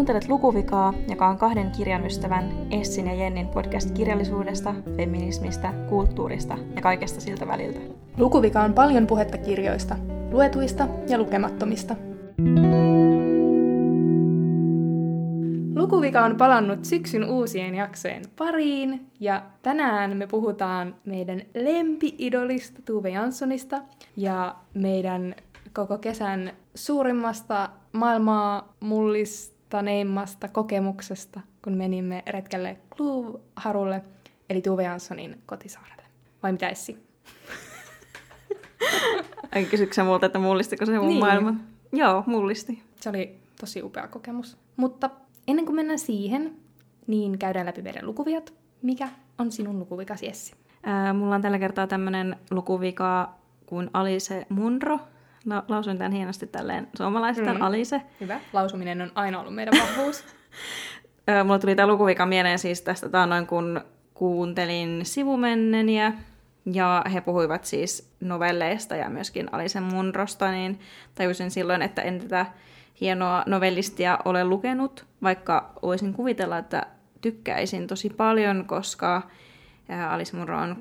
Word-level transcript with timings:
Kuuntelet 0.00 0.28
Lukuvikaa, 0.28 0.94
joka 1.08 1.28
on 1.28 1.38
kahden 1.38 1.70
kirjan 1.70 2.06
ystävän 2.06 2.52
Essin 2.70 3.06
ja 3.06 3.14
Jennin 3.14 3.48
podcast 3.48 3.90
kirjallisuudesta, 3.90 4.74
feminismistä, 4.96 5.72
kulttuurista 5.88 6.58
ja 6.76 6.82
kaikesta 6.82 7.20
siltä 7.20 7.46
väliltä. 7.46 7.80
Lukuvika 8.16 8.60
on 8.60 8.74
paljon 8.74 9.06
puhetta 9.06 9.38
kirjoista, 9.38 9.96
luetuista 10.30 10.88
ja 11.08 11.18
lukemattomista. 11.18 11.96
Lukuvika 15.74 16.24
on 16.24 16.36
palannut 16.36 16.84
syksyn 16.84 17.30
uusien 17.30 17.74
jaksojen 17.74 18.22
pariin 18.38 19.06
ja 19.20 19.42
tänään 19.62 20.16
me 20.16 20.26
puhutaan 20.26 20.94
meidän 21.04 21.42
lempi-idolista 21.54 22.82
Tuve 22.84 23.10
Janssonista 23.10 23.82
ja 24.16 24.54
meidän 24.74 25.34
koko 25.72 25.98
kesän 25.98 26.52
suurimmasta 26.74 27.68
maailmaa 27.92 28.74
mullistaneimmasta 29.70 30.48
kokemuksesta, 30.48 31.40
kun 31.64 31.72
menimme 31.72 32.22
retkelle 32.26 32.76
Kluvharulle, 32.96 34.02
eli 34.48 34.62
Tuve 34.62 34.82
Janssonin 34.82 35.42
kotisaarelle. 35.46 36.02
Vai 36.42 36.52
mitä 36.52 36.68
Essi? 36.68 36.96
Ai 39.54 39.64
kysyksä 39.64 40.04
multa, 40.04 40.26
että 40.26 40.38
mullistiko 40.38 40.86
se 40.86 40.98
mun 40.98 41.08
niin. 41.08 41.20
maailma? 41.20 41.54
Joo, 41.92 42.24
mullisti. 42.26 42.82
Se 43.00 43.08
oli 43.08 43.38
tosi 43.60 43.82
upea 43.82 44.08
kokemus. 44.08 44.56
Mutta 44.76 45.10
ennen 45.48 45.64
kuin 45.64 45.76
mennään 45.76 45.98
siihen, 45.98 46.56
niin 47.06 47.38
käydään 47.38 47.66
läpi 47.66 47.82
meidän 47.82 48.06
lukuviat. 48.06 48.52
Mikä 48.82 49.08
on 49.38 49.52
sinun 49.52 49.78
lukuvikasi, 49.78 50.28
Essi? 50.28 50.54
Ää, 50.82 51.12
mulla 51.12 51.34
on 51.34 51.42
tällä 51.42 51.58
kertaa 51.58 51.86
tämmönen 51.86 52.36
lukuvika 52.50 53.34
kuin 53.66 53.90
Alice 53.92 54.46
Munro. 54.48 55.00
La- 55.46 55.64
lausuin 55.68 55.98
tämän 55.98 56.12
hienosti 56.12 56.46
tälleen 56.46 56.88
suomalaisesta 56.96 57.54
mm. 57.54 57.62
Alice. 57.62 58.02
Hyvä. 58.20 58.40
Lausuminen 58.52 59.02
on 59.02 59.12
aina 59.14 59.40
ollut 59.40 59.54
meidän 59.54 59.74
vahvuus. 59.80 60.24
mulla 61.44 61.58
tuli 61.58 61.76
tämä 61.76 61.86
lukuvika 61.86 62.26
mieleen 62.26 62.58
siis 62.58 62.82
tästä 62.82 63.26
noin 63.26 63.46
kun 63.46 63.80
kuuntelin 64.14 65.00
sivumenneniä 65.02 66.12
ja 66.72 67.04
he 67.12 67.20
puhuivat 67.20 67.64
siis 67.64 68.12
novelleista 68.20 68.96
ja 68.96 69.10
myöskin 69.10 69.48
Alisen 69.52 69.82
Munrosta, 69.82 70.50
niin 70.50 70.80
tajusin 71.14 71.50
silloin, 71.50 71.82
että 71.82 72.02
en 72.02 72.20
tätä 72.20 72.46
hienoa 73.00 73.42
novellistia 73.46 74.18
ole 74.24 74.44
lukenut, 74.44 75.06
vaikka 75.22 75.72
voisin 75.82 76.12
kuvitella, 76.12 76.58
että 76.58 76.86
tykkäisin 77.20 77.86
tosi 77.86 78.10
paljon, 78.10 78.64
koska 78.66 79.22
Alice 80.10 80.36
Munro 80.36 80.58
on 80.58 80.76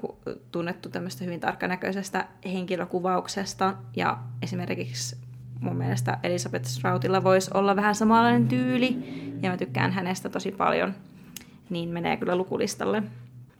tunnettu 0.52 0.90
tämmöistä 0.90 1.26
hyvin 1.26 1.40
tarkkanäköisestä 1.40 2.28
henkilökuvauksesta, 2.46 3.74
ja 3.96 4.18
esimerkiksi 4.42 5.18
mun 5.60 5.76
mielestä 5.76 6.18
Elisabeth 6.24 6.66
Stroutilla 6.66 7.24
voisi 7.24 7.52
olla 7.54 7.76
vähän 7.76 7.96
samanlainen 7.96 8.48
tyyli, 8.48 8.98
ja 9.42 9.50
mä 9.50 9.58
tykkään 9.58 9.92
hänestä 9.92 10.30
tosi 10.30 10.52
paljon, 10.52 10.94
niin 11.70 11.90
menee 11.90 12.18
kyllä 12.18 12.36
lukulistalle. 12.36 13.04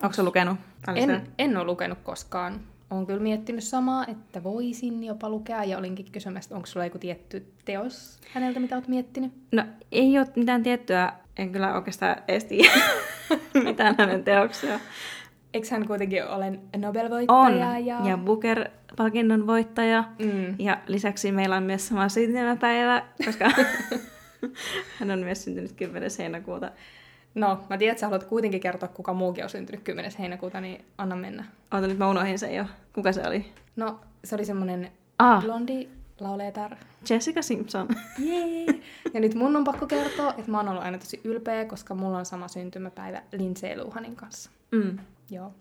Onko 0.04 0.14
se 0.14 0.24
lukenut? 0.24 0.58
En, 0.96 1.28
en 1.38 1.58
ole 1.58 1.66
lukenut 1.66 2.00
koskaan. 2.04 2.60
Olen 2.90 3.06
kyllä 3.06 3.20
miettinyt 3.20 3.64
samaa, 3.64 4.06
että 4.08 4.44
voisin 4.44 5.04
jopa 5.04 5.30
lukea, 5.30 5.64
ja 5.64 5.78
olinkin 5.78 6.06
kysymässä, 6.12 6.56
onko 6.56 6.66
sulla 6.66 6.86
joku 6.86 6.98
tietty 6.98 7.46
teos 7.66 8.20
häneltä, 8.34 8.60
mitä 8.60 8.76
olet 8.76 8.88
miettinyt? 8.88 9.32
No, 9.52 9.64
ei 9.92 10.18
ole 10.18 10.28
mitään 10.36 10.64
tiettyä, 10.64 11.14
en 11.38 11.52
kyllä 11.52 11.74
oikeastaan 11.74 12.16
edes 12.28 12.46
tiedä 12.46 12.72
mitään 13.64 13.96
hänen 13.98 14.24
teoksia. 14.24 14.80
Eikö 15.54 15.68
hän 15.72 15.88
kuitenkin 15.88 16.28
ole 16.28 16.60
Nobel-voittaja? 16.78 17.38
On, 17.38 17.60
ja, 17.60 17.80
ja 17.80 18.18
Booker-palkinnon 18.18 19.48
voittaja. 19.48 20.04
Mm. 20.20 20.56
Ja 20.60 20.78
lisäksi 20.88 21.32
meillä 21.32 21.56
on 21.58 21.64
myös 21.64 21.88
sama 21.88 22.10
syntymäpäivä, 22.10 23.04
koska 23.26 23.52
hän 25.00 25.12
on 25.12 25.20
myös 25.20 25.44
syntynyt 25.44 25.72
10. 25.72 26.10
heinäkuuta. 26.20 26.72
No, 27.36 27.60
mä 27.70 27.78
tiedän, 27.78 27.92
että 27.92 28.00
sä 28.00 28.08
haluat 28.08 28.24
kuitenkin 28.24 28.60
kertoa, 28.60 28.90
kuka 28.90 29.14
muukin 29.14 29.44
on 29.44 29.50
syntynyt 29.50 29.84
10. 29.84 30.12
heinäkuuta, 30.20 30.62
niin 30.62 30.86
anna 30.98 31.16
mennä. 31.16 31.46
Oota, 31.74 31.88
nyt 31.88 31.98
mä 31.98 32.10
unohdin 32.10 32.40
sen 32.40 32.56
jo. 32.56 32.66
Kuka 32.94 33.12
se 33.12 33.28
oli? 33.28 33.46
No, 33.76 34.00
se 34.24 34.36
oli 34.36 34.46
semmonen 34.46 34.92
ah. 35.20 35.44
blondi 35.44 35.88
lauleetar. 36.20 36.76
Jessica 37.10 37.42
Simpson. 37.42 37.88
Jee! 38.30 38.66
Ja 39.14 39.20
nyt 39.20 39.36
mun 39.36 39.56
on 39.56 39.64
pakko 39.64 39.88
kertoa, 39.88 40.34
että 40.38 40.52
mä 40.52 40.58
oon 40.58 40.70
ollut 40.70 40.84
aina 40.84 40.98
tosi 40.98 41.22
ylpeä, 41.24 41.66
koska 41.66 41.96
mulla 41.96 42.18
on 42.18 42.26
sama 42.26 42.48
syntymäpäivä 42.48 43.22
Lindsay 43.32 43.84
Luhanin 43.84 44.16
kanssa. 44.16 44.52
Mm. 44.72 45.00
Joo. 45.32 45.54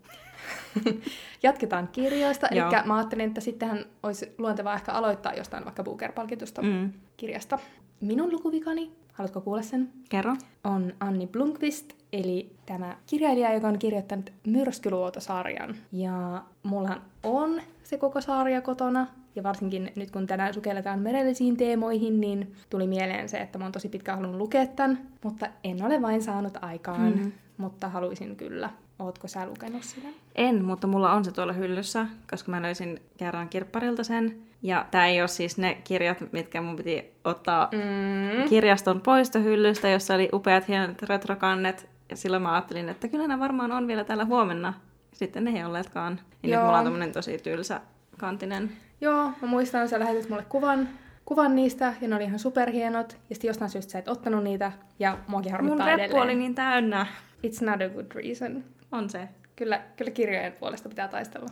Jatketaan 1.42 1.88
kirjoista. 1.88 2.48
Eli 2.48 2.60
mä 2.84 2.96
ajattelin, 2.96 3.28
että 3.28 3.40
sittenhän 3.40 3.84
olisi 4.02 4.34
luontevaa 4.38 4.74
ehkä 4.74 4.92
aloittaa 4.92 5.34
jostain 5.34 5.64
vaikka 5.64 5.82
Booker-palkitusta 5.82 6.62
mm. 6.62 6.92
kirjasta. 7.16 7.58
Minun 8.00 8.32
lukuvikani 8.32 8.92
Haluatko 9.18 9.40
kuulla 9.40 9.62
sen? 9.62 9.88
Kerro. 10.08 10.36
On 10.64 10.92
Anni 11.00 11.26
Blomqvist, 11.26 11.92
eli 12.12 12.52
tämä 12.66 12.96
kirjailija, 13.06 13.54
joka 13.54 13.68
on 13.68 13.78
kirjoittanut 13.78 14.32
Myrskyluoto-sarjan. 14.46 15.76
Ja 15.92 16.42
mulla 16.62 17.00
on 17.22 17.60
se 17.82 17.98
koko 17.98 18.20
sarja 18.20 18.60
kotona, 18.60 19.06
ja 19.36 19.42
varsinkin 19.42 19.92
nyt 19.96 20.10
kun 20.10 20.26
tänään 20.26 20.54
sukelletaan 20.54 21.00
merellisiin 21.00 21.56
teemoihin, 21.56 22.20
niin 22.20 22.52
tuli 22.70 22.86
mieleen 22.86 23.28
se, 23.28 23.38
että 23.38 23.58
mä 23.58 23.64
oon 23.64 23.72
tosi 23.72 23.88
pitkään 23.88 24.18
halunnut 24.18 24.40
lukea 24.40 24.66
tämän, 24.66 24.98
mutta 25.24 25.46
en 25.64 25.84
ole 25.84 26.02
vain 26.02 26.22
saanut 26.22 26.58
aikaan, 26.60 27.18
mm. 27.18 27.32
mutta 27.56 27.88
haluaisin 27.88 28.36
kyllä. 28.36 28.70
Ootko 28.98 29.28
sä 29.28 29.46
lukenut 29.46 29.82
sitä? 29.82 30.08
En, 30.34 30.64
mutta 30.64 30.86
mulla 30.86 31.12
on 31.12 31.24
se 31.24 31.32
tuolla 31.32 31.52
hyllyssä, 31.52 32.06
koska 32.30 32.50
mä 32.50 32.62
löysin 32.62 33.02
kerran 33.16 33.48
kirpparilta 33.48 34.04
sen. 34.04 34.38
Ja 34.62 34.86
tämä 34.90 35.06
ei 35.06 35.20
ole 35.20 35.28
siis 35.28 35.58
ne 35.58 35.78
kirjat, 35.84 36.32
mitkä 36.32 36.60
mun 36.62 36.76
piti 36.76 37.12
ottaa 37.24 37.68
mm. 37.72 38.48
kirjaston 38.48 39.00
poistohyllystä, 39.00 39.88
jossa 39.88 40.14
oli 40.14 40.28
upeat 40.32 40.68
hienot 40.68 41.02
retrokannet. 41.02 41.88
Ja 42.10 42.16
silloin 42.16 42.42
mä 42.42 42.52
ajattelin, 42.52 42.88
että 42.88 43.08
kyllä 43.08 43.26
nämä 43.26 43.44
varmaan 43.44 43.72
on 43.72 43.86
vielä 43.86 44.04
täällä 44.04 44.24
huomenna. 44.24 44.74
Sitten 45.12 45.44
ne 45.44 45.50
ei 45.50 45.64
olleetkaan. 45.64 46.20
Ja 46.42 46.56
nyt 46.56 46.64
mulla 46.64 46.78
on 46.78 46.84
tämmönen 46.84 47.12
tosi 47.12 47.38
tylsä 47.38 47.80
kantinen. 48.16 48.72
Joo, 49.00 49.32
mä 49.42 49.48
muistan, 49.48 49.82
että 49.82 49.90
sä 49.90 49.98
lähetit 49.98 50.28
mulle 50.28 50.44
kuvan, 50.48 50.88
kuvan 51.24 51.54
niistä, 51.54 51.94
ja 52.00 52.08
ne 52.08 52.16
oli 52.16 52.24
ihan 52.24 52.38
superhienot. 52.38 53.12
Ja 53.28 53.34
sitten 53.34 53.48
jostain 53.48 53.70
syystä 53.70 53.92
sä 53.92 53.98
et 53.98 54.08
ottanut 54.08 54.44
niitä, 54.44 54.72
ja 54.98 55.18
muakin 55.26 55.52
harmittaa 55.52 55.86
Mun 55.86 55.94
edelleen. 55.94 56.22
oli 56.22 56.34
niin 56.34 56.54
täynnä. 56.54 57.06
It's 57.46 57.64
not 57.64 57.80
a 57.82 57.88
good 57.88 58.06
reason. 58.14 58.64
On 58.92 59.10
se. 59.10 59.28
Kyllä, 59.56 59.82
kyllä 59.96 60.10
kirjojen 60.10 60.52
puolesta 60.52 60.88
pitää 60.88 61.08
taistella. 61.08 61.48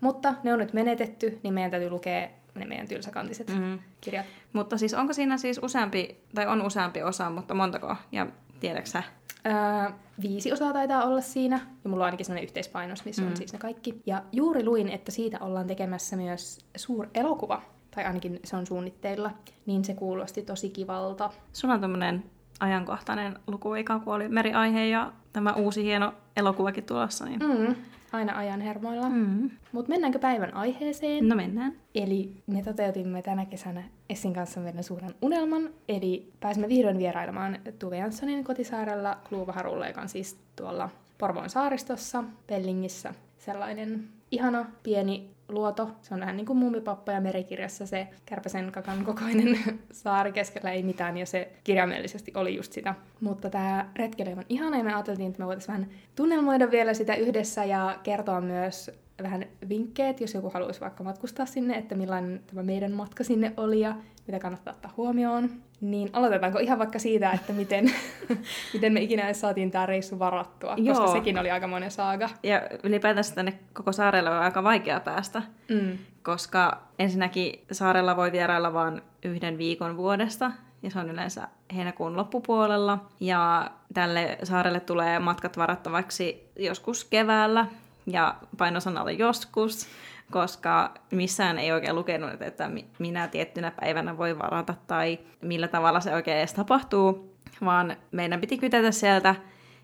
Mutta 0.00 0.34
ne 0.42 0.52
on 0.52 0.58
nyt 0.58 0.72
menetetty, 0.72 1.40
niin 1.42 1.54
meidän 1.54 1.70
täytyy 1.70 1.90
lukea 1.90 2.28
ne 2.54 2.64
meidän 2.64 2.88
tylsäkantiset 2.88 3.48
mm-hmm. 3.48 3.78
kirjat. 4.00 4.26
Mutta 4.52 4.78
siis 4.78 4.94
onko 4.94 5.12
siinä 5.12 5.36
siis 5.36 5.60
useampi, 5.62 6.20
tai 6.34 6.46
on 6.46 6.62
useampi 6.62 7.02
osa, 7.02 7.30
mutta 7.30 7.54
montako? 7.54 7.96
Ja 8.12 8.26
tiedäksä? 8.60 9.02
Öö, 9.46 9.92
viisi 10.22 10.52
osaa 10.52 10.72
taitaa 10.72 11.04
olla 11.04 11.20
siinä, 11.20 11.60
ja 11.84 11.90
mulla 11.90 12.04
on 12.04 12.06
ainakin 12.06 12.26
sellainen 12.26 12.44
yhteispainos, 12.44 13.04
missä 13.04 13.22
mm. 13.22 13.28
on 13.28 13.36
siis 13.36 13.52
ne 13.52 13.58
kaikki. 13.58 14.02
Ja 14.06 14.22
juuri 14.32 14.64
luin, 14.64 14.88
että 14.88 15.12
siitä 15.12 15.38
ollaan 15.40 15.66
tekemässä 15.66 16.16
myös 16.16 16.58
suur 16.76 17.06
elokuva, 17.14 17.62
tai 17.90 18.04
ainakin 18.04 18.40
se 18.44 18.56
on 18.56 18.66
suunnitteilla, 18.66 19.30
niin 19.66 19.84
se 19.84 19.94
kuulosti 19.94 20.42
tosi 20.42 20.70
kivalta. 20.70 21.30
Sulla 21.52 21.74
on 21.74 21.80
tämmöinen 21.80 22.24
ajankohtainen 22.60 23.38
lukuika, 23.46 23.98
kun 23.98 24.14
oli 24.14 24.28
meriaihe 24.28 24.86
ja 24.86 25.12
tämä 25.32 25.52
uusi 25.52 25.84
hieno 25.84 26.14
elokuvakin 26.36 26.84
tulossa. 26.84 27.24
Niin... 27.24 27.40
Mm, 27.40 27.74
aina 28.12 28.38
ajan 28.38 28.60
hermoilla. 28.60 29.08
Mm. 29.08 29.50
Mutta 29.72 29.88
mennäänkö 29.88 30.18
päivän 30.18 30.54
aiheeseen? 30.54 31.28
No 31.28 31.36
mennään. 31.36 31.72
Eli 31.94 32.42
me 32.46 32.62
toteutimme 32.62 33.22
tänä 33.22 33.46
kesänä 33.46 33.82
Essin 34.10 34.34
kanssa 34.34 34.60
meidän 34.60 34.84
suuren 34.84 35.14
unelman, 35.22 35.70
eli 35.88 36.32
pääsimme 36.40 36.68
vihdoin 36.68 36.98
vierailemaan 36.98 37.58
Tuve 37.78 37.96
Janssonin 37.96 38.44
kotisaarella 38.44 39.18
Kluuvaharulla, 39.28 39.86
joka 39.86 40.00
on 40.00 40.08
siis 40.08 40.38
tuolla 40.56 40.90
Porvoon 41.18 41.50
saaristossa, 41.50 42.24
Pellingissä. 42.46 43.14
Sellainen 43.38 44.08
ihana 44.30 44.66
pieni 44.82 45.35
luoto. 45.48 45.90
Se 46.02 46.14
on 46.14 46.20
vähän 46.20 46.36
niin 46.36 46.46
kuin 46.46 46.56
muumipappa 46.56 47.12
ja 47.12 47.20
merikirjassa 47.20 47.86
se 47.86 48.08
kärpäsen 48.26 48.72
kakan 48.72 49.04
kokoinen 49.04 49.58
saari 49.92 50.32
keskellä 50.32 50.72
ei 50.72 50.82
mitään, 50.82 51.16
ja 51.16 51.26
se 51.26 51.52
kirjaimellisesti 51.64 52.32
oli 52.34 52.56
just 52.56 52.72
sitä. 52.72 52.94
Mutta 53.20 53.50
tämä 53.50 53.90
retkely 53.96 54.32
on 54.32 54.44
ihana, 54.48 54.78
ja 54.78 54.84
me 54.84 54.94
ajateltiin, 54.94 55.28
että 55.28 55.42
me 55.42 55.46
voitaisiin 55.46 55.74
vähän 55.74 55.88
tunnelmoida 56.16 56.70
vielä 56.70 56.94
sitä 56.94 57.14
yhdessä 57.14 57.64
ja 57.64 57.98
kertoa 58.02 58.40
myös 58.40 58.90
vähän 59.22 59.46
vinkkejä, 59.68 60.14
jos 60.20 60.34
joku 60.34 60.50
haluaisi 60.54 60.80
vaikka 60.80 61.04
matkustaa 61.04 61.46
sinne, 61.46 61.74
että 61.74 61.94
millainen 61.94 62.40
tämä 62.46 62.62
meidän 62.62 62.92
matka 62.92 63.24
sinne 63.24 63.52
oli 63.56 63.80
ja 63.80 63.94
mitä 64.26 64.38
kannattaa 64.38 64.74
ottaa 64.74 64.92
huomioon. 64.96 65.50
Niin 65.80 66.10
aloitetaanko 66.12 66.58
ihan 66.58 66.78
vaikka 66.78 66.98
siitä, 66.98 67.30
että 67.30 67.52
miten, 67.52 67.90
miten 68.74 68.92
me 68.92 69.00
ikinä 69.00 69.32
saatiin 69.32 69.70
tämä 69.70 69.86
reissu 69.86 70.18
varattua, 70.18 70.74
Joo. 70.76 70.94
koska 70.94 71.12
sekin 71.12 71.38
oli 71.38 71.50
aika 71.50 71.66
monen 71.66 71.90
saaga. 71.90 72.30
Ja 72.42 72.62
ylipäätänsä 72.82 73.34
tänne 73.34 73.58
koko 73.72 73.92
saarelle 73.92 74.30
on 74.30 74.42
aika 74.42 74.62
vaikea 74.62 75.00
päästä, 75.00 75.42
mm. 75.68 75.98
koska 76.22 76.82
ensinnäkin 76.98 77.64
saarella 77.72 78.16
voi 78.16 78.32
vierailla 78.32 78.72
vain 78.72 79.02
yhden 79.24 79.58
viikon 79.58 79.96
vuodesta, 79.96 80.52
ja 80.82 80.90
se 80.90 80.98
on 80.98 81.10
yleensä 81.10 81.48
heinäkuun 81.74 82.16
loppupuolella. 82.16 82.98
Ja 83.20 83.70
tälle 83.94 84.38
saarelle 84.42 84.80
tulee 84.80 85.18
matkat 85.18 85.56
varattavaksi 85.56 86.50
joskus 86.56 87.04
keväällä, 87.04 87.66
ja 88.06 88.34
painosanalla 88.58 89.10
joskus, 89.10 89.88
koska 90.30 90.94
missään 91.10 91.58
ei 91.58 91.72
oikein 91.72 91.94
lukenut, 91.96 92.42
että 92.42 92.70
minä 92.98 93.28
tiettynä 93.28 93.70
päivänä 93.70 94.18
voi 94.18 94.38
varata 94.38 94.74
tai 94.86 95.18
millä 95.42 95.68
tavalla 95.68 96.00
se 96.00 96.14
oikein 96.14 96.36
edes 96.36 96.54
tapahtuu. 96.54 97.36
vaan 97.64 97.96
meidän 98.10 98.40
piti 98.40 98.58
kytätä 98.58 98.90
sieltä 98.90 99.34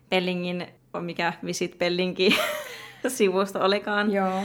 Pellingin, 0.09 0.67
mikä 0.99 1.33
Visit 1.45 1.77
Pellinki 1.77 2.35
sivusto 3.07 3.65
olikaan. 3.65 4.11
Joo. 4.11 4.43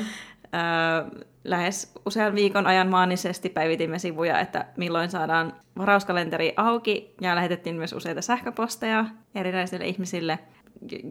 Öö, 0.54 1.20
lähes 1.44 1.92
usean 2.06 2.34
viikon 2.34 2.66
ajan 2.66 2.88
maanisesti 2.88 3.48
päivitimme 3.48 3.98
sivuja, 3.98 4.40
että 4.40 4.64
milloin 4.76 5.10
saadaan 5.10 5.52
varauskalenteri 5.78 6.52
auki, 6.56 7.14
ja 7.20 7.34
lähetettiin 7.34 7.76
myös 7.76 7.92
useita 7.92 8.22
sähköposteja 8.22 9.04
erinäisille 9.34 9.86
ihmisille, 9.86 10.38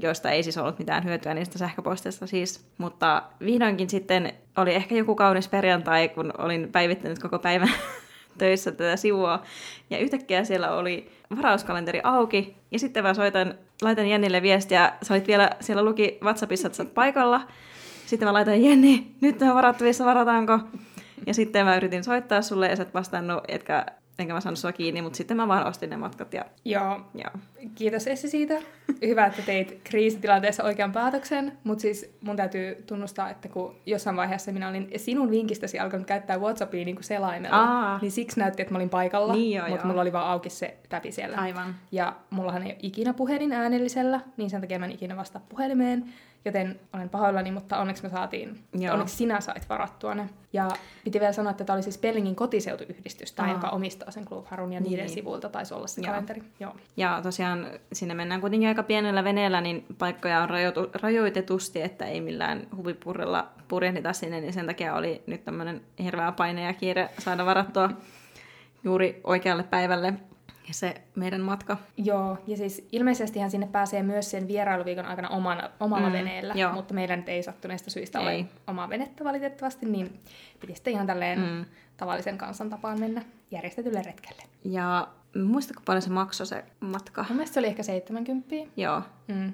joista 0.02 0.32
ei 0.32 0.44
siis 0.44 0.58
ollut 0.58 0.80
mitään 0.80 1.04
hyötyä 1.04 1.34
niistä 1.34 1.58
sähköposteista 1.58 2.28
siis. 2.28 2.66
Mutta 2.78 3.24
vihdoinkin 3.46 3.90
sitten 3.90 4.34
oli 4.58 4.74
ehkä 4.74 4.96
joku 4.96 5.16
kaunis 5.16 5.48
perjantai, 5.48 6.10
kun 6.10 6.34
olin 6.38 6.72
päivittänyt 6.72 7.20
koko 7.20 7.40
päivän 7.40 7.72
töissä 8.38 8.72
tätä 8.72 8.96
sivua, 8.96 9.44
ja 9.90 9.98
yhtäkkiä 9.98 10.44
siellä 10.44 10.72
oli 10.72 11.12
varauskalenteri 11.38 12.02
auki, 12.04 12.56
ja 12.72 12.80
sitten 12.80 13.04
mä 13.04 13.14
soitan, 13.14 13.54
laitan 13.82 14.08
Jennille 14.08 14.42
viestiä, 14.42 14.94
sä 15.02 15.14
olit 15.14 15.28
vielä, 15.28 15.50
siellä 15.60 15.84
luki 15.84 16.18
WhatsAppissa, 16.24 16.68
että 16.68 16.78
sä 16.78 16.86
paikalla, 16.86 17.42
sitten 18.06 18.28
mä 18.28 18.34
laitan, 18.34 18.64
Jenni, 18.64 19.16
nyt 19.22 19.42
on 19.42 19.56
varattavissa, 19.56 20.06
varataanko? 20.06 20.60
Ja 21.26 21.34
sitten 21.34 21.66
mä 21.66 21.78
yritin 21.78 22.04
soittaa 22.04 22.42
sulle 22.42 22.68
ja 22.68 22.76
sä 22.76 22.84
et 22.84 22.94
vastannut, 22.94 23.44
etkä, 23.48 23.86
enkä 24.20 24.34
mä 24.34 24.42
saanut 24.42 24.60
sua 24.60 24.72
kiinni, 24.72 25.02
mutta 25.02 25.18
sitten 25.18 25.38
mä 25.38 25.48
vaan 25.48 25.68
ostin 25.68 25.90
ne 25.90 25.98
matkat. 25.98 26.34
Ja, 26.34 26.46
Joo, 26.66 27.02
ja. 27.16 27.32
kiitos 27.76 28.08
Essi 28.08 28.30
siitä. 28.30 28.54
Hyvä, 29.02 29.26
että 29.26 29.42
teit 29.42 29.80
kriisitilanteessa 29.84 30.64
oikean 30.64 30.92
päätöksen, 30.92 31.58
mutta 31.64 31.82
siis 31.82 32.16
mun 32.22 32.36
täytyy 32.36 32.84
tunnustaa, 32.88 33.30
että 33.30 33.48
kun 33.50 33.76
jossain 33.86 34.16
vaiheessa 34.16 34.52
minä 34.52 34.70
olin 34.70 34.90
sinun 34.96 35.32
vinkistäsi 35.32 35.80
alkanut 35.80 36.08
käyttää 36.08 36.38
Whatsappia 36.38 36.86
niin 36.86 36.96
kuin 36.96 37.04
selaimella, 37.04 37.58
Aa. 37.58 38.00
niin 38.02 38.12
siksi 38.12 38.40
näytti, 38.40 38.62
että 38.62 38.74
mä 38.74 38.78
olin 38.78 38.90
paikalla, 38.90 39.34
Niin 39.34 39.58
joo, 39.58 39.68
mutta 39.68 39.82
joo. 39.82 39.88
mulla 39.88 40.02
oli 40.02 40.14
vaan 40.14 40.28
auki 40.28 40.50
se 40.50 40.78
täpi 40.90 41.12
siellä. 41.12 41.38
Aivan. 41.38 41.76
Ja 41.92 42.16
mullahan 42.30 42.64
ei 42.64 42.70
ole 42.70 42.78
ikinä 42.82 43.14
puhelin 43.14 43.52
äänellisellä, 43.52 44.20
niin 44.38 44.50
sen 44.50 44.62
takia 44.62 44.80
mä 44.80 44.86
en 44.86 44.92
ikinä 44.92 45.18
vastaa 45.18 45.42
puhelimeen, 45.50 46.06
joten 46.46 46.80
olen 46.94 47.10
pahoillani, 47.10 47.52
mutta 47.52 47.78
onneksi 47.78 48.04
me 48.04 48.10
saatiin, 48.10 48.60
Joo. 48.74 48.94
onneksi 48.94 49.16
sinä 49.16 49.42
sait 49.42 49.70
varattua 49.70 50.16
ne. 50.16 50.30
Ja 50.54 50.68
piti 51.04 51.20
vielä 51.20 51.34
sanoa, 51.34 51.52
että 51.52 51.64
tämä 51.64 51.76
oli 51.76 51.84
siis 51.84 51.98
Pellingin 51.98 52.36
kotiseutuyhdistys, 52.36 53.40
Aa. 53.40 53.52
joka 53.52 53.70
omistaa 53.70 54.12
sen 54.12 54.26
Club 54.26 54.46
Harun 54.48 54.74
ja 54.74 54.80
niiden 54.80 55.06
Niin. 55.06 55.10
sivuilta 55.14 55.50
taisi 55.50 55.74
olla 55.74 55.88
se 55.88 56.02
Joo. 56.02 56.08
kalenteri. 56.08 56.44
Joo. 56.60 56.76
Ja 56.98 57.20
tosiaan 57.24 57.68
sinne 57.94 58.14
mennään 58.14 58.42
kuitenkin 58.42 58.70
aika 58.70 58.84
pienellä 58.84 59.24
veneellä, 59.24 59.62
niin 59.62 59.86
paikkoja 59.98 60.42
on 60.42 60.50
rajoitu, 60.50 60.90
rajoitetusti, 61.02 61.82
että 61.82 62.06
ei 62.06 62.22
millään 62.22 62.68
huvipurrella 62.78 63.48
purjehdita 63.68 64.14
sinne, 64.14 64.42
niin 64.42 64.54
sen 64.54 64.66
takia 64.66 64.96
oli 64.96 65.22
nyt 65.28 65.46
tämmöinen 65.46 65.82
hirveä 66.04 66.32
paine 66.32 66.64
ja 66.64 66.74
kiire 66.74 67.10
saada 67.20 67.46
varattua 67.46 67.90
juuri 68.84 69.22
oikealle 69.24 69.64
päivälle 69.64 70.14
se 70.74 71.02
meidän 71.16 71.42
matka. 71.42 71.78
Joo, 71.98 72.38
ja 72.48 72.58
siis 72.58 72.88
ilmeisestihän 72.92 73.52
sinne 73.52 73.68
pääsee 73.68 74.04
myös 74.04 74.32
sen 74.32 74.48
vierailuviikon 74.48 75.06
aikana 75.06 75.30
omana, 75.30 75.70
omalla 75.80 76.08
Mm, 76.08 76.14
veneellä, 76.14 76.54
joo. 76.58 76.74
mutta 76.74 76.94
meillä 76.94 77.16
nyt 77.16 77.30
ei 77.30 77.44
sattuneista 77.44 77.90
syistä 77.90 78.20
Ei. 78.20 78.26
ole 78.26 78.46
omaa 78.68 78.90
venettä 78.90 79.24
valitettavasti, 79.24 79.86
niin 79.86 80.20
piti 80.60 80.76
sitten 80.76 80.94
ihan 80.94 81.08
tälleen 81.08 81.40
Mm. 81.40 81.46
mm. 81.46 81.66
tavallisen 81.98 82.38
kansan 82.38 82.70
tapaan 82.70 83.00
mennä 83.00 83.22
järjestetylle 83.52 84.02
retkelle. 84.06 84.44
Ja 84.64 85.08
muistatko 85.44 85.82
paljon 85.86 86.02
se 86.02 86.10
maksoi 86.10 86.48
se 86.48 86.64
matka? 86.80 87.26
Mun 87.30 87.36
mielestä 87.38 87.54
se 87.54 87.60
oli 87.60 87.68
ehkä 87.68 87.84
70. 87.84 88.56
Joo. 88.78 89.02
Mm. 89.28 89.54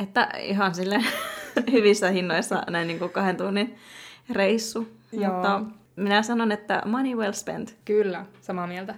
Että 0.00 0.28
ihan 0.40 0.74
sille 0.74 1.00
hyvissä 1.72 2.10
hinnoissa 2.10 2.62
näin 2.70 2.88
niin 2.88 2.98
kuin 2.98 3.10
kahden 3.10 3.36
tunnin 3.36 3.76
reissu. 4.30 4.88
Joo. 5.12 5.32
Mutta 5.34 5.62
minä 5.96 6.22
sanon, 6.22 6.52
että 6.52 6.82
money 6.86 7.14
well 7.14 7.32
spent. 7.32 7.76
Kyllä, 7.84 8.26
samaa 8.40 8.66
mieltä. 8.66 8.94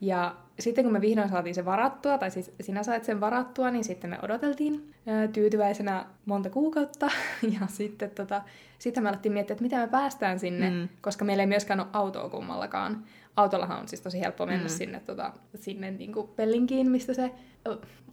Ja 0.00 0.34
sitten 0.60 0.84
kun 0.84 0.92
me 0.92 1.00
vihdoin 1.00 1.28
saatiin 1.28 1.54
se 1.54 1.64
varattua, 1.64 2.18
tai 2.18 2.30
siis 2.30 2.52
sinä 2.60 2.82
sait 2.82 3.04
sen 3.04 3.20
varattua, 3.20 3.70
niin 3.70 3.84
sitten 3.84 4.10
me 4.10 4.18
odoteltiin 4.22 4.94
tyytyväisenä 5.32 6.06
monta 6.26 6.50
kuukautta. 6.50 7.10
Ja 7.60 7.66
sitten 7.66 8.10
tota, 8.10 8.42
sitten 8.78 9.02
me 9.02 9.08
alettiin 9.08 9.32
miettiä, 9.32 9.54
että 9.54 9.62
miten 9.62 9.80
me 9.80 9.86
päästään 9.86 10.38
sinne, 10.38 10.70
Mm. 10.70 10.76
mm. 10.76 10.88
koska 11.00 11.24
meillä 11.24 11.42
ei 11.42 11.46
myöskään 11.46 11.80
ole 11.80 11.88
autoa 11.92 12.28
kummallakaan. 12.28 13.04
Autollahan 13.36 13.80
on 13.80 13.88
siis 13.88 14.00
tosi 14.00 14.20
helppo 14.20 14.46
mennä 14.46 14.60
Mm. 14.64 14.70
mm. 14.70 14.76
sinne, 14.76 15.00
tota, 15.00 15.32
sinne 15.54 15.90
niin 15.90 16.12
kuin 16.12 16.28
Pellinkiin, 16.28 16.90
mistä 16.90 17.14
se 17.14 17.30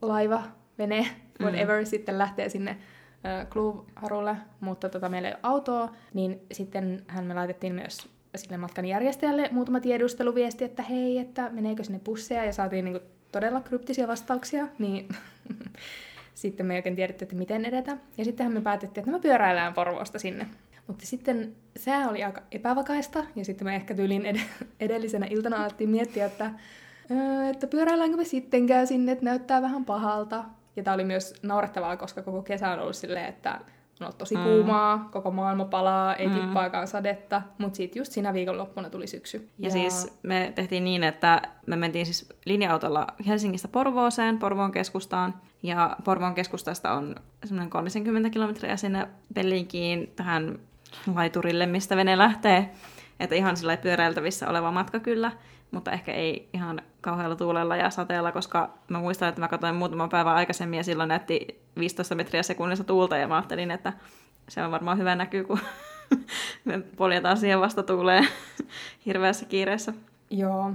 laiva, 0.02 0.44
vene, 0.78 1.08
whatever, 1.42 1.80
mm. 1.82 1.86
sitten 1.86 2.18
lähtee 2.18 2.50
sinne 2.50 2.78
ö, 3.42 3.46
Club 3.46 3.88
Harulle, 3.96 4.38
mutta 4.60 4.90
tota, 4.90 5.10
meillä 5.10 5.28
ei 5.28 5.34
ole 5.34 5.40
autoa, 5.44 5.96
niin 6.14 6.42
sitten 6.52 7.04
hän 7.08 7.26
me 7.26 7.34
laitettiin 7.34 7.76
myös 7.76 8.10
sille 8.38 8.58
matkan 8.58 8.86
järjestäjälle 8.86 9.50
muutama 9.52 9.80
tiedusteluviesti, 9.80 10.64
että 10.64 10.84
hei, 10.84 11.18
että 11.18 11.50
meneekö 11.50 11.84
sinne 11.84 12.00
busseja, 12.00 12.46
ja 12.46 12.54
saatiin 12.54 12.86
niinku 12.86 13.06
todella 13.32 13.62
kryptisiä 13.62 14.08
vastauksia, 14.08 14.68
niin 14.80 15.08
sitten 16.34 16.66
me 16.66 16.74
ei 16.74 16.78
oikein 16.78 16.96
tiedetty, 16.96 17.26
että 17.26 17.36
miten 17.36 17.66
edetä. 17.66 17.98
Ja 18.18 18.26
sittenhän 18.26 18.54
me 18.54 18.62
päätettiin, 18.62 19.02
että 19.02 19.12
me 19.12 19.20
pyöräillään 19.20 19.74
Porvoosta 19.74 20.20
sinne. 20.20 20.48
Mutta 20.88 21.06
sitten 21.06 21.56
sää 21.78 22.10
oli 22.10 22.24
aika 22.24 22.42
epävakaista, 22.52 23.24
ja 23.36 23.46
sitten 23.46 23.68
me 23.68 23.76
ehkä 23.76 23.96
tyylin 23.96 24.26
ed- 24.26 24.66
edellisenä 24.80 25.28
iltana 25.30 25.64
alettiin 25.64 25.90
miettiä, 25.90 26.26
että, 26.26 26.52
öö, 27.12 27.50
että 27.50 27.68
pyöräilläänkö 27.68 28.18
me 28.18 28.24
sittenkään 28.24 28.88
sinne, 28.88 29.12
että 29.12 29.26
näyttää 29.26 29.62
vähän 29.62 29.86
pahalta. 29.86 30.44
Ja 30.76 30.84
tämä 30.84 30.94
oli 30.94 31.04
myös 31.04 31.34
naurettavaa, 31.42 31.98
koska 31.98 32.22
koko 32.22 32.42
kesä 32.42 32.70
on 32.70 32.80
ollut 32.80 32.96
silleen, 32.96 33.26
että 33.26 33.60
on 34.02 34.06
ollut 34.06 34.18
tosi 34.18 34.36
Mm. 34.36 34.44
kuumaa, 34.44 35.10
koko 35.12 35.32
maailma 35.32 35.66
palaa, 35.66 36.16
ei 36.16 36.28
Mm. 36.28 36.34
tippaakaan 36.40 36.88
sadetta, 36.88 37.42
mutta 37.58 37.78
sitten 37.78 38.00
just 38.00 38.12
siinä 38.12 38.34
viikonloppuna 38.34 38.90
tuli 38.90 39.08
syksy. 39.08 39.50
Ja, 39.60 39.66
ja 39.66 39.72
siis 39.72 40.20
me 40.24 40.52
tehtiin 40.56 40.84
niin, 40.84 41.04
että 41.04 41.42
me 41.66 41.76
mentiin 41.76 42.06
siis 42.06 42.30
linja-autolla 42.46 43.08
Helsingistä 43.28 43.68
Porvooseen, 43.68 44.40
Porvoon 44.40 44.72
keskustaan. 44.72 45.34
Ja 45.64 45.96
Porvoon 46.04 46.34
keskustasta 46.36 46.92
on 46.92 47.16
semmoinen 47.46 47.70
30 47.70 48.30
kilometriä 48.30 48.78
sinne 48.78 49.08
Pellinkiin 49.34 50.12
tähän 50.16 50.60
laiturille, 51.16 51.66
mistä 51.66 51.96
vene 51.96 52.18
lähtee. 52.18 52.70
Että 53.20 53.36
ihan 53.36 53.58
sillä 53.58 53.78
pyöräiltävissä 53.78 54.50
oleva 54.50 54.72
matka 54.72 55.00
kyllä, 55.00 55.32
mutta 55.72 55.92
ehkä 55.92 56.14
ei 56.14 56.50
ihan 56.54 56.82
kauhealla 57.02 57.36
tuulella 57.36 57.76
ja 57.76 57.90
sateella, 57.90 58.32
koska 58.32 58.70
mä 58.90 59.00
muistan, 59.00 59.30
että 59.30 59.42
mä 59.42 59.48
katsoin 59.48 59.76
muutama 59.76 60.08
päivä 60.08 60.34
aikaisemmin 60.34 60.78
ja 60.78 60.84
silloin 60.84 61.08
näytti 61.08 61.62
15 61.80 62.16
metriä 62.16 62.44
sekunnissa 62.44 62.84
tuulta 62.84 63.18
ja 63.18 63.28
mä 63.28 63.36
ajattelin, 63.36 63.72
että 63.72 63.94
se 64.50 64.64
on 64.64 64.72
varmaan 64.72 64.98
hyvä 64.98 65.16
näkyy, 65.16 65.44
kun 65.44 65.60
me 66.66 66.80
poljetaan 66.80 67.38
siihen 67.38 67.62
vastatuuleen 67.62 68.28
hirveässä 69.06 69.46
kiireessä. 69.46 69.94
Joo, 70.30 70.72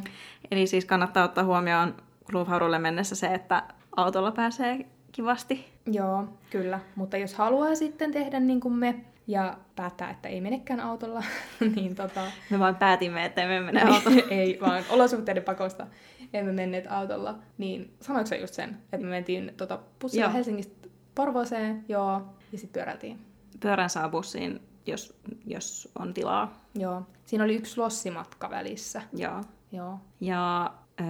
Eli 0.50 0.66
siis 0.66 0.84
kannattaa 0.84 1.24
ottaa 1.24 1.44
huomioon 1.44 1.94
Clubhaurulle 2.26 2.78
mennessä 2.78 3.14
se, 3.14 3.26
että 3.26 3.62
autolla 3.96 4.32
pääsee 4.32 4.86
kivasti. 5.12 5.72
joo, 5.86 6.24
kyllä. 6.50 6.80
Mutta 6.96 7.16
jos 7.16 7.34
haluaa 7.34 7.74
sitten 7.74 8.12
tehdä 8.12 8.40
niin 8.40 8.60
kuin 8.60 8.74
me 8.74 8.94
ja 9.26 9.58
päättää, 9.76 10.10
että 10.10 10.28
ei 10.28 10.40
menekään 10.40 10.80
autolla, 10.80 11.22
niin 11.76 11.94
tota... 11.94 12.20
Me 12.50 12.58
vaan 12.58 12.76
päätimme, 12.76 13.24
että 13.24 13.42
emme 13.42 13.60
mene 13.60 13.82
autolla. 13.82 14.22
ei, 14.30 14.58
vaan 14.60 14.84
olosuhteiden 14.90 15.42
pakosta 15.42 15.86
emme 16.32 16.52
menneet 16.52 16.86
autolla. 16.88 17.38
Niin 17.58 17.94
sanoitko 18.00 18.28
sä 18.28 18.36
just 18.36 18.54
sen, 18.54 18.78
että 18.92 19.06
me 19.06 19.10
mentiin 19.10 19.52
tota, 19.56 19.78
bussilla 20.00 20.24
Joo. 20.24 20.32
Helsingistä 20.32 20.88
Porvooseen, 21.14 21.84
joo, 21.88 22.22
ja 22.52 22.58
sitten 22.58 22.72
pyöräiltiin. 22.72 23.18
Pyörän 23.60 23.90
saa 23.90 24.08
bussiin, 24.08 24.60
jos, 24.86 25.14
jos 25.46 25.88
on 25.98 26.14
tilaa. 26.14 26.64
Joo. 26.74 27.02
Siinä 27.24 27.44
oli 27.44 27.54
yksi 27.54 27.80
lossimatka 27.80 28.50
välissä. 28.50 29.02
Joo. 29.12 29.40
Joo. 29.72 29.98
Ja 30.20 30.72
öö, 31.00 31.06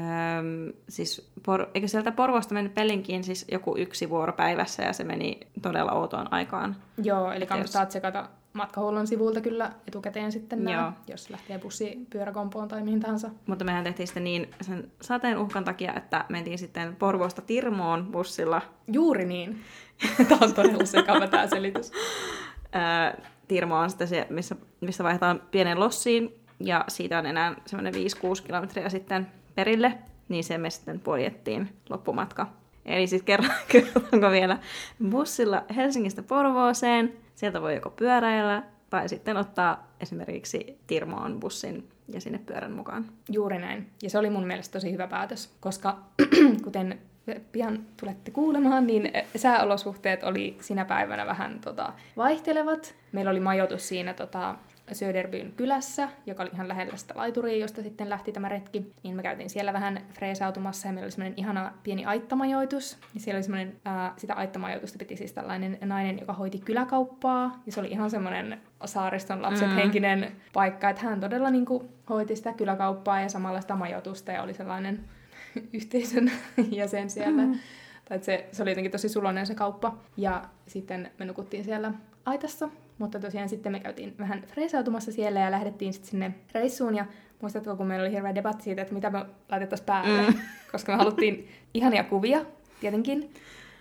siis, 0.88 1.30
por, 1.46 1.66
eikö 1.74 1.88
sieltä 1.88 2.12
Porvosta 2.12 2.54
mennyt 2.54 2.74
Pellinkiin 2.74 3.24
siis 3.24 3.44
joku 3.52 3.76
yksi 3.78 4.10
vuoro 4.10 4.32
päivässä 4.32 4.82
ja 4.82 4.92
se 4.92 5.04
meni 5.04 5.40
todella 5.62 5.92
outoon 5.92 6.32
aikaan. 6.32 6.76
Joo, 7.02 7.32
eli 7.32 7.46
kannattaa 7.46 7.86
tsekata 7.86 8.28
matkahuollon 8.52 9.06
sivulta 9.06 9.40
kyllä 9.40 9.72
etukäteen 9.88 10.32
sitten 10.32 10.58
Joo. 10.58 10.72
nämä, 10.72 10.92
jos 11.08 11.30
lähtee 11.30 11.58
bussi 11.58 12.06
pyöräkompoon 12.10 12.68
tai 12.68 12.82
mihin 12.82 13.00
tahansa. 13.00 13.30
Mutta 13.46 13.64
mehän 13.64 13.84
tehtiin 13.84 14.06
sitten 14.06 14.24
niin 14.24 14.50
sen 14.60 14.90
sateen 15.00 15.38
uhkan 15.38 15.64
takia, 15.64 15.94
että 15.94 16.24
mentiin 16.28 16.58
sitten 16.58 16.96
Porvoosta 16.96 17.42
Tirmoon 17.42 18.06
bussilla. 18.12 18.62
Juuri 18.92 19.24
niin. 19.24 19.60
Tämä 20.28 20.40
on 20.42 20.54
todella 20.54 20.84
sekava 20.84 21.26
tämä 21.26 21.46
selitys. 21.46 21.92
Tirmo 23.48 23.76
on 23.76 23.90
sitten 23.90 24.08
se, 24.08 24.26
missä, 24.30 24.56
missä 24.80 25.04
vaihdetaan 25.04 25.42
pienen 25.50 25.80
lossiin, 25.80 26.34
ja 26.60 26.84
siitä 26.88 27.18
on 27.18 27.26
enää 27.26 27.54
semmoinen 27.66 27.94
5-6 27.94 27.96
kilometriä 28.46 28.88
sitten 28.88 29.26
perille, 29.54 29.98
niin 30.28 30.44
se 30.44 30.58
me 30.58 30.70
sitten 30.70 31.00
poljettiin 31.00 31.68
loppumatka. 31.90 32.46
Eli 32.84 33.06
siis 33.06 33.22
kerran, 33.22 33.50
kerrotaanko 33.72 34.30
vielä 34.30 34.58
bussilla 35.10 35.64
Helsingistä 35.76 36.22
Porvooseen, 36.22 37.12
sieltä 37.34 37.62
voi 37.62 37.74
joko 37.74 37.90
pyöräillä, 37.90 38.62
tai 38.90 39.08
sitten 39.08 39.36
ottaa 39.36 39.88
esimerkiksi 40.00 40.78
Tirmoon 40.86 41.40
bussin 41.40 41.88
ja 42.08 42.20
sinne 42.20 42.38
pyörän 42.38 42.72
mukaan. 42.72 43.04
Juuri 43.30 43.58
näin. 43.58 43.90
Ja 44.02 44.10
se 44.10 44.18
oli 44.18 44.30
mun 44.30 44.46
mielestä 44.46 44.72
tosi 44.72 44.92
hyvä 44.92 45.06
päätös, 45.06 45.56
koska 45.60 45.98
kuten 46.64 46.98
pian 47.52 47.86
tulette 48.00 48.30
kuulemaan, 48.30 48.86
niin 48.86 49.12
sääolosuhteet 49.36 50.24
oli 50.24 50.56
sinä 50.60 50.84
päivänä 50.84 51.26
vähän 51.26 51.60
tota, 51.60 51.92
vaihtelevat. 52.16 52.94
Meillä 53.12 53.30
oli 53.30 53.40
majoitus 53.40 53.88
siinä 53.88 54.14
tota, 54.14 54.54
Söderbyn 54.92 55.52
kylässä, 55.56 56.08
joka 56.26 56.42
oli 56.42 56.50
ihan 56.54 56.68
lähellä 56.68 56.96
sitä 56.96 57.14
laituria, 57.16 57.56
josta 57.56 57.82
sitten 57.82 58.10
lähti 58.10 58.32
tämä 58.32 58.48
retki. 58.48 58.92
Niin 59.02 59.16
me 59.16 59.22
käytiin 59.22 59.50
siellä 59.50 59.72
vähän 59.72 60.00
freesautumassa 60.12 60.88
ja 60.88 60.92
meillä 60.92 61.04
oli 61.04 61.12
semmoinen 61.12 61.38
ihana 61.38 61.72
pieni 61.82 62.04
aittamajoitus. 62.04 62.98
Ja 63.14 63.20
siellä 63.20 63.36
oli 63.36 63.42
semmoinen, 63.42 63.76
ää, 63.84 64.14
sitä 64.16 64.34
aittamajoitusta 64.34 64.98
piti 64.98 65.16
siis 65.16 65.32
tällainen 65.32 65.78
nainen, 65.84 66.18
joka 66.18 66.32
hoiti 66.32 66.58
kyläkauppaa. 66.58 67.62
Ja 67.66 67.72
se 67.72 67.80
oli 67.80 67.88
ihan 67.88 68.10
semmoinen 68.10 68.60
saariston 68.84 69.42
lapset 69.42 69.68
mm. 69.68 69.74
henkinen 69.74 70.32
paikka, 70.52 70.90
että 70.90 71.02
hän 71.02 71.20
todella 71.20 71.50
niin 71.50 71.64
kuin, 71.64 71.88
hoiti 72.08 72.36
sitä 72.36 72.52
kyläkauppaa 72.52 73.20
ja 73.20 73.28
samalla 73.28 73.60
sitä 73.60 73.76
majoitusta 73.76 74.32
ja 74.32 74.42
oli 74.42 74.54
sellainen 74.54 75.04
yhteisön 75.72 76.30
jäsen 76.70 77.10
siellä. 77.10 77.42
Mm. 77.42 77.58
Tai 78.04 78.18
se, 78.18 78.48
se 78.52 78.62
oli 78.62 78.70
jotenkin 78.70 78.92
tosi 78.92 79.08
sulonen 79.08 79.46
se 79.46 79.54
kauppa. 79.54 79.96
Ja 80.16 80.42
sitten 80.66 81.10
me 81.18 81.24
nukuttiin 81.24 81.64
siellä 81.64 81.92
aitassa. 82.24 82.68
Mutta 82.98 83.20
tosiaan 83.20 83.48
sitten 83.48 83.72
me 83.72 83.80
käytiin 83.80 84.14
vähän 84.18 84.42
freesautumassa 84.46 85.12
siellä 85.12 85.40
ja 85.40 85.50
lähdettiin 85.50 85.92
sitten 85.92 86.10
sinne 86.10 86.34
reissuun. 86.54 86.94
Ja 86.94 87.06
muistatko, 87.40 87.76
kun 87.76 87.86
meillä 87.86 88.04
oli 88.04 88.12
hirveä 88.12 88.34
debatti 88.34 88.64
siitä, 88.64 88.82
että 88.82 88.94
mitä 88.94 89.10
me 89.10 89.24
laitettaisiin 89.48 89.86
päälle. 89.86 90.30
Mm. 90.30 90.34
Koska 90.72 90.92
me 90.92 90.98
haluttiin 90.98 91.48
ihania 91.74 92.04
kuvia, 92.04 92.44
tietenkin. 92.80 93.34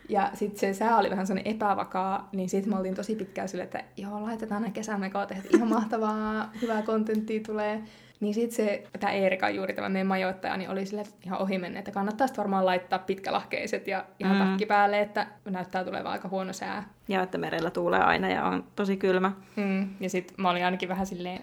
Ja 0.09 0.31
sitten 0.33 0.59
se 0.59 0.73
sää 0.73 0.97
oli 0.97 1.09
vähän 1.09 1.27
sellainen 1.27 1.55
epävakaa, 1.55 2.29
niin 2.31 2.49
sitten 2.49 2.73
me 2.73 2.77
oltiin 2.77 2.95
tosi 2.95 3.15
pitkään 3.15 3.49
sille, 3.49 3.63
että 3.63 3.83
joo, 3.97 4.23
laitetaan 4.23 4.61
nämä 4.61 4.73
kesämekoot, 4.73 5.31
että 5.31 5.57
ihan 5.57 5.69
mahtavaa, 5.69 6.51
hyvää 6.61 6.81
kontenttia 6.81 7.41
tulee. 7.45 7.83
Niin 8.21 8.33
sitten 8.33 8.55
se, 8.55 8.83
tämä 8.99 9.13
Eerika 9.13 9.49
juuri 9.49 9.73
tämä 9.73 9.89
meidän 9.89 10.07
majoittaja, 10.07 10.57
niin 10.57 10.69
oli 10.69 10.85
sille 10.85 11.03
ihan 11.25 11.41
ohi 11.41 11.57
menne, 11.57 11.79
että 11.79 11.91
kannattaisi 11.91 12.37
varmaan 12.37 12.65
laittaa 12.65 12.99
pitkälahkeiset 12.99 13.87
ja 13.87 14.05
ihan 14.19 14.37
mm. 14.37 14.43
takki 14.43 14.65
päälle, 14.65 15.01
että 15.01 15.27
näyttää 15.49 15.83
tulevan 15.83 16.11
aika 16.11 16.27
huono 16.27 16.53
sää. 16.53 16.89
Ja 17.07 17.23
että 17.23 17.37
merellä 17.37 17.69
tuulee 17.69 17.99
aina 17.99 18.29
ja 18.29 18.45
on 18.45 18.63
tosi 18.75 18.97
kylmä. 18.97 19.31
Mm. 19.55 19.89
Ja 19.99 20.09
sitten 20.09 20.35
mä 20.37 20.49
olin 20.49 20.65
ainakin 20.65 20.89
vähän 20.89 21.05
silleen, 21.05 21.41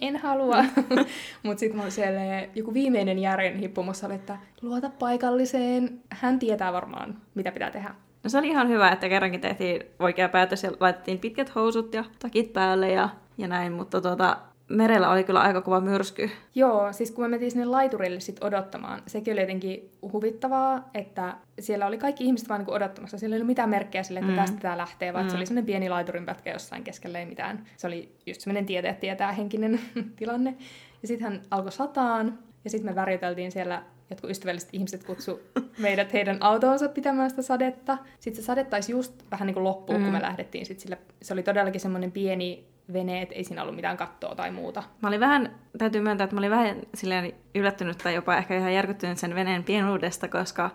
en 0.00 0.16
halua. 0.16 0.64
Mutta 1.42 1.60
sitten 1.60 1.76
mä 1.76 1.82
olin 1.82 1.92
siellä 1.92 2.20
joku 2.54 2.74
viimeinen 2.74 3.18
järjen 3.18 3.56
hippumassa, 3.56 4.14
että 4.14 4.38
luota 4.62 4.90
paikalliseen, 4.98 6.00
hän 6.10 6.38
tietää 6.38 6.72
varmaan, 6.72 7.16
mitä 7.34 7.52
pitää 7.52 7.70
tehdä. 7.70 7.94
No 8.24 8.30
se 8.30 8.38
oli 8.38 8.48
ihan 8.48 8.68
hyvä, 8.68 8.90
että 8.90 9.08
kerrankin 9.08 9.40
tehtiin 9.40 9.82
oikea 9.98 10.28
päätös 10.28 10.62
ja 10.62 10.72
laitettiin 10.80 11.18
pitkät 11.18 11.54
housut 11.54 11.94
ja 11.94 12.04
takit 12.18 12.52
päälle 12.52 12.90
ja, 12.90 13.08
ja 13.38 13.48
näin, 13.48 13.72
mutta 13.72 14.00
tuota, 14.00 14.36
merellä 14.68 15.10
oli 15.10 15.24
kyllä 15.24 15.40
aika 15.40 15.60
kova 15.60 15.80
myrsky. 15.80 16.30
Joo, 16.54 16.92
siis 16.92 17.10
kun 17.10 17.24
me 17.24 17.28
mentiin 17.28 17.50
sinne 17.50 17.64
laiturille 17.64 18.20
sit 18.20 18.44
odottamaan, 18.44 19.02
sekin 19.06 19.32
oli 19.32 19.40
jotenkin 19.40 19.90
huvittavaa, 20.12 20.90
että 20.94 21.36
siellä 21.60 21.86
oli 21.86 21.98
kaikki 21.98 22.24
ihmiset 22.24 22.48
vaan 22.48 22.60
niin 22.60 22.74
odottamassa. 22.74 23.18
Siellä 23.18 23.34
ei 23.34 23.38
ollut 23.38 23.46
mitään 23.46 23.70
merkkejä 23.70 24.02
sille, 24.02 24.20
että 24.20 24.32
mm. 24.32 24.38
tästä 24.38 24.60
tämä 24.60 24.78
lähtee, 24.78 25.12
vaan 25.12 25.24
mm. 25.24 25.30
se 25.30 25.36
oli 25.36 25.46
sellainen 25.46 25.66
pieni 25.66 25.88
laiturinpätkä 25.88 26.52
jossain 26.52 26.84
keskellä 26.84 27.18
ei 27.18 27.26
mitään. 27.26 27.64
Se 27.76 27.86
oli 27.86 28.12
just 28.26 28.40
sellainen 28.40 28.66
tietää, 28.66 28.90
että 28.90 29.00
tietää 29.00 29.32
henkinen 29.32 29.80
tilanne. 30.18 30.56
Ja 31.02 31.08
sitten 31.08 31.32
hän 31.32 31.42
alkoi 31.50 31.72
sataan, 31.72 32.38
ja 32.64 32.70
sitten 32.70 32.90
me 32.90 32.94
värjäteltiin 32.94 33.52
siellä 33.52 33.82
jotkut 34.10 34.30
ystävälliset 34.30 34.68
ihmiset 34.72 35.04
kutsu 35.04 35.40
meidät 35.78 36.12
heidän 36.12 36.36
autoonsa 36.40 36.88
pitämään 36.88 37.30
sitä 37.30 37.42
sadetta. 37.42 37.98
Sitten 38.20 38.42
se 38.42 38.46
sade 38.46 38.64
taisi 38.64 38.92
just 38.92 39.30
vähän 39.30 39.46
niin 39.46 39.54
kuin 39.54 39.64
loppuun, 39.64 39.98
mm. 39.98 40.04
kun 40.04 40.12
me 40.12 40.22
lähdettiin. 40.22 40.66
Sitten 40.66 40.82
sillä, 40.82 40.96
se 41.22 41.32
oli 41.32 41.42
todellakin 41.42 41.80
semmoinen 41.80 42.12
pieni 42.12 42.64
veneet, 42.92 43.28
ei 43.32 43.44
siinä 43.44 43.62
ollut 43.62 43.76
mitään 43.76 43.96
kattoa 43.96 44.34
tai 44.34 44.50
muuta. 44.50 44.82
Mä 45.02 45.08
olin 45.08 45.20
vähän, 45.20 45.56
täytyy 45.78 46.00
myöntää, 46.00 46.24
että 46.24 46.36
mä 46.36 46.40
olin 46.40 46.50
vähän 46.50 46.76
silleen 46.94 47.32
yllättynyt 47.54 47.98
tai 47.98 48.14
jopa 48.14 48.36
ehkä 48.36 48.56
ihan 48.56 48.74
järkyttynyt 48.74 49.18
sen 49.18 49.34
veneen 49.34 49.64
pienuudesta, 49.64 50.28
koska 50.28 50.70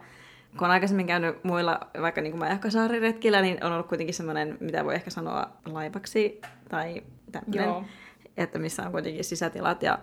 kun 0.57 0.65
on 0.65 0.71
aikaisemmin 0.71 1.07
käynyt 1.07 1.43
muilla, 1.43 1.79
vaikka 2.01 2.21
niin 2.21 2.31
kuin 2.31 2.39
Majakkasaariretkillä, 2.39 3.41
niin 3.41 3.63
on 3.63 3.71
ollut 3.71 3.87
kuitenkin 3.87 4.13
semmoinen, 4.13 4.57
mitä 4.59 4.85
voi 4.85 4.95
ehkä 4.95 5.09
sanoa 5.09 5.49
laivaksi 5.65 6.41
tai 6.69 7.03
tämmöinen, 7.31 7.85
että 8.37 8.59
missä 8.59 8.83
on 8.83 8.91
kuitenkin 8.91 9.23
sisätilat 9.23 9.83
ja 9.83 9.99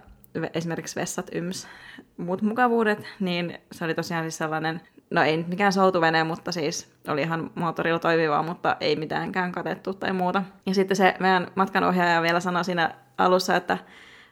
esimerkiksi 0.54 1.00
vessat, 1.00 1.30
yms, 1.32 1.68
muut 2.16 2.42
mukavuudet, 2.42 2.98
niin 3.20 3.58
se 3.72 3.84
oli 3.84 3.94
tosiaan 3.94 4.24
siis 4.24 4.38
sellainen 4.38 4.80
no 5.10 5.22
ei 5.22 5.44
mikään 5.48 5.72
soutuvene, 5.72 6.24
mutta 6.24 6.52
siis 6.52 6.92
oli 7.08 7.22
ihan 7.22 7.50
moottorilla 7.54 7.98
toimivaa, 7.98 8.42
mutta 8.42 8.76
ei 8.80 8.96
mitäänkään 8.96 9.52
katettu 9.52 9.94
tai 9.94 10.12
muuta. 10.12 10.42
Ja 10.66 10.74
sitten 10.74 10.96
se 10.96 11.14
meidän 11.20 11.46
matkanohjaaja 11.54 12.22
vielä 12.22 12.40
sanoi 12.40 12.64
siinä 12.64 12.94
alussa, 13.18 13.56
että 13.56 13.78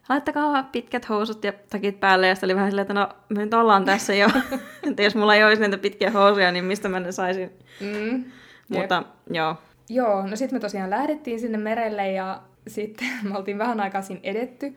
laittakaa 0.08 0.62
pitkät 0.62 1.08
housut 1.08 1.44
ja 1.44 1.52
takit 1.70 2.00
päälle, 2.00 2.28
ja 2.28 2.34
sitten 2.34 2.46
oli 2.46 2.54
vähän 2.54 2.70
silleen, 2.70 2.82
että 2.82 2.94
no 2.94 3.08
me 3.28 3.44
nyt 3.44 3.54
ollaan 3.54 3.84
tässä 3.84 4.14
jo, 4.14 4.28
että 4.90 5.02
jos 5.02 5.14
mulla 5.14 5.34
ei 5.34 5.44
olisi 5.44 5.62
niitä 5.62 5.78
pitkiä 5.78 6.10
housuja, 6.10 6.52
niin 6.52 6.64
mistä 6.64 6.88
mä 6.88 7.00
ne 7.00 7.12
saisin. 7.12 7.52
Mm. 7.80 8.24
Mutta 8.68 9.02
joo. 9.30 9.56
Joo, 9.88 10.26
no 10.26 10.36
sitten 10.36 10.56
me 10.56 10.60
tosiaan 10.60 10.90
lähdettiin 10.90 11.40
sinne 11.40 11.58
merelle 11.58 12.12
ja 12.12 12.40
sitten 12.66 13.08
me 13.28 13.36
oltiin 13.36 13.58
vähän 13.58 13.80
aikaa 13.80 14.02
siinä 14.02 14.20
edetty. 14.22 14.74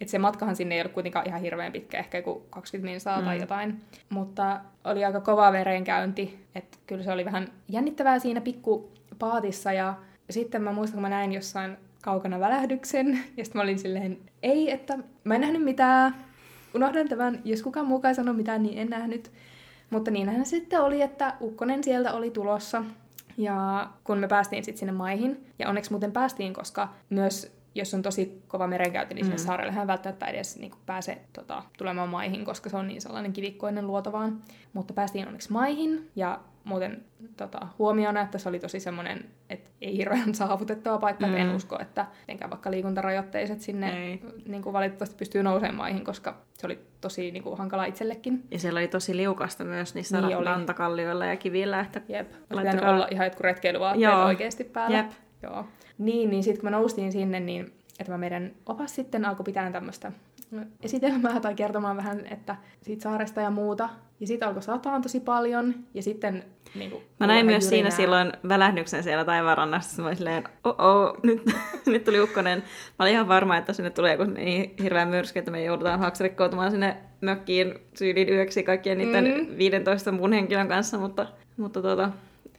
Että 0.00 0.10
se 0.10 0.18
matkahan 0.18 0.56
sinne 0.56 0.74
ei 0.74 0.80
ollut 0.80 0.92
kuitenkaan 0.92 1.26
ihan 1.26 1.40
hirveän 1.40 1.72
pitkä, 1.72 1.98
ehkä 1.98 2.18
joku 2.18 2.46
20 2.50 2.90
minsaa 2.90 3.18
mm. 3.18 3.24
tai 3.24 3.40
jotain. 3.40 3.80
Mutta 4.08 4.60
oli 4.84 5.04
aika 5.04 5.20
kova 5.20 5.52
verenkäynti, 5.52 6.46
että 6.54 6.78
kyllä 6.86 7.02
se 7.02 7.12
oli 7.12 7.24
vähän 7.24 7.48
jännittävää 7.68 8.18
siinä 8.18 8.40
pikku 8.40 8.92
paatissa. 9.18 9.72
Ja 9.72 9.94
sitten 10.30 10.62
mä 10.62 10.72
muistan, 10.72 10.94
kun 10.94 11.02
mä 11.02 11.08
näin 11.08 11.32
jossain 11.32 11.76
kaukana 12.02 12.40
välähdyksen, 12.40 13.06
ja 13.36 13.44
sitten 13.44 13.58
mä 13.58 13.62
olin 13.62 13.78
silleen, 13.78 14.18
ei, 14.42 14.70
että 14.70 14.98
mä 15.24 15.34
en 15.34 15.40
nähnyt 15.40 15.62
mitään, 15.62 16.14
unohdan 16.74 17.08
tämän, 17.08 17.40
jos 17.44 17.62
kukaan 17.62 17.86
muukaan 17.86 18.14
sanoo 18.14 18.34
mitään, 18.34 18.62
niin 18.62 18.78
en 18.78 18.88
nähnyt. 18.88 19.30
Mutta 19.90 20.10
niinhän 20.10 20.44
se 20.46 20.48
sitten 20.48 20.80
oli, 20.80 21.02
että 21.02 21.34
ukkonen 21.40 21.84
sieltä 21.84 22.12
oli 22.12 22.30
tulossa. 22.30 22.84
Ja 23.36 23.88
kun 24.04 24.18
me 24.18 24.28
päästiin 24.28 24.64
sitten 24.64 24.78
sinne 24.78 24.92
maihin, 24.92 25.46
ja 25.58 25.68
onneksi 25.68 25.90
muuten 25.90 26.12
päästiin, 26.12 26.52
koska 26.52 26.88
myös 27.10 27.59
jos 27.74 27.94
on 27.94 28.02
tosi 28.02 28.42
kova 28.48 28.66
merenkäynti, 28.66 29.14
niin 29.14 29.24
sinne 29.24 29.36
mm. 29.36 29.44
saarelle 29.46 29.72
hän 29.72 29.86
välttämättä 29.86 30.26
edes 30.26 30.58
niin 30.58 30.70
kuin 30.70 30.80
pääse 30.86 31.18
tota, 31.32 31.62
tulemaan 31.78 32.08
maihin, 32.08 32.44
koska 32.44 32.70
se 32.70 32.76
on 32.76 32.88
niin 32.88 33.00
sellainen 33.00 33.32
kivikkoinen 33.32 33.86
luoto 33.86 34.12
vaan. 34.12 34.42
Mutta 34.72 34.94
päästiin 34.94 35.26
onneksi 35.26 35.52
maihin, 35.52 36.10
ja 36.16 36.40
muuten 36.64 37.04
tota, 37.36 37.66
huomiona, 37.78 38.20
että 38.20 38.38
se 38.38 38.48
oli 38.48 38.58
tosi 38.58 38.80
semmoinen, 38.80 39.24
että 39.50 39.70
ei 39.80 39.96
hirveän 39.96 40.34
saavutettava 40.34 40.98
paikka, 40.98 41.26
mm. 41.26 41.36
en 41.36 41.54
usko, 41.54 41.78
että 41.80 42.06
etenkään 42.22 42.50
vaikka 42.50 42.70
liikuntarajoitteiset 42.70 43.60
sinne 43.60 44.18
niin 44.46 44.62
kuin 44.62 44.72
valitettavasti 44.72 45.16
pystyy 45.16 45.42
nousemaan 45.42 45.76
maihin, 45.76 46.04
koska 46.04 46.36
se 46.54 46.66
oli 46.66 46.78
tosi 47.00 47.30
niin 47.30 47.42
kuin, 47.42 47.58
hankala 47.58 47.84
itsellekin. 47.84 48.44
Ja 48.50 48.58
siellä 48.58 48.78
oli 48.78 48.88
tosi 48.88 49.16
liukasta 49.16 49.64
myös 49.64 49.94
niissä 49.94 50.20
niin 50.20 50.46
rantakallioilla 50.46 51.26
ja 51.26 51.36
kivillä. 51.36 51.80
Että 51.80 52.00
Jep, 52.08 52.32
laittakaa... 52.50 52.94
olla 52.94 53.08
ihan 53.10 53.26
jotkut 53.26 53.44
retkeilyvaatteet 53.44 54.12
Joo. 54.12 54.24
oikeasti 54.24 54.64
päällä. 54.64 54.96
Jep. 54.96 55.10
Joo. 55.42 55.64
Niin, 56.00 56.30
niin 56.30 56.42
sitten 56.42 56.60
kun 56.60 56.66
me 56.66 56.76
noustiin 56.76 57.12
sinne, 57.12 57.40
niin 57.40 57.72
että 57.98 58.18
meidän 58.18 58.52
opas 58.66 58.94
sitten 58.94 59.24
alkoi 59.24 59.44
pitää 59.44 59.70
tämmöistä 59.70 60.12
esitelmää 60.82 61.40
tai 61.40 61.54
kertomaan 61.54 61.96
vähän, 61.96 62.26
että 62.30 62.56
siitä 62.82 63.02
saaresta 63.02 63.40
ja 63.40 63.50
muuta. 63.50 63.88
Ja 64.20 64.26
sitten 64.26 64.48
alkoi 64.48 64.62
sataan 64.62 65.02
tosi 65.02 65.20
paljon, 65.20 65.74
ja 65.94 66.02
sitten... 66.02 66.44
Niin 66.74 66.90
kuin, 66.90 67.02
mä 67.20 67.26
näin 67.26 67.46
myös 67.46 67.64
jyrinää. 67.64 67.90
siinä 67.90 67.90
silloin 67.90 68.32
välähdyksen 68.48 69.02
siellä 69.02 69.24
taivaanrannassa, 69.24 70.02
mä 70.02 70.08
olin 70.08 70.16
silleen, 70.16 70.44
oh, 70.64 71.16
nyt, 71.22 71.42
nyt 71.86 72.04
tuli 72.04 72.20
ukkonen. 72.20 72.58
Mä 72.98 73.04
olin 73.04 73.12
ihan 73.12 73.28
varma, 73.28 73.56
että 73.56 73.72
sinne 73.72 73.90
tulee 73.90 74.12
joku 74.12 74.24
niin 74.24 74.74
hirveä 74.82 75.06
myrsky, 75.06 75.38
että 75.38 75.50
me 75.50 75.64
joudutaan 75.64 76.00
haksarikkoutumaan 76.00 76.70
sinne 76.70 76.96
mökkiin 77.20 77.74
syyliin 77.94 78.28
yöksi 78.28 78.62
kaikkien 78.62 78.98
niiden 78.98 79.24
mm. 79.24 79.58
15 79.58 80.12
muun 80.12 80.32
henkilön 80.32 80.68
kanssa, 80.68 80.98
mutta, 80.98 81.26
mutta 81.56 81.82
tuota, 81.82 82.10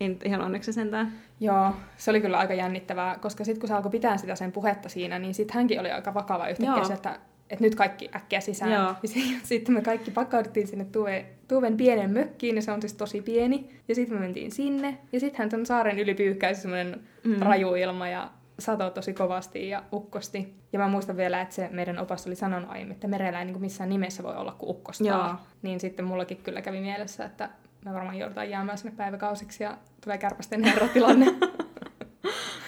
ei 0.01 0.10
nyt 0.10 0.25
ihan 0.25 0.41
onneksi 0.41 0.74
sentään. 0.74 1.12
Joo, 1.39 1.72
se 1.98 2.12
oli 2.12 2.22
kyllä 2.22 2.38
aika 2.38 2.53
jännittävää, 2.53 3.17
koska 3.22 3.43
sitten 3.43 3.60
kun 3.60 3.67
se 3.67 3.74
alkoi 3.74 3.91
pitää 3.91 4.17
sitä 4.17 4.36
sen 4.36 4.51
puhetta 4.51 4.89
siinä, 4.89 5.20
niin 5.20 5.34
sitten 5.34 5.55
hänkin 5.55 5.79
oli 5.79 5.91
aika 5.91 6.13
vakava 6.13 6.48
yhtäkkiä, 6.48 6.93
että, 6.93 7.20
että 7.50 7.63
nyt 7.63 7.75
kaikki 7.75 8.10
äkkiä 8.15 8.39
sisään. 8.39 8.72
Joo. 8.72 8.84
Ja 8.84 9.10
sitten 9.43 9.75
me 9.75 9.81
kaikki 9.81 10.12
pakkauduttiin 10.12 10.67
sinne 10.67 10.86
Tuve, 10.86 11.25
Tuven 11.48 11.77
pienen 11.77 12.12
mökkiin, 12.12 12.55
ja 12.55 12.62
se 12.62 12.72
on 12.72 12.81
siis 12.81 12.93
tosi 12.93 13.22
pieni. 13.22 13.70
Ja 13.88 13.96
sitten 13.96 14.17
me 14.17 14.22
mentiin 14.22 14.51
sinne, 14.51 14.98
ja 15.12 15.20
sittenhän 15.20 15.50
tämän 15.50 15.65
saaren 15.65 16.00
yli 16.00 16.13
pyyhkäisi 16.13 16.62
semmoinen 16.62 17.01
mm. 17.24 17.39
raju 17.39 17.75
ilma, 17.75 18.08
ja 18.08 18.29
sato 18.60 18.89
tosi 18.89 19.13
kovasti 19.13 19.70
ja 19.70 19.84
ukkosti. 19.93 20.53
Ja 20.74 20.79
mä 20.79 20.88
muistan 20.88 21.17
vielä, 21.17 21.41
että 21.41 21.55
se 21.55 21.70
meidän 21.72 22.00
opas 22.00 22.27
oli 22.27 22.36
sanonut 22.36 22.70
aiemmin, 22.70 22.96
että 22.96 23.08
merellä 23.08 23.39
ei 23.39 23.46
niin 23.46 23.62
missään 23.62 23.89
nimessä 23.89 24.24
voi 24.24 24.36
olla 24.36 24.51
kuin 24.51 24.70
ukkostaa. 24.70 25.27
Joo. 25.27 25.48
Niin 25.62 25.79
sitten 25.79 26.05
mullakin 26.05 26.38
kyllä 26.38 26.62
kävi 26.62 26.81
mielessä, 26.81 27.25
että 27.25 27.50
me 27.86 27.94
varmaan 27.94 28.18
joudutaan 28.18 28.50
jäämään 28.50 28.78
sinne 28.78 28.96
päiväkausiksi 28.98 29.64
ja 29.64 29.78
tulee 30.04 30.18
kärpästen 30.18 30.64
herratilanne. 30.64 31.26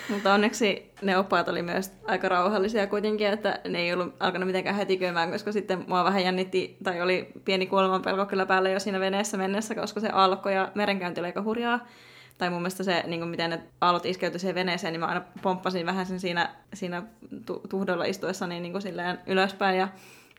Mutta 0.10 0.34
onneksi 0.34 0.91
ne 1.01 1.17
oppaat 1.17 1.48
oli 1.48 1.62
myös 1.62 1.91
aika 2.05 2.29
rauhallisia 2.29 2.88
kuitenkin, 2.88 3.27
että 3.27 3.60
ne 3.67 3.79
ei 3.79 3.93
ollut 3.93 4.15
alkanut 4.20 4.48
mitenkään 4.48 4.75
hätiköimään, 4.75 5.32
koska 5.32 5.51
sitten 5.51 5.86
mua 5.88 6.03
vähän 6.03 6.24
jännitti, 6.24 6.77
tai 6.84 7.01
oli 7.01 7.32
pieni 7.46 7.67
kuolemanpelko 7.67 8.25
kyllä 8.25 8.46
päällä 8.46 8.70
jo 8.70 8.79
siinä 8.79 9.00
veneessä 9.00 9.38
mennessä, 9.38 9.75
koska 9.75 10.00
se 10.00 10.10
alkoi 10.10 10.53
ja 10.53 10.72
merenkäynti 10.75 11.20
oli 11.20 11.27
aika 11.27 11.43
hurjaa. 11.43 11.88
Tai 12.38 12.50
mun 12.50 12.62
mielestä 12.62 12.84
se, 12.84 13.03
niin 13.08 13.27
miten 13.27 13.50
ne 13.50 13.63
aallot 13.82 14.05
iskeytyi 14.05 14.39
siihen 14.39 14.55
veneeseen, 14.55 14.93
niin 14.93 15.00
mä 15.00 15.05
aina 15.05 15.22
pomppasin 15.41 15.86
vähän 15.86 16.05
sen 16.05 16.20
siinä, 16.20 16.50
siinä 16.74 17.03
tuhdolla 17.70 18.05
istuessa 18.05 18.48
niin, 18.48 18.63
niin 18.63 18.72
kuin 18.72 18.82
silleen 18.82 19.20
ylöspäin 19.27 19.77
ja 19.77 19.88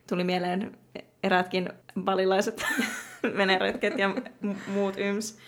tuli 0.08 0.24
mieleen 0.24 0.78
eräätkin 1.22 1.68
balilaiset 2.00 2.66
veneretket 3.38 3.98
ja 3.98 4.14
muut 4.66 4.94
yms. 4.96 5.38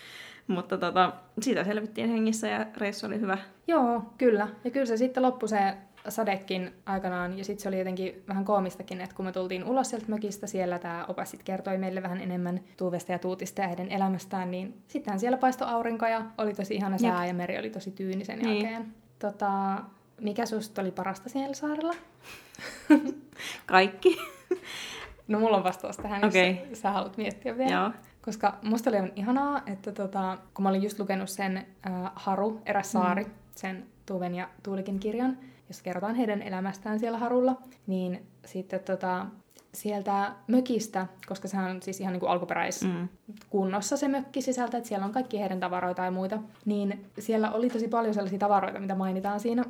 Mutta 0.46 0.78
tota, 0.78 1.12
siitä 1.40 1.64
selvittiin 1.64 2.08
hengissä 2.08 2.48
ja 2.48 2.66
reissu 2.76 3.06
oli 3.06 3.20
hyvä. 3.20 3.38
Joo, 3.66 4.02
kyllä. 4.18 4.48
Ja 4.64 4.70
kyllä 4.70 4.86
se 4.86 4.96
sitten 4.96 5.22
loppui 5.22 5.48
se 5.48 5.74
sadekin 6.08 6.72
aikanaan, 6.86 7.38
ja 7.38 7.44
sitten 7.44 7.62
se 7.62 7.68
oli 7.68 7.78
jotenkin 7.78 8.22
vähän 8.28 8.44
koomistakin, 8.44 9.00
että 9.00 9.16
kun 9.16 9.24
me 9.24 9.32
tultiin 9.32 9.64
ulos 9.64 9.90
sieltä 9.90 10.06
mökistä, 10.08 10.46
siellä 10.46 10.78
tämä 10.78 11.04
opas 11.08 11.30
sit 11.30 11.42
kertoi 11.42 11.78
meille 11.78 12.02
vähän 12.02 12.20
enemmän 12.20 12.60
Tuuvesta 12.76 13.12
ja 13.12 13.18
Tuutista 13.18 13.60
ja 13.60 13.68
heidän 13.68 13.88
elämästään, 13.88 14.50
niin 14.50 14.82
sittenhän 14.88 15.20
siellä 15.20 15.38
paistoi 15.38 15.68
aurinko 15.68 16.06
ja 16.06 16.22
oli 16.38 16.54
tosi 16.54 16.74
ihana 16.74 16.98
sää 16.98 17.24
Jep. 17.24 17.28
ja 17.28 17.34
meri 17.34 17.58
oli 17.58 17.70
tosi 17.70 17.90
tyyni 17.90 18.24
sen 18.24 18.38
niin. 18.38 18.62
jälkeen. 18.62 18.94
Tota, 19.18 19.82
mikä 20.20 20.46
susta 20.46 20.82
oli 20.82 20.90
parasta 20.90 21.28
siellä 21.28 21.54
saarella? 21.54 21.94
Kaikki. 23.66 24.18
No 25.28 25.40
mulla 25.40 25.56
on 25.56 25.64
vastaus 25.64 25.96
tähän, 25.96 26.24
okay. 26.24 26.56
jos 26.70 26.80
sä 26.80 26.90
haluat 26.90 27.16
miettiä 27.16 27.58
vielä. 27.58 27.72
Joo. 27.72 27.90
Koska 28.22 28.58
musta 28.62 28.90
oli 28.90 29.12
ihanaa, 29.16 29.62
että 29.66 29.92
tota, 29.92 30.38
kun 30.54 30.62
mä 30.62 30.68
olin 30.68 30.82
just 30.82 30.98
lukenut 30.98 31.30
sen 31.30 31.56
äh, 31.56 32.12
Haru, 32.14 32.60
eräs 32.66 32.92
saari, 32.92 33.24
mm. 33.24 33.30
sen 33.56 33.86
Tuven 34.06 34.34
ja 34.34 34.48
Tuulikin 34.62 35.00
kirjan, 35.00 35.38
jossa 35.68 35.82
kerrotaan 35.82 36.14
heidän 36.14 36.42
elämästään 36.42 36.98
siellä 36.98 37.18
Harulla, 37.18 37.56
niin 37.86 38.26
sitten 38.44 38.80
tota, 38.80 39.26
sieltä 39.74 40.32
mökistä, 40.46 41.06
koska 41.26 41.48
sehän 41.48 41.70
on 41.70 41.82
siis 41.82 42.00
ihan 42.00 42.12
niin 42.12 42.20
kuin 42.20 42.30
alkuperäiskunnossa 42.30 43.96
mm. 43.96 43.98
se 43.98 44.08
mökki 44.08 44.42
sisältä, 44.42 44.76
että 44.76 44.88
siellä 44.88 45.06
on 45.06 45.12
kaikki 45.12 45.40
heidän 45.40 45.60
tavaroita 45.60 46.04
ja 46.04 46.10
muita, 46.10 46.38
niin 46.64 47.06
siellä 47.18 47.52
oli 47.52 47.70
tosi 47.70 47.88
paljon 47.88 48.14
sellaisia 48.14 48.38
tavaroita, 48.38 48.80
mitä 48.80 48.94
mainitaan 48.94 49.40
siinä 49.40 49.64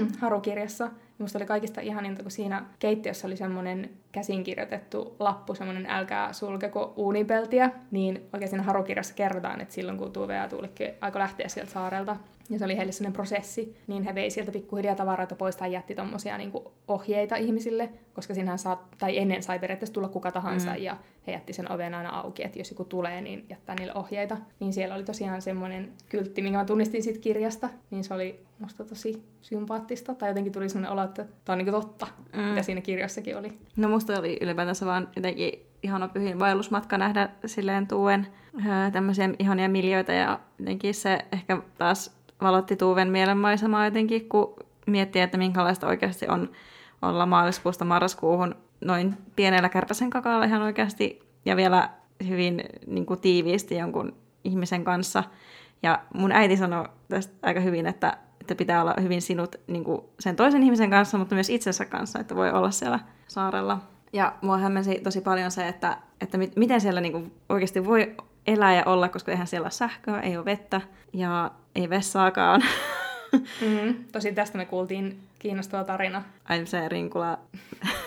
Harukirjassa. 0.20 0.90
Musta 1.18 1.38
oli 1.38 1.46
kaikista 1.46 1.80
ihaninta, 1.80 2.22
kun 2.22 2.30
siinä 2.30 2.64
keittiössä 2.78 3.26
oli 3.26 3.36
semmoinen 3.36 3.90
käsinkirjoitettu 4.12 5.16
lappu, 5.18 5.54
semmoinen 5.54 5.86
älkää 5.86 6.32
sulkeko 6.32 6.92
uunipeltiä, 6.96 7.70
niin 7.90 8.20
oikein 8.32 8.48
siinä 8.48 8.62
Harukirjassa 8.62 9.14
kerrotaan, 9.14 9.60
että 9.60 9.74
silloin 9.74 9.98
kun 9.98 10.12
Tuve 10.12 10.34
ja 10.34 10.48
Tuulikki 10.48 10.84
aikoi 11.00 11.20
lähteä 11.20 11.48
sieltä 11.48 11.72
saarelta, 11.72 12.16
ja 12.50 12.58
se 12.58 12.64
oli 12.64 12.76
heille 12.76 12.92
sellainen 12.92 13.12
prosessi, 13.12 13.76
niin 13.86 14.02
he 14.02 14.14
vei 14.14 14.30
sieltä 14.30 14.52
pikkuhiljaa 14.52 14.94
tavaroita 14.94 15.34
pois 15.34 15.56
tai 15.56 15.72
jätti 15.72 15.94
tommosia 15.94 16.38
niin 16.38 16.52
ohjeita 16.88 17.36
ihmisille, 17.36 17.88
koska 18.14 18.34
sinähän 18.34 18.58
saa, 18.58 18.88
tai 18.98 19.18
ennen 19.18 19.42
sai 19.42 19.58
periaatteessa 19.58 19.94
tulla 19.94 20.08
kuka 20.08 20.32
tahansa, 20.32 20.70
mm. 20.70 20.82
ja 20.82 20.96
he 21.26 21.32
jätti 21.32 21.52
sen 21.52 21.72
oven 21.72 21.94
aina 21.94 22.10
auki, 22.20 22.44
että 22.44 22.58
jos 22.58 22.70
joku 22.70 22.84
tulee, 22.84 23.20
niin 23.20 23.46
jättää 23.50 23.74
niille 23.74 23.94
ohjeita. 23.94 24.36
Niin 24.60 24.72
siellä 24.72 24.94
oli 24.94 25.04
tosiaan 25.04 25.42
semmoinen 25.42 25.92
kyltti, 26.08 26.42
minkä 26.42 26.58
mä 26.58 26.64
tunnistin 26.64 27.02
siitä 27.02 27.18
kirjasta, 27.18 27.68
niin 27.90 28.04
se 28.04 28.14
oli 28.14 28.40
musta 28.62 28.84
tosi 28.84 29.22
sympaattista, 29.40 30.14
tai 30.14 30.30
jotenkin 30.30 30.52
tuli 30.52 30.68
sellainen 30.68 30.92
olo, 30.92 31.02
että 31.02 31.26
tämä 31.44 31.54
on 31.54 31.58
niin 31.58 31.74
totta, 31.74 32.06
mm. 32.36 32.42
mitä 32.42 32.62
siinä 32.62 32.80
kirjassakin 32.80 33.38
oli. 33.38 33.58
No 33.76 33.88
musta 33.88 34.18
oli 34.18 34.38
ylipäätänsä 34.40 34.86
vaan 34.86 35.08
jotenkin 35.16 35.52
ihana 35.82 36.08
pyhin 36.08 36.38
vaellusmatka 36.38 36.98
nähdä 36.98 37.28
silleen 37.46 37.86
tuen 37.86 38.26
tämmöisiä 38.92 39.30
ihania 39.38 39.68
miljoita 39.68 40.12
ja 40.12 40.40
jotenkin 40.58 40.94
se 40.94 41.18
ehkä 41.32 41.62
taas 41.78 42.16
valotti 42.42 42.76
Tuuven 42.76 43.08
mielenmaisemaa 43.08 43.84
jotenkin, 43.84 44.28
kun 44.28 44.56
miettii, 44.86 45.22
että 45.22 45.38
minkälaista 45.38 45.86
oikeasti 45.86 46.28
on 46.28 46.50
olla 47.02 47.26
maaliskuusta 47.26 47.84
marraskuuhun 47.84 48.54
noin 48.80 49.14
pienellä 49.36 49.68
kärpäsen 49.68 50.10
kakalla 50.10 50.44
ihan 50.44 50.62
oikeasti 50.62 51.20
ja 51.44 51.56
vielä 51.56 51.90
hyvin 52.28 52.62
niin 52.86 53.06
kuin, 53.06 53.20
tiiviisti 53.20 53.76
jonkun 53.76 54.14
ihmisen 54.44 54.84
kanssa. 54.84 55.24
Ja 55.82 56.02
mun 56.14 56.32
äiti 56.32 56.56
sanoi 56.56 56.88
tästä 57.08 57.34
aika 57.42 57.60
hyvin, 57.60 57.86
että, 57.86 58.18
että 58.42 58.54
pitää 58.54 58.82
olla 58.82 58.94
hyvin 59.02 59.22
sinut 59.22 59.56
niin 59.66 59.84
kuin 59.84 60.02
sen 60.20 60.36
toisen 60.36 60.62
ihmisen 60.62 60.90
kanssa, 60.90 61.18
mutta 61.18 61.34
myös 61.34 61.50
itsensä 61.50 61.84
kanssa, 61.84 62.18
että 62.18 62.36
voi 62.36 62.50
olla 62.50 62.70
siellä 62.70 62.98
saarella. 63.28 63.78
Ja 64.12 64.34
mua 64.40 64.58
hämmensi 64.58 65.00
tosi 65.02 65.20
paljon 65.20 65.50
se, 65.50 65.68
että, 65.68 65.96
että 66.20 66.38
mit, 66.38 66.56
miten 66.56 66.80
siellä 66.80 67.00
niin 67.00 67.12
kuin 67.12 67.32
oikeasti 67.48 67.84
voi 67.84 68.16
elää 68.46 68.74
ja 68.74 68.82
olla, 68.86 69.08
koska 69.08 69.30
eihän 69.32 69.46
siellä 69.46 69.64
ole 69.64 69.70
sähköä, 69.70 70.20
ei 70.20 70.36
ole 70.36 70.44
vettä 70.44 70.80
ja 71.12 71.50
ei 71.74 71.90
vessaakaan. 71.90 72.62
Mm, 73.60 74.04
tosi 74.12 74.32
tästä 74.32 74.58
me 74.58 74.64
kuultiin 74.64 75.20
kiinnostava 75.38 75.84
tarina. 75.84 76.22
Ai 76.48 76.66
se 76.66 76.88
Rinkula. 76.88 77.38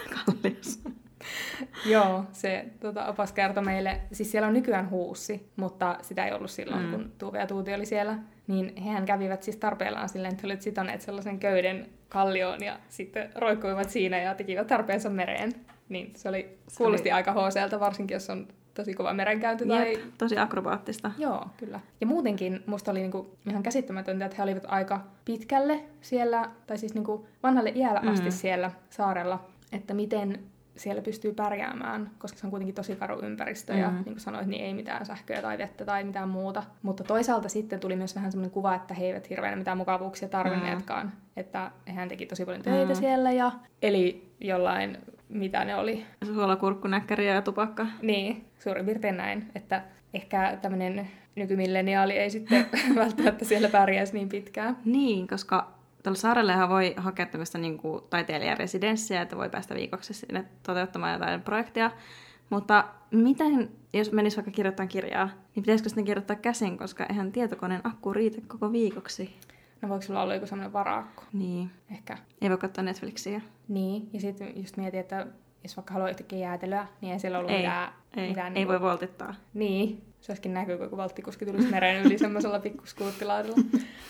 Joo, 1.85 2.23
se 2.31 2.65
tota, 2.79 3.05
opas 3.05 3.33
kertoi 3.33 3.63
meille, 3.63 4.01
siis 4.11 4.31
siellä 4.31 4.47
on 4.47 4.53
nykyään 4.53 4.89
huussi, 4.89 5.49
mutta 5.55 5.97
sitä 6.01 6.25
ei 6.25 6.33
ollut 6.33 6.51
silloin, 6.51 6.85
mm. 6.85 6.91
kun 6.91 7.11
Tuve 7.17 7.39
ja 7.39 7.47
Tuuti 7.47 7.73
oli 7.73 7.85
siellä. 7.85 8.17
Niin 8.47 8.75
hehän 8.75 9.05
kävivät 9.05 9.43
siis 9.43 9.57
tarpeellaan 9.57 10.09
silleen, 10.09 10.33
että 10.33 10.41
he 10.41 10.47
olivat 10.47 10.61
sitoneet 10.61 11.01
sellaisen 11.01 11.39
köyden 11.39 11.89
kallioon 12.09 12.63
ja 12.63 12.79
sitten 12.89 13.29
roikkuivat 13.35 13.89
siinä 13.89 14.21
ja 14.21 14.35
tekivät 14.35 14.67
tarpeensa 14.67 15.09
mereen. 15.09 15.51
Niin 15.89 16.13
se 16.15 16.29
oli, 16.29 16.57
kuulosti 16.77 17.09
oli... 17.09 17.15
aika 17.15 17.33
hooseelta, 17.33 17.79
varsinkin 17.79 18.15
jos 18.15 18.29
on 18.29 18.47
tosi 18.73 18.93
kova 18.93 19.13
merenkäynti. 19.13 19.65
Tai... 19.65 19.93
Jep, 19.93 20.01
tosi 20.17 20.37
akrobaattista. 20.37 21.11
Joo, 21.17 21.45
kyllä. 21.57 21.79
Ja 22.01 22.07
muutenkin 22.07 22.63
musta 22.65 22.91
oli 22.91 22.99
niinku 22.99 23.37
ihan 23.49 23.63
käsittämätöntä, 23.63 24.25
että 24.25 24.37
he 24.37 24.43
olivat 24.43 24.63
aika 24.67 24.99
pitkälle 25.25 25.83
siellä, 26.01 26.49
tai 26.67 26.77
siis 26.77 26.93
niinku 26.93 27.27
vanhalle 27.43 27.71
iällä 27.75 27.99
mm. 27.99 28.07
asti 28.07 28.31
siellä 28.31 28.71
saarella, 28.89 29.47
että 29.71 29.93
miten 29.93 30.39
siellä 30.77 31.01
pystyy 31.01 31.33
pärjäämään, 31.33 32.11
koska 32.17 32.37
se 32.39 32.47
on 32.47 32.51
kuitenkin 32.51 32.75
tosi 32.75 32.95
karu 32.95 33.19
ympäristö 33.19 33.73
mm. 33.73 33.79
ja 33.79 33.91
niin 33.91 34.03
kuin 34.03 34.19
sanoit, 34.19 34.47
niin 34.47 34.65
ei 34.65 34.73
mitään 34.73 35.05
sähköä 35.05 35.41
tai 35.41 35.57
vettä 35.57 35.85
tai 35.85 36.03
mitään 36.03 36.29
muuta. 36.29 36.63
Mutta 36.81 37.03
toisaalta 37.03 37.49
sitten 37.49 37.79
tuli 37.79 37.95
myös 37.95 38.15
vähän 38.15 38.31
semmoinen 38.31 38.51
kuva, 38.51 38.75
että 38.75 38.93
he 38.93 39.05
eivät 39.05 39.29
hirveän 39.29 39.57
mitään 39.57 39.77
mukavuuksia 39.77 40.27
tarvinneetkaan. 40.27 41.05
Mm. 41.05 41.11
Että 41.37 41.71
hän 41.85 42.09
teki 42.09 42.25
tosi 42.25 42.45
paljon 42.45 42.63
töitä 42.63 42.93
mm. 42.93 42.99
siellä 42.99 43.31
ja 43.31 43.51
eli 43.81 44.31
jollain 44.39 44.97
mitä 45.29 45.65
ne 45.65 45.75
oli. 45.75 46.05
Suolakurkkunäkkäriä 46.25 47.33
ja 47.33 47.41
tupakka. 47.41 47.87
Niin, 48.01 48.45
suurin 48.59 48.85
piirtein 48.85 49.17
näin. 49.17 49.51
Että 49.55 49.83
ehkä 50.13 50.57
tämmöinen 50.61 51.07
nykymilleniaali 51.35 52.13
ei 52.17 52.29
sitten 52.29 52.65
välttämättä 52.95 53.45
siellä 53.45 53.69
pärjäisi 53.69 54.13
niin 54.13 54.29
pitkään. 54.29 54.77
Niin, 54.85 55.27
koska 55.27 55.74
tuolla 56.05 56.19
saarellehan 56.19 56.69
voi 56.69 56.93
hakea 56.97 57.25
tämmöistä 57.25 57.57
niin 57.57 57.79
taiteilijaresidenssiä, 58.09 59.21
että 59.21 59.37
voi 59.37 59.49
päästä 59.49 59.75
viikoksi 59.75 60.13
sinne 60.13 60.45
toteuttamaan 60.63 61.13
jotain 61.13 61.41
projektia. 61.41 61.91
Mutta 62.49 62.85
miten, 63.11 63.71
jos 63.93 64.11
menisi 64.11 64.37
vaikka 64.37 64.51
kirjoittamaan 64.51 64.89
kirjaa, 64.89 65.25
niin 65.25 65.63
pitäisikö 65.63 65.89
sitten 65.89 66.05
kirjoittaa 66.05 66.35
käsin, 66.35 66.77
koska 66.77 67.05
eihän 67.09 67.31
tietokoneen 67.31 67.81
akku 67.83 68.13
riitä 68.13 68.41
koko 68.47 68.71
viikoksi? 68.71 69.35
No 69.81 69.89
voiko 69.89 70.01
sulla 70.01 70.21
olla 70.21 70.33
joku 70.33 70.47
semmoinen 70.47 70.73
varaakku? 70.73 71.23
Niin. 71.33 71.71
Ehkä. 71.91 72.17
Ei 72.41 72.49
voi 72.49 72.57
katsoa 72.57 72.83
Netflixiä. 72.83 73.41
Niin, 73.67 74.09
ja 74.13 74.19
sitten 74.19 74.61
just 74.61 74.77
mietin, 74.77 74.99
että 74.99 75.27
jos 75.63 75.77
vaikka 75.77 75.93
haluaa 75.93 76.09
yhtäkkiä 76.09 76.39
jäätelyä, 76.39 76.87
niin 77.01 77.13
ei 77.13 77.19
siellä 77.19 77.39
ollut 77.39 77.51
ei, 77.51 77.57
mitään... 77.57 77.93
Ei, 78.17 78.27
mitään 78.29 78.47
ei 78.47 78.53
niin 78.53 78.67
voi 78.67 78.81
voltittaa. 78.81 79.35
Niin, 79.53 80.03
se 80.25 80.31
olisikin 80.31 80.53
näkyy, 80.53 80.77
kun 80.77 80.97
valttikuski 80.97 81.45
tulisi 81.45 81.67
meren 81.67 82.05
yli 82.05 82.17
semmoisella 82.17 82.59
pikkuskuuttilaudella. 82.59 83.57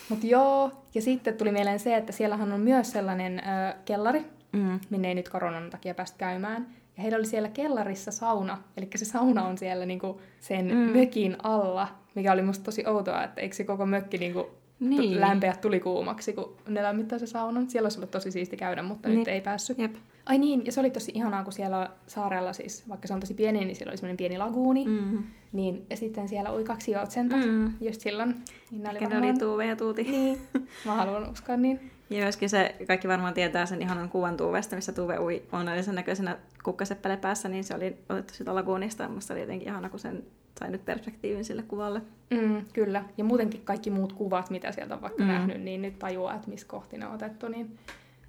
Mutta 0.08 0.26
joo, 0.26 0.72
ja 0.94 1.02
sitten 1.02 1.34
tuli 1.34 1.52
mieleen 1.52 1.78
se, 1.78 1.96
että 1.96 2.12
siellähän 2.12 2.52
on 2.52 2.60
myös 2.60 2.90
sellainen 2.90 3.38
ö, 3.38 3.74
kellari, 3.84 4.24
mm. 4.52 4.80
minne 4.90 5.08
ei 5.08 5.14
nyt 5.14 5.28
koronan 5.28 5.70
takia 5.70 5.94
päästä 5.94 6.18
käymään. 6.18 6.66
Ja 6.96 7.02
heillä 7.02 7.18
oli 7.18 7.26
siellä 7.26 7.48
kellarissa 7.48 8.10
sauna, 8.10 8.62
eli 8.76 8.88
se 8.96 9.04
sauna 9.04 9.44
on 9.44 9.58
siellä 9.58 9.86
niinku 9.86 10.20
sen 10.40 10.66
mm. 10.66 10.98
mökin 10.98 11.36
alla, 11.42 11.88
mikä 12.14 12.32
oli 12.32 12.42
musta 12.42 12.64
tosi 12.64 12.86
outoa, 12.86 13.24
että 13.24 13.40
eikö 13.40 13.56
se 13.56 13.64
koko 13.64 13.86
mökki 13.86 14.18
niinku 14.18 14.50
niin. 14.80 15.20
lämpeä 15.20 15.56
tuli 15.60 15.80
kuumaksi, 15.80 16.32
kun 16.32 16.56
ne 16.68 16.82
lämmittää 16.82 17.18
se 17.18 17.26
saunan. 17.26 17.70
Siellä 17.70 17.86
olisi 17.86 17.98
ollut 17.98 18.10
tosi 18.10 18.30
siisti 18.30 18.56
käydä, 18.56 18.82
mutta 18.82 19.08
niin. 19.08 19.18
nyt 19.18 19.28
ei 19.28 19.40
päässyt. 19.40 19.78
Jep. 19.78 19.94
Ai 20.26 20.38
niin, 20.38 20.66
ja 20.66 20.72
se 20.72 20.80
oli 20.80 20.90
tosi 20.90 21.12
ihanaa, 21.14 21.44
kun 21.44 21.52
siellä 21.52 21.90
saarella 22.06 22.52
siis, 22.52 22.88
vaikka 22.88 23.08
se 23.08 23.14
on 23.14 23.20
tosi 23.20 23.34
pieni, 23.34 23.64
niin 23.64 23.76
siellä 23.76 23.90
oli 23.90 23.96
semmoinen 23.96 24.16
pieni 24.16 24.38
laguuni. 24.38 24.84
Mm-hmm. 24.84 25.24
Niin, 25.52 25.86
ja 25.90 25.96
sitten 25.96 26.28
siellä 26.28 26.50
oli 26.50 26.64
kaksi 26.64 26.90
joutsenta, 26.90 27.36
mm. 27.36 27.72
just 27.80 28.00
silloin. 28.00 28.34
Niin 28.70 28.82
ne 28.82 28.90
oli, 28.90 29.00
varmaan... 29.00 29.24
oli 29.24 29.38
Tuuve 29.38 29.66
ja 29.66 29.76
Tuuti. 29.76 30.02
Niin, 30.02 30.38
mä 30.86 30.94
haluan 30.94 31.30
uskoa 31.30 31.56
niin. 31.56 31.90
Ja 32.10 32.22
myöskin 32.22 32.50
se, 32.50 32.74
kaikki 32.86 33.08
varmaan 33.08 33.34
tietää 33.34 33.66
sen 33.66 33.82
ihanan 33.82 34.08
kuvan 34.08 34.36
Tuuvesta, 34.36 34.76
missä 34.76 34.92
Tuve 34.92 35.18
ui 35.18 35.42
onnellisen 35.52 35.94
näköisenä 35.94 36.38
kukkaseppele 36.62 37.16
päässä, 37.16 37.48
niin 37.48 37.64
se 37.64 37.74
oli 37.74 37.96
otettu 38.08 38.34
sitä 38.34 38.54
laguunista. 38.54 39.08
Musta 39.08 39.34
oli 39.34 39.40
jotenkin 39.40 39.68
ihana, 39.68 39.88
kun 39.88 40.00
sen 40.00 40.24
sai 40.58 40.70
nyt 40.70 40.84
perspektiivin 40.84 41.44
sille 41.44 41.62
kuvalle. 41.62 42.02
Mm, 42.30 42.64
kyllä. 42.72 43.04
Ja 43.18 43.24
muutenkin 43.24 43.60
kaikki 43.64 43.90
muut 43.90 44.12
kuvat, 44.12 44.50
mitä 44.50 44.72
sieltä 44.72 44.94
on 44.94 45.02
vaikka 45.02 45.22
mm. 45.22 45.28
nähnyt, 45.28 45.60
niin 45.62 45.82
nyt 45.82 45.98
tajuaa, 45.98 46.34
että 46.34 46.50
missä 46.50 46.66
kohti 46.66 46.98
ne 46.98 47.06
on 47.06 47.14
otettu. 47.14 47.48
Niin 47.48 47.78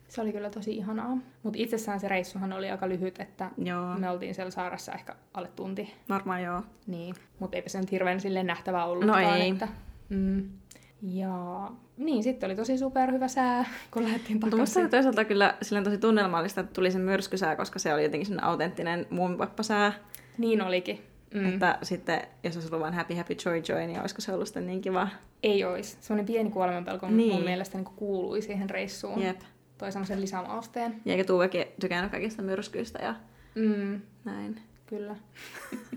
se 0.07 0.21
oli 0.21 0.31
kyllä 0.31 0.49
tosi 0.49 0.75
ihanaa. 0.75 1.17
Mutta 1.43 1.59
itsessään 1.59 1.99
se 1.99 2.07
reissuhan 2.07 2.53
oli 2.53 2.71
aika 2.71 2.89
lyhyt, 2.89 3.19
että 3.19 3.51
joo. 3.57 3.97
me 3.97 4.09
oltiin 4.09 4.35
siellä 4.35 4.51
saarassa 4.51 4.93
ehkä 4.93 5.15
alle 5.33 5.49
tunti. 5.55 5.93
Varmaan 6.09 6.43
joo. 6.43 6.61
Niin, 6.87 7.15
mutta 7.39 7.57
eipä 7.57 7.69
se 7.69 7.79
nyt 7.79 7.91
hirveän 7.91 8.19
sille 8.19 8.43
nähtävä 8.43 8.85
ollut. 8.85 9.05
No 9.05 9.17
ei. 9.17 9.49
Että, 9.49 9.67
mm. 10.09 10.49
Ja 11.01 11.69
niin, 11.97 12.23
sitten 12.23 12.47
oli 12.47 12.55
tosi 12.55 12.77
superhyvä 12.77 13.27
sää, 13.27 13.65
kun 13.91 14.03
lähdettiin 14.03 14.39
takaisin. 14.39 14.81
Mutta 14.81 14.97
toisaalta 14.97 15.25
kyllä 15.25 15.55
silleen 15.61 15.83
tosi 15.83 15.97
tunnelmallista, 15.97 16.61
että 16.61 16.73
tuli 16.73 16.91
se 16.91 16.99
myrskysää, 16.99 17.55
koska 17.55 17.79
se 17.79 17.93
oli 17.93 18.03
jotenkin 18.03 18.43
autenttinen 18.43 19.05
muumipappasää. 19.09 19.93
Niin 20.37 20.61
olikin. 20.61 21.01
Mm. 21.33 21.53
Että 21.53 21.77
sitten, 21.83 22.21
jos 22.43 22.55
olisi 22.55 22.69
ollut 22.69 22.81
vain 22.81 22.93
happy, 22.93 23.15
happy, 23.15 23.35
joy, 23.45 23.61
joy, 23.69 23.87
niin 23.87 23.99
olisiko 23.99 24.21
se 24.21 24.33
ollut 24.33 24.47
sitten 24.47 24.67
niin 24.67 24.81
kiva? 24.81 25.07
Ei 25.43 25.63
olisi. 25.63 25.97
Semmoinen 26.01 26.25
pieni 26.25 26.49
kuolemanpelko 26.49 27.09
niin. 27.09 27.33
mun 27.33 27.43
mielestä 27.43 27.77
niin 27.77 27.85
kuului 27.85 28.41
siihen 28.41 28.69
reissuun. 28.69 29.21
Jep. 29.21 29.39
Toi 29.77 29.91
semmoisen 29.91 30.21
lisämausteen. 30.21 31.01
Ja 31.05 31.11
eikä 31.11 31.23
Tuuvekin 31.23 31.65
tykännyt 31.79 32.11
kaikista 32.11 32.41
myrskyistä 32.41 32.99
ja 33.03 33.15
mm. 33.55 34.01
näin. 34.25 34.61
Kyllä. 34.85 35.15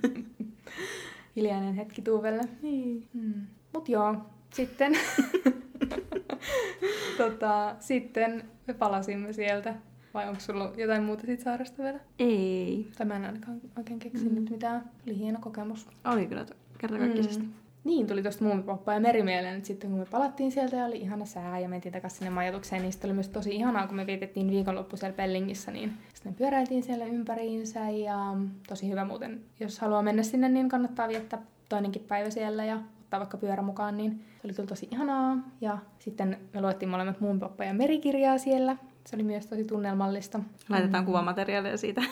Hiljainen 1.37 1.75
hetki 1.75 2.03
Tuuvelle. 2.03 2.43
Niin. 2.63 3.09
Mm. 3.13 3.47
Mut 3.73 3.89
joo, 3.89 4.17
sitten 4.55 4.93
tota, 7.19 7.77
sitten 7.81 8.45
me 8.67 8.75
palasimme 8.75 9.33
sieltä. 9.33 9.75
Vai 10.15 10.29
onko 10.29 10.41
sulla 10.41 10.73
jotain 10.77 11.03
muuta 11.03 11.27
siitä 11.27 11.43
saaresta 11.43 11.83
vielä? 11.83 12.01
Ei. 12.19 12.91
Tai 12.99 13.07
mä 13.07 13.17
en 13.17 13.25
ainakaan 13.25 13.61
oikein 13.77 13.99
keksinyt 13.99 14.45
mm. 14.45 14.53
mitään. 14.53 14.91
Oli 15.07 15.19
hieno 15.19 15.39
kokemus. 15.41 15.89
Oli 16.05 16.27
kyllä 16.27 16.47
kertakaikkisesti. 16.79 17.43
Mm. 17.43 17.53
Niin, 17.85 18.07
tuli 18.07 18.23
tosta 18.23 18.45
muumipoppa 18.45 18.93
ja 18.93 19.01
merimieleen, 19.01 19.57
että 19.57 19.67
sitten 19.67 19.91
kun 19.91 19.99
me 19.99 20.07
palattiin 20.07 20.53
sieltä 20.53 20.77
ja 20.77 20.85
oli 20.85 20.97
ihana 20.97 21.25
sää 21.25 21.59
ja 21.59 21.69
mentiin 21.69 21.93
takaisin 21.93 22.19
sinne 22.19 22.31
majoitukseen, 22.31 22.83
niin 22.83 22.93
sitten 22.93 23.09
oli 23.09 23.15
myös 23.15 23.29
tosi 23.29 23.55
ihanaa, 23.55 23.87
kun 23.87 23.97
me 23.97 24.07
vietettiin 24.07 24.51
viikonloppu 24.51 24.97
siellä 24.97 25.17
Pellingissä, 25.17 25.71
niin 25.71 25.93
sitten 26.15 26.33
me 26.33 26.37
pyöräiltiin 26.39 26.83
siellä 26.83 27.05
ympäriinsä 27.05 27.91
ja 27.91 28.37
tosi 28.69 28.91
hyvä 28.91 29.05
muuten, 29.05 29.41
jos 29.61 29.79
haluaa 29.79 30.03
mennä 30.03 30.23
sinne, 30.23 30.49
niin 30.49 30.69
kannattaa 30.69 31.09
viettää 31.09 31.43
toinenkin 31.69 32.03
päivä 32.09 32.31
siellä 32.31 32.65
ja 32.65 32.81
ottaa 33.01 33.21
vaikka 33.21 33.37
pyörä 33.37 33.63
mukaan, 33.63 33.97
niin 33.97 34.11
se 34.11 34.41
oli 34.47 34.53
kyllä 34.53 34.69
tosi 34.69 34.89
ihanaa. 34.91 35.39
Ja 35.61 35.79
sitten 35.99 36.37
me 36.55 36.61
luettiin 36.61 36.89
molemmat 36.89 37.21
muumipoppa 37.21 37.65
ja 37.65 37.75
merikirjaa 37.75 38.39
siellä. 38.39 38.77
Se 39.07 39.17
oli 39.17 39.23
myös 39.23 39.47
tosi 39.47 39.65
tunnelmallista. 39.65 40.41
Laitetaan 40.69 41.05
mm. 41.05 41.07
kuvamateriaalia 41.07 41.77
siitä. 41.77 42.03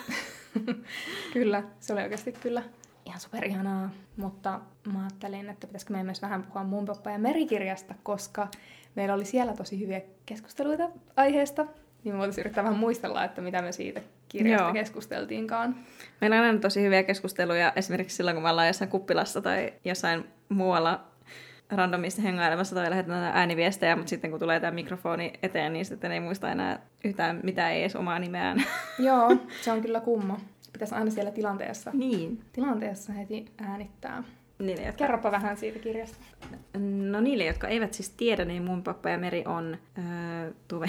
kyllä, 1.33 1.63
se 1.79 1.93
oli 1.93 2.01
oikeasti 2.01 2.31
kyllä 2.31 2.63
ihan 3.05 3.19
superihanaa, 3.19 3.89
mutta 4.17 4.59
mä 4.93 4.99
ajattelin, 4.99 5.49
että 5.49 5.67
pitäisikö 5.67 5.93
meidän 5.93 6.05
myös 6.05 6.21
vähän 6.21 6.43
puhua 6.43 6.63
mun 6.63 6.85
poppa 6.85 7.11
ja 7.11 7.19
merikirjasta, 7.19 7.95
koska 8.03 8.47
meillä 8.95 9.13
oli 9.15 9.25
siellä 9.25 9.53
tosi 9.53 9.79
hyviä 9.79 10.01
keskusteluita 10.25 10.89
aiheesta, 11.15 11.65
niin 12.03 12.15
me 12.15 12.19
voitaisiin 12.19 12.41
yrittää 12.43 12.63
vähän 12.63 12.79
muistella, 12.79 13.23
että 13.23 13.41
mitä 13.41 13.61
me 13.61 13.71
siitä 13.71 14.01
kirjasta 14.27 14.63
Joo. 14.63 14.73
keskusteltiinkaan. 14.73 15.75
Meillä 16.21 16.37
on 16.37 16.43
aina 16.43 16.59
tosi 16.59 16.81
hyviä 16.81 17.03
keskusteluja, 17.03 17.73
esimerkiksi 17.75 18.15
silloin, 18.15 18.35
kun 18.35 18.43
me 18.43 18.49
ollaan 18.49 18.67
jossain 18.67 18.91
kuppilassa 18.91 19.41
tai 19.41 19.73
jossain 19.85 20.25
muualla 20.49 21.03
randomisti 21.71 22.23
hengailemassa 22.23 22.75
tai 22.75 22.89
lähetetään 22.89 23.31
ääniviestejä, 23.33 23.95
mutta 23.95 24.09
sitten 24.09 24.31
kun 24.31 24.39
tulee 24.39 24.59
tämä 24.59 24.71
mikrofoni 24.71 25.33
eteen, 25.43 25.73
niin 25.73 25.85
sitten 25.85 26.11
ei 26.11 26.19
muista 26.19 26.51
enää 26.51 26.79
yhtään 27.03 27.39
mitä 27.43 27.69
ei 27.69 27.81
edes 27.81 27.95
omaa 27.95 28.19
nimeään. 28.19 28.63
Joo, 28.99 29.37
se 29.61 29.71
on 29.71 29.81
kyllä 29.81 29.99
kumma 29.99 30.39
pitäisi 30.73 30.95
aina 30.95 31.11
siellä 31.11 31.31
tilanteessa, 31.31 31.91
niin. 31.93 32.41
tilanteessa 32.53 33.13
heti 33.13 33.45
äänittää. 33.57 34.23
Niille, 34.59 34.83
jotka... 34.83 34.97
Kerropa 34.97 35.31
vähän 35.31 35.57
siitä 35.57 35.79
kirjasta. 35.79 36.17
No 37.09 37.21
niille, 37.21 37.45
jotka 37.45 37.67
eivät 37.67 37.93
siis 37.93 38.09
tiedä, 38.09 38.45
niin 38.45 38.63
mun 38.63 38.83
pappa 38.83 39.09
ja 39.09 39.17
Meri 39.17 39.43
on 39.47 39.77
öö, 39.97 40.51
Tuve 40.67 40.87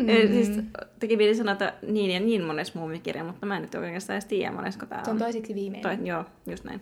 mm. 0.00 0.06
siis 0.28 0.60
teki 0.98 1.16
piti 1.16 1.34
sanoa, 1.34 1.52
että 1.52 1.74
niin 1.86 2.10
ja 2.10 2.20
niin 2.20 2.44
monessa 2.44 2.78
muumikirja, 2.78 3.24
mutta 3.24 3.46
mä 3.46 3.56
en 3.56 3.62
nyt 3.62 3.74
oikeastaan 3.74 4.14
edes 4.14 4.24
tiedä 4.24 4.52
monesko 4.52 4.86
tämä 4.86 4.98
on. 4.98 5.04
Se 5.04 5.10
on 5.10 5.18
toisiksi 5.18 5.54
viimeinen. 5.54 5.98
Toi, 5.98 6.08
joo, 6.08 6.24
just 6.46 6.64
näin. 6.64 6.80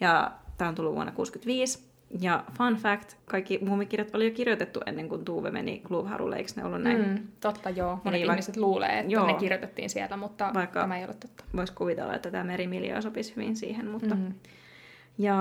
Ja 0.00 0.32
tämä 0.58 0.68
on 0.68 0.74
tullut 0.74 0.94
vuonna 0.94 1.12
1965. 1.12 1.90
Ja 2.20 2.44
fun 2.58 2.76
fact, 2.76 3.16
kaikki 3.24 3.58
muumikirjat 3.62 4.14
oli 4.14 4.24
jo 4.24 4.30
kirjoitettu 4.30 4.80
ennen 4.86 5.08
kuin 5.08 5.24
Tuve 5.24 5.50
meni 5.50 5.82
Kluvharulle, 5.88 6.36
eikö 6.36 6.50
ne 6.56 6.64
ollut 6.64 6.82
näin? 6.82 7.08
Mm, 7.08 7.18
totta, 7.40 7.70
joo. 7.70 8.00
Monet 8.04 8.22
Eli 8.22 8.30
ihmiset 8.30 8.56
luulee, 8.56 8.98
että 8.98 9.12
joo, 9.12 9.26
ne 9.26 9.34
kirjoitettiin 9.34 9.90
siellä, 9.90 10.16
mutta 10.16 10.50
vaikka 10.54 10.80
tämä 10.80 10.98
ei 10.98 11.04
ole 11.04 11.14
totta. 11.14 11.44
Voisi 11.56 11.72
kuvitella, 11.72 12.14
että 12.14 12.30
tämä 12.30 12.44
merimiljö 12.44 13.02
sopisi 13.02 13.36
hyvin 13.36 13.56
siihen, 13.56 13.90
mutta... 13.90 14.14
Mm. 14.14 14.34
Ja 15.18 15.36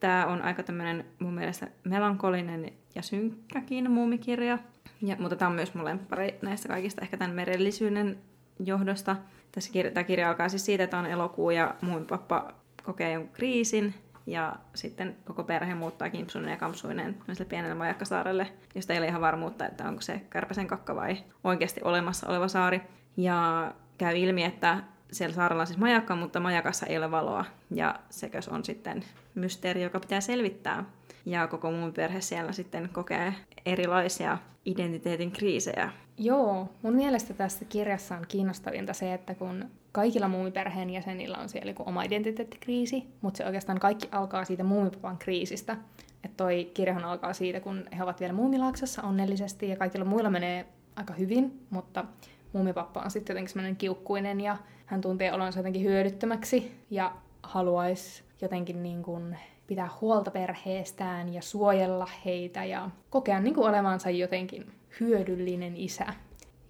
tämä 0.00 0.26
on 0.26 0.42
aika 0.42 0.62
tämmöinen 0.62 1.04
mun 1.18 1.34
mielestä 1.34 1.68
melankolinen 1.84 2.72
ja 2.94 3.02
synkkäkin 3.02 3.90
muumikirja, 3.90 4.58
ja, 5.02 5.16
mutta 5.18 5.36
tämä 5.36 5.48
on 5.48 5.54
myös 5.54 5.74
mun 5.74 5.84
lemppari 5.84 6.38
näistä 6.42 6.68
kaikista 6.68 7.02
ehkä 7.02 7.16
tämän 7.16 7.36
merellisyyden 7.36 8.18
johdosta. 8.64 9.16
Tässä 9.52 9.72
kirja, 9.72 9.92
tämä 9.92 10.04
kirja 10.04 10.28
alkaa 10.28 10.48
siis 10.48 10.64
siitä, 10.64 10.84
että 10.84 10.98
on 10.98 11.06
elokuu 11.06 11.50
ja 11.50 11.74
mun 11.80 12.06
pappa 12.06 12.52
kokee 12.90 13.12
jonkun 13.12 13.32
kriisin 13.32 13.94
ja 14.26 14.56
sitten 14.74 15.16
koko 15.24 15.44
perhe 15.44 15.74
muuttaa 15.74 16.10
kimpsuinen 16.10 16.50
ja 16.50 16.56
kampsuinen 16.56 17.16
pienelle 17.48 17.74
majakkasaarelle, 17.74 18.46
josta 18.74 18.92
ei 18.92 18.98
ole 18.98 19.06
ihan 19.06 19.20
varmuutta, 19.20 19.66
että 19.66 19.88
onko 19.88 20.00
se 20.00 20.20
kärpäsen 20.30 20.66
kakka 20.66 20.96
vai 20.96 21.16
oikeasti 21.44 21.80
olemassa 21.84 22.28
oleva 22.28 22.48
saari. 22.48 22.80
Ja 23.16 23.72
käy 23.98 24.16
ilmi, 24.16 24.44
että 24.44 24.82
siellä 25.12 25.34
saarella 25.34 25.60
on 25.60 25.66
siis 25.66 25.78
majakka, 25.78 26.16
mutta 26.16 26.40
majakassa 26.40 26.86
ei 26.86 26.98
ole 26.98 27.10
valoa. 27.10 27.44
Ja 27.70 27.94
sekös 28.10 28.48
on 28.48 28.64
sitten 28.64 29.04
mysteeri, 29.34 29.82
joka 29.82 30.00
pitää 30.00 30.20
selvittää. 30.20 30.84
Ja 31.26 31.46
koko 31.46 31.70
mun 31.70 31.92
perhe 31.92 32.20
siellä 32.20 32.52
sitten 32.52 32.88
kokee 32.92 33.34
erilaisia 33.66 34.38
identiteetin 34.64 35.32
kriisejä. 35.32 35.92
Joo, 36.18 36.68
mun 36.82 36.94
mielestä 36.94 37.34
tässä 37.34 37.64
kirjassa 37.64 38.16
on 38.16 38.24
kiinnostavinta 38.28 38.92
se, 38.92 39.14
että 39.14 39.34
kun 39.34 39.64
kaikilla 39.92 40.28
muumiperheen 40.28 40.90
jäsenillä 40.90 41.38
on 41.38 41.48
siellä 41.48 41.72
oma 41.78 42.02
identiteettikriisi, 42.02 43.04
mutta 43.20 43.38
se 43.38 43.46
oikeastaan 43.46 43.80
kaikki 43.80 44.08
alkaa 44.12 44.44
siitä 44.44 44.64
muumipapan 44.64 45.18
kriisistä. 45.18 45.76
Että 46.24 46.36
toi 46.36 46.70
kirjahan 46.74 47.04
alkaa 47.04 47.32
siitä, 47.32 47.60
kun 47.60 47.84
he 47.98 48.02
ovat 48.02 48.20
vielä 48.20 48.32
muumilaaksossa 48.32 49.02
onnellisesti 49.02 49.68
ja 49.68 49.76
kaikilla 49.76 50.04
muilla 50.04 50.30
menee 50.30 50.66
aika 50.96 51.14
hyvin, 51.14 51.66
mutta 51.70 52.04
muumipappa 52.52 53.00
on 53.00 53.10
sitten 53.10 53.34
jotenkin 53.34 53.52
semmoinen 53.52 53.76
kiukkuinen 53.76 54.40
ja 54.40 54.56
hän 54.86 55.00
tuntee 55.00 55.32
olonsa 55.32 55.58
jotenkin 55.58 55.82
hyödyttömäksi 55.82 56.72
ja 56.90 57.12
haluaisi 57.42 58.22
jotenkin 58.40 58.82
niin 58.82 59.02
kuin 59.02 59.36
pitää 59.70 59.88
huolta 60.00 60.30
perheestään 60.30 61.34
ja 61.34 61.42
suojella 61.42 62.08
heitä 62.24 62.64
ja 62.64 62.90
kokea 63.10 63.40
niin 63.40 63.54
kuin 63.54 63.68
olevansa 63.68 64.10
jotenkin 64.10 64.72
hyödyllinen 65.00 65.76
isä. 65.76 66.06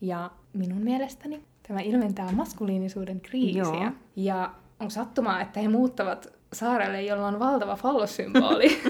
Ja 0.00 0.30
minun 0.52 0.82
mielestäni 0.82 1.44
tämä 1.68 1.80
ilmentää 1.80 2.32
maskuliinisuuden 2.32 3.20
kriisiä. 3.20 3.62
Joo. 3.62 3.90
Ja 4.16 4.54
on 4.80 4.90
sattumaa, 4.90 5.40
että 5.40 5.60
he 5.60 5.68
muuttavat 5.68 6.32
saarelle, 6.52 7.02
jolla 7.02 7.26
on 7.26 7.38
valtava 7.38 7.76
fallossymboli. 7.76 8.82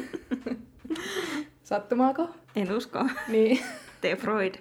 Sattumaako? 1.62 2.28
En 2.56 2.72
usko. 2.72 3.06
Niin. 3.28 3.58
Tee 4.00 4.16
Freud. 4.16 4.54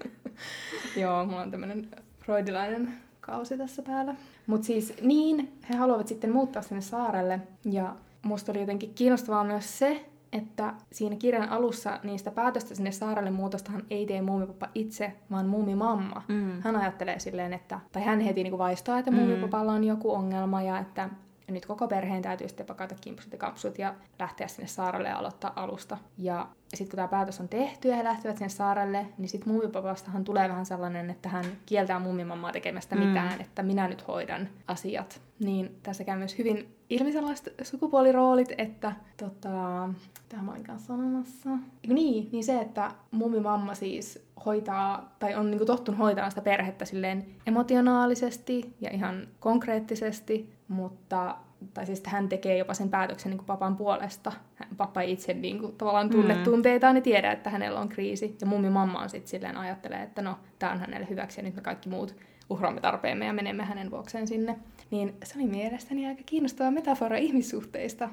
Joo, 0.98 1.26
mulla 1.26 1.42
on 1.42 1.52
tämmönen 1.52 1.90
freudilainen 2.20 2.94
kausi 3.22 3.58
tässä 3.58 3.82
päällä. 3.82 4.16
Mutta 4.48 4.66
siis 4.66 4.94
niin, 5.02 5.54
he 5.70 5.76
haluavat 5.76 6.08
sitten 6.08 6.32
muuttaa 6.32 6.62
sinne 6.62 6.82
saarelle. 6.82 7.40
Ja 7.66 7.96
musta 8.26 8.52
oli 8.52 8.60
jotenkin 8.60 8.94
kiinnostavaa 8.94 9.44
myös 9.44 9.80
se, 9.80 10.06
että 10.34 10.74
siinä 10.92 11.16
kirjan 11.16 11.50
alussa 11.50 12.00
niistä 12.04 12.32
päätöstä 12.32 12.76
sinne 12.76 12.92
saarelle 12.92 13.32
muutostahan 13.32 13.84
ei 13.90 14.06
tee 14.06 14.22
muumipappa 14.22 14.70
itse, 14.76 15.14
vaan 15.32 15.48
muumimamma. 15.48 16.22
Mm. 16.28 16.62
Hän 16.62 16.76
ajattelee 16.76 17.20
silleen, 17.20 17.54
että, 17.54 17.80
tai 17.92 18.04
hän 18.04 18.20
heti 18.20 18.44
niin 18.44 18.58
vaistaa, 18.58 19.00
että 19.00 19.12
mm. 19.12 19.18
muumipapalla 19.18 19.72
on 19.72 19.84
joku 19.84 20.12
ongelma 20.12 20.62
ja 20.62 20.80
että 20.80 21.10
nyt 21.54 21.66
koko 21.66 21.88
perheen 21.88 22.22
täytyy 22.22 22.48
sitten 22.48 22.66
pakata 22.66 22.96
kimpsut 23.02 23.32
ja 23.32 23.38
kapsut 23.38 23.80
ja 23.80 23.94
lähteä 24.20 24.48
sinne 24.48 24.68
saarelle 24.68 25.10
ja 25.10 25.18
aloittaa 25.18 25.54
alusta. 25.56 25.98
Ja 26.18 26.48
sitten 26.68 26.90
kun 26.90 26.96
tämä 26.96 27.08
päätös 27.08 27.40
on 27.40 27.50
tehty 27.50 27.88
ja 27.88 27.96
he 27.96 28.04
lähtevät 28.04 28.38
sinne 28.38 28.50
saarelle, 28.50 29.06
niin 29.18 29.30
sitten 29.30 29.54
muumipapastahan 29.54 30.24
tulee 30.24 30.50
vähän 30.50 30.66
sellainen, 30.66 31.10
että 31.10 31.30
hän 31.30 31.46
kieltää 31.66 32.00
muumimammaa 32.00 32.52
tekemästä 32.52 32.96
mm. 32.96 33.02
mitään, 33.02 33.42
että 33.42 33.64
minä 33.64 33.88
nyt 33.88 34.08
hoidan 34.08 34.50
asiat. 34.68 35.22
Niin 35.40 35.76
tässä 35.84 36.04
käy 36.04 36.18
myös 36.18 36.38
hyvin 36.38 36.76
ilmi 36.90 37.12
sellaiset 37.12 37.54
sukupuoliroolit, 37.64 38.54
että 38.58 38.94
tota, 39.18 39.50
tämä 40.30 40.44
mä 40.44 40.52
olin 40.52 40.64
kanssa 40.64 40.88
sanomassa. 40.88 41.50
Niin, 41.88 42.30
niin 42.32 42.44
se, 42.44 42.60
että 42.60 42.92
muumimamma 43.12 43.76
siis 43.76 44.29
hoitaa, 44.46 45.16
tai 45.20 45.36
on 45.36 45.52
niinku 45.52 45.66
tottunut 45.66 46.00
hoitaa 46.00 46.30
sitä 46.30 46.42
perhettä 46.42 46.86
silleen 46.86 47.26
emotionaalisesti 47.48 48.76
ja 48.82 48.90
ihan 48.94 49.28
konkreettisesti, 49.40 50.54
mutta 50.68 51.36
tai 51.74 51.86
siis 51.86 52.04
hän 52.06 52.30
tekee 52.30 52.58
jopa 52.58 52.74
sen 52.74 52.90
päätöksen 52.90 53.32
niin 53.32 53.46
papan 53.46 53.76
puolesta. 53.76 54.32
Pappa 54.78 55.02
ei 55.02 55.12
itse 55.12 55.34
niin 55.34 55.60
kuin, 55.60 55.76
tavallaan 55.76 56.10
tunne 56.10 56.36
mm. 56.36 56.44
tunteitaan 56.44 56.96
niin 56.96 57.04
tiedä, 57.04 57.32
että 57.32 57.50
hänellä 57.50 57.80
on 57.80 57.90
kriisi. 57.90 58.38
Ja 58.42 58.48
mummi 58.48 58.70
mamma 58.70 59.02
on 59.02 59.10
sitten 59.10 59.30
silleen 59.30 59.58
ajattelee, 59.58 60.04
että 60.04 60.22
no, 60.22 60.40
tämä 60.60 60.72
on 60.72 60.80
hänelle 60.80 61.08
hyväksi 61.10 61.40
ja 61.40 61.44
nyt 61.44 61.56
me 61.56 61.62
kaikki 61.62 61.90
muut 61.90 62.16
uhraamme 62.50 62.82
tarpeemme 62.82 63.26
ja 63.26 63.34
menemme 63.34 63.64
hänen 63.64 63.92
vuokseen 63.92 64.28
sinne. 64.28 64.60
Niin 64.92 65.16
se 65.24 65.40
oli 65.40 65.48
mielestäni 65.48 66.08
aika 66.08 66.22
kiinnostava 66.26 66.72
metafora 66.72 67.18
ihmissuhteista. 67.18 68.10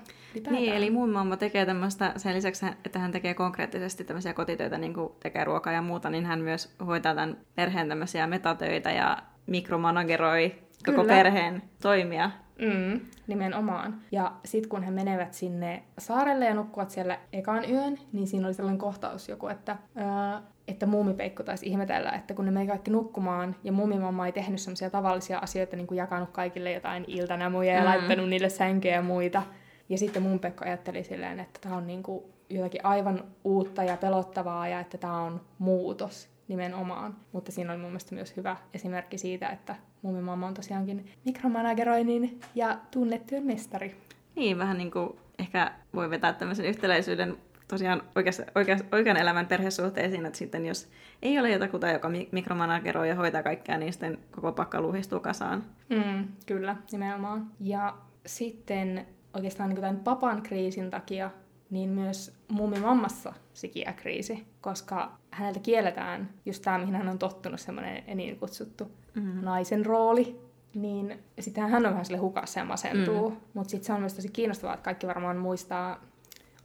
Niin, 0.50 0.72
eli 0.72 0.90
mun 0.90 1.10
mamma 1.10 1.36
tekee 1.36 1.66
tämmöistä, 1.66 2.12
sen 2.16 2.34
lisäksi, 2.34 2.66
että 2.84 2.98
hän 2.98 3.12
tekee 3.12 3.34
konkreettisesti 3.34 4.04
tämmöisiä 4.04 4.34
kotitöitä, 4.34 4.78
niin 4.78 4.94
kuin 4.94 5.12
tekee 5.22 5.44
ruokaa 5.44 5.72
ja 5.72 5.82
muuta, 5.82 6.10
niin 6.10 6.26
hän 6.26 6.40
myös 6.40 6.74
hoitaa 6.86 7.14
tämän 7.14 7.36
perheen 7.54 7.88
tämmöisiä 7.88 8.26
metatöitä 8.26 8.90
ja 8.90 9.18
mikromanageroi 9.46 10.54
koko 10.86 11.02
Kyllä. 11.02 11.14
perheen 11.14 11.62
toimia. 11.82 12.30
Mm, 12.60 13.00
nimenomaan. 13.26 14.00
Ja 14.12 14.32
sitten 14.44 14.68
kun 14.68 14.82
he 14.82 14.90
menevät 14.90 15.34
sinne 15.34 15.82
saarelle 15.98 16.44
ja 16.44 16.54
nukkuvat 16.54 16.90
siellä 16.90 17.18
ekan 17.32 17.70
yön, 17.70 17.98
niin 18.12 18.26
siinä 18.26 18.46
oli 18.46 18.54
sellainen 18.54 18.78
kohtaus 18.78 19.28
joku, 19.28 19.48
että 19.48 19.76
ää, 19.96 20.42
että 20.68 20.86
muumipeikko 20.86 21.42
taisi 21.42 21.66
ihmetellä, 21.66 22.10
että 22.10 22.34
kun 22.34 22.44
ne 22.44 22.50
meni 22.50 22.66
kaikki 22.66 22.90
nukkumaan 22.90 23.56
ja 23.64 23.72
muumimamma 23.72 24.26
ei 24.26 24.32
tehnyt 24.32 24.60
semmoisia 24.60 24.90
tavallisia 24.90 25.38
asioita, 25.38 25.76
niin 25.76 25.86
kuin 25.86 25.98
jakanut 25.98 26.30
kaikille 26.30 26.72
jotain 26.72 27.04
iltanemuja 27.08 27.72
ja 27.72 27.80
mm. 27.80 27.86
laittanut 27.86 28.28
niille 28.28 28.48
sänkeä 28.48 28.94
ja 28.94 29.02
muita. 29.02 29.42
Ja 29.88 29.98
sitten 29.98 30.22
muumipekko 30.22 30.64
ajatteli 30.64 31.04
silleen, 31.04 31.40
että 31.40 31.60
tämä 31.60 31.76
on 31.76 31.86
niin 31.86 32.02
kuin 32.02 32.24
jotakin 32.50 32.84
aivan 32.84 33.24
uutta 33.44 33.84
ja 33.84 33.96
pelottavaa 33.96 34.68
ja 34.68 34.80
että 34.80 34.98
tämä 34.98 35.22
on 35.22 35.40
muutos 35.58 36.28
nimenomaan. 36.48 37.16
Mutta 37.32 37.52
siinä 37.52 37.72
oli 37.72 37.80
mun 37.80 37.90
mielestä 37.90 38.14
myös 38.14 38.36
hyvä 38.36 38.56
esimerkki 38.74 39.18
siitä, 39.18 39.48
että 39.48 39.76
muumimamma 40.02 40.46
on 40.46 40.54
tosiaankin 40.54 41.06
mikromanageroinnin 41.24 42.40
ja 42.54 42.78
tunnettyön 42.90 43.42
mestari. 43.42 43.96
Niin, 44.36 44.58
vähän 44.58 44.78
niin 44.78 44.90
kuin 44.90 45.16
ehkä 45.38 45.72
voi 45.94 46.10
vetää 46.10 46.32
tämmöisen 46.32 46.66
yhtäläisyyden 46.66 47.36
tosiaan 47.68 48.02
oikeas, 48.14 48.42
oikeas, 48.54 48.84
oikean 48.92 49.16
elämän 49.16 49.46
perhesuhteisiin, 49.46 50.26
että 50.26 50.38
sitten 50.38 50.66
jos 50.66 50.88
ei 51.22 51.38
ole 51.38 51.50
jotakuta, 51.50 51.90
joka 51.90 52.10
mikromanageroi 52.32 53.08
ja 53.08 53.14
hoitaa 53.14 53.42
kaikkea, 53.42 53.78
niin 53.78 53.92
sitten 53.92 54.18
koko 54.30 54.52
pakka 54.52 54.80
luhistuu 54.80 55.20
kasaan. 55.20 55.64
Mm, 55.88 56.28
kyllä, 56.46 56.76
nimenomaan. 56.92 57.50
Ja 57.60 57.96
sitten 58.26 59.06
oikeastaan 59.34 59.68
niin 59.68 59.80
tämän 59.80 59.96
papan 59.96 60.42
kriisin 60.42 60.90
takia 60.90 61.30
niin 61.70 61.90
myös 61.90 62.36
mammassa 62.80 63.32
sikiä 63.54 63.92
kriisi, 63.96 64.46
koska 64.60 65.18
häneltä 65.36 65.60
kielletään 65.60 66.28
just 66.46 66.62
tämä, 66.62 66.78
mihin 66.78 66.94
hän 66.94 67.08
on 67.08 67.18
tottunut, 67.18 67.60
semmoinen 67.60 68.16
niin 68.16 68.38
kutsuttu 68.38 68.90
mm-hmm. 69.14 69.44
naisen 69.44 69.86
rooli, 69.86 70.40
niin 70.74 71.18
sitten 71.40 71.68
hän 71.68 71.86
on 71.86 71.92
vähän 71.92 72.04
sille 72.04 72.18
hukassa 72.18 72.60
ja 72.60 72.64
masentuu. 72.64 73.30
Mm. 73.30 73.36
Mutta 73.54 73.70
sitten 73.70 73.86
se 73.86 73.92
on 73.92 74.00
myös 74.00 74.14
tosi 74.14 74.28
kiinnostavaa, 74.28 74.74
että 74.74 74.84
kaikki 74.84 75.06
varmaan 75.06 75.36
muistaa, 75.36 76.00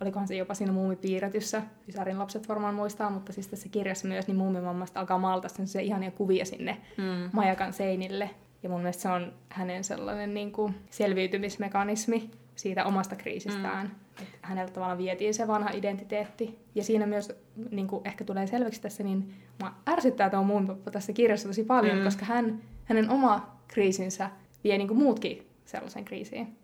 olikohan 0.01 0.27
se 0.27 0.35
jopa 0.35 0.53
siinä 0.53 0.71
muumipiirretyssä, 0.71 1.61
Ysärin 1.87 2.19
lapset 2.19 2.49
varmaan 2.49 2.75
muistaa, 2.75 3.09
mutta 3.09 3.33
siis 3.33 3.47
tässä 3.47 3.69
kirjassa 3.69 4.07
myös 4.07 4.27
niin 4.27 4.37
muumimammasta 4.37 4.99
alkaa 4.99 5.17
maalata 5.17 5.49
sen 5.49 5.83
ihania 5.83 6.11
kuvia 6.11 6.45
sinne 6.45 6.77
mm. 6.97 7.29
majakan 7.33 7.73
seinille. 7.73 8.29
Ja 8.63 8.69
mun 8.69 8.81
mielestä 8.81 9.01
se 9.01 9.09
on 9.09 9.33
hänen 9.49 9.83
sellainen 9.83 10.33
niin 10.33 10.51
kuin 10.51 10.75
selviytymismekanismi 10.89 12.31
siitä 12.61 12.85
omasta 12.85 13.15
kriisistään. 13.15 13.87
Mm. 13.87 14.23
Että 14.23 14.37
häneltä 14.41 14.73
tavallaan 14.73 14.97
vietiin 14.97 15.33
se 15.33 15.47
vanha 15.47 15.69
identiteetti. 15.69 16.59
Ja 16.75 16.83
siinä 16.83 17.05
myös 17.05 17.31
niin 17.71 17.87
kuin 17.87 18.01
ehkä 18.05 18.23
tulee 18.23 18.47
selväksi 18.47 18.81
tässä, 18.81 19.03
niin 19.03 19.33
mä 19.61 19.73
ärsyttää 19.89 20.29
tuo 20.29 20.43
muun 20.43 20.81
tässä 20.91 21.13
kirjassa 21.13 21.47
tosi 21.47 21.63
paljon, 21.63 21.97
mm. 21.97 22.03
koska 22.03 22.25
hän, 22.25 22.61
hänen 22.85 23.09
oma 23.09 23.57
kriisinsä 23.67 24.29
vie 24.63 24.77
niin 24.77 24.87
kuin 24.87 24.97
muutkin 24.97 25.47
sellaisen 25.65 26.05
kriisiin. 26.05 26.57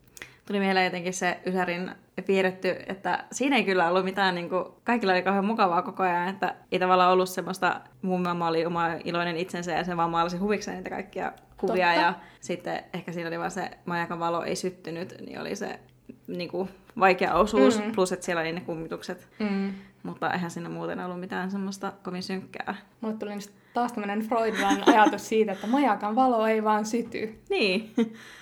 Tuli 0.45 0.60
mieleen 0.60 0.86
jotenkin 0.86 1.13
se 1.13 1.39
Ysärin 1.45 1.91
piirretty, 2.25 2.75
että 2.88 3.25
siinä 3.31 3.55
ei 3.55 3.63
kyllä 3.63 3.89
ollut 3.89 4.05
mitään, 4.05 4.36
niin 4.36 4.49
kuin, 4.49 4.65
kaikilla 4.83 5.13
oli 5.13 5.21
kauhean 5.21 5.45
mukavaa 5.45 5.81
koko 5.81 6.03
ajan, 6.03 6.27
että 6.27 6.55
ei 6.71 6.79
tavallaan 6.79 7.12
ollut 7.12 7.29
semmoista, 7.29 7.81
mun 8.01 8.21
mamma 8.21 8.47
oli 8.47 8.65
oma 8.65 8.88
iloinen 9.03 9.38
itsensä 9.38 9.71
ja 9.71 9.83
se 9.83 9.97
vaan 9.97 10.10
maalasi 10.10 10.38
huvikseen 10.38 10.77
niitä 10.77 10.89
kaikkia 10.89 11.33
kuvia 11.58 11.88
Totta. 11.88 12.02
ja 12.02 12.13
sitten 12.39 12.84
ehkä 12.93 13.12
siinä 13.12 13.28
oli 13.28 13.39
vaan 13.39 13.52
se 13.52 13.72
majakan 13.86 14.20
valo 14.20 14.43
ei 14.43 14.56
syttynyt, 14.56 15.15
niin 15.26 15.41
oli 15.41 15.56
se 15.56 15.80
niin 16.28 16.50
kuin, 16.50 16.70
vaikea 17.00 17.34
osuus, 17.34 17.80
mm. 17.80 17.91
plus 17.91 18.12
että 18.12 18.26
siellä 18.26 18.41
oli 18.41 18.52
ne 18.52 18.62
kummitukset. 18.62 19.28
Mm. 19.39 19.74
Mutta 20.04 20.34
eihän 20.34 20.52
siinä 20.52 20.70
muuten 20.70 21.00
ollut 21.00 21.20
mitään 21.20 21.52
semmoista 21.52 21.93
kovin 22.04 22.24
synkkää. 22.24 22.76
Mulle 23.02 23.15
tuli 23.15 23.32
taas 23.74 23.93
tämmöinen 23.93 24.22
Freudilainen 24.22 24.89
ajatus 24.89 25.30
siitä, 25.30 25.52
että 25.52 25.67
majakan 25.67 26.15
valo 26.15 26.48
ei 26.48 26.63
vaan 26.63 26.86
syty. 26.86 27.39
Niin. 27.50 27.93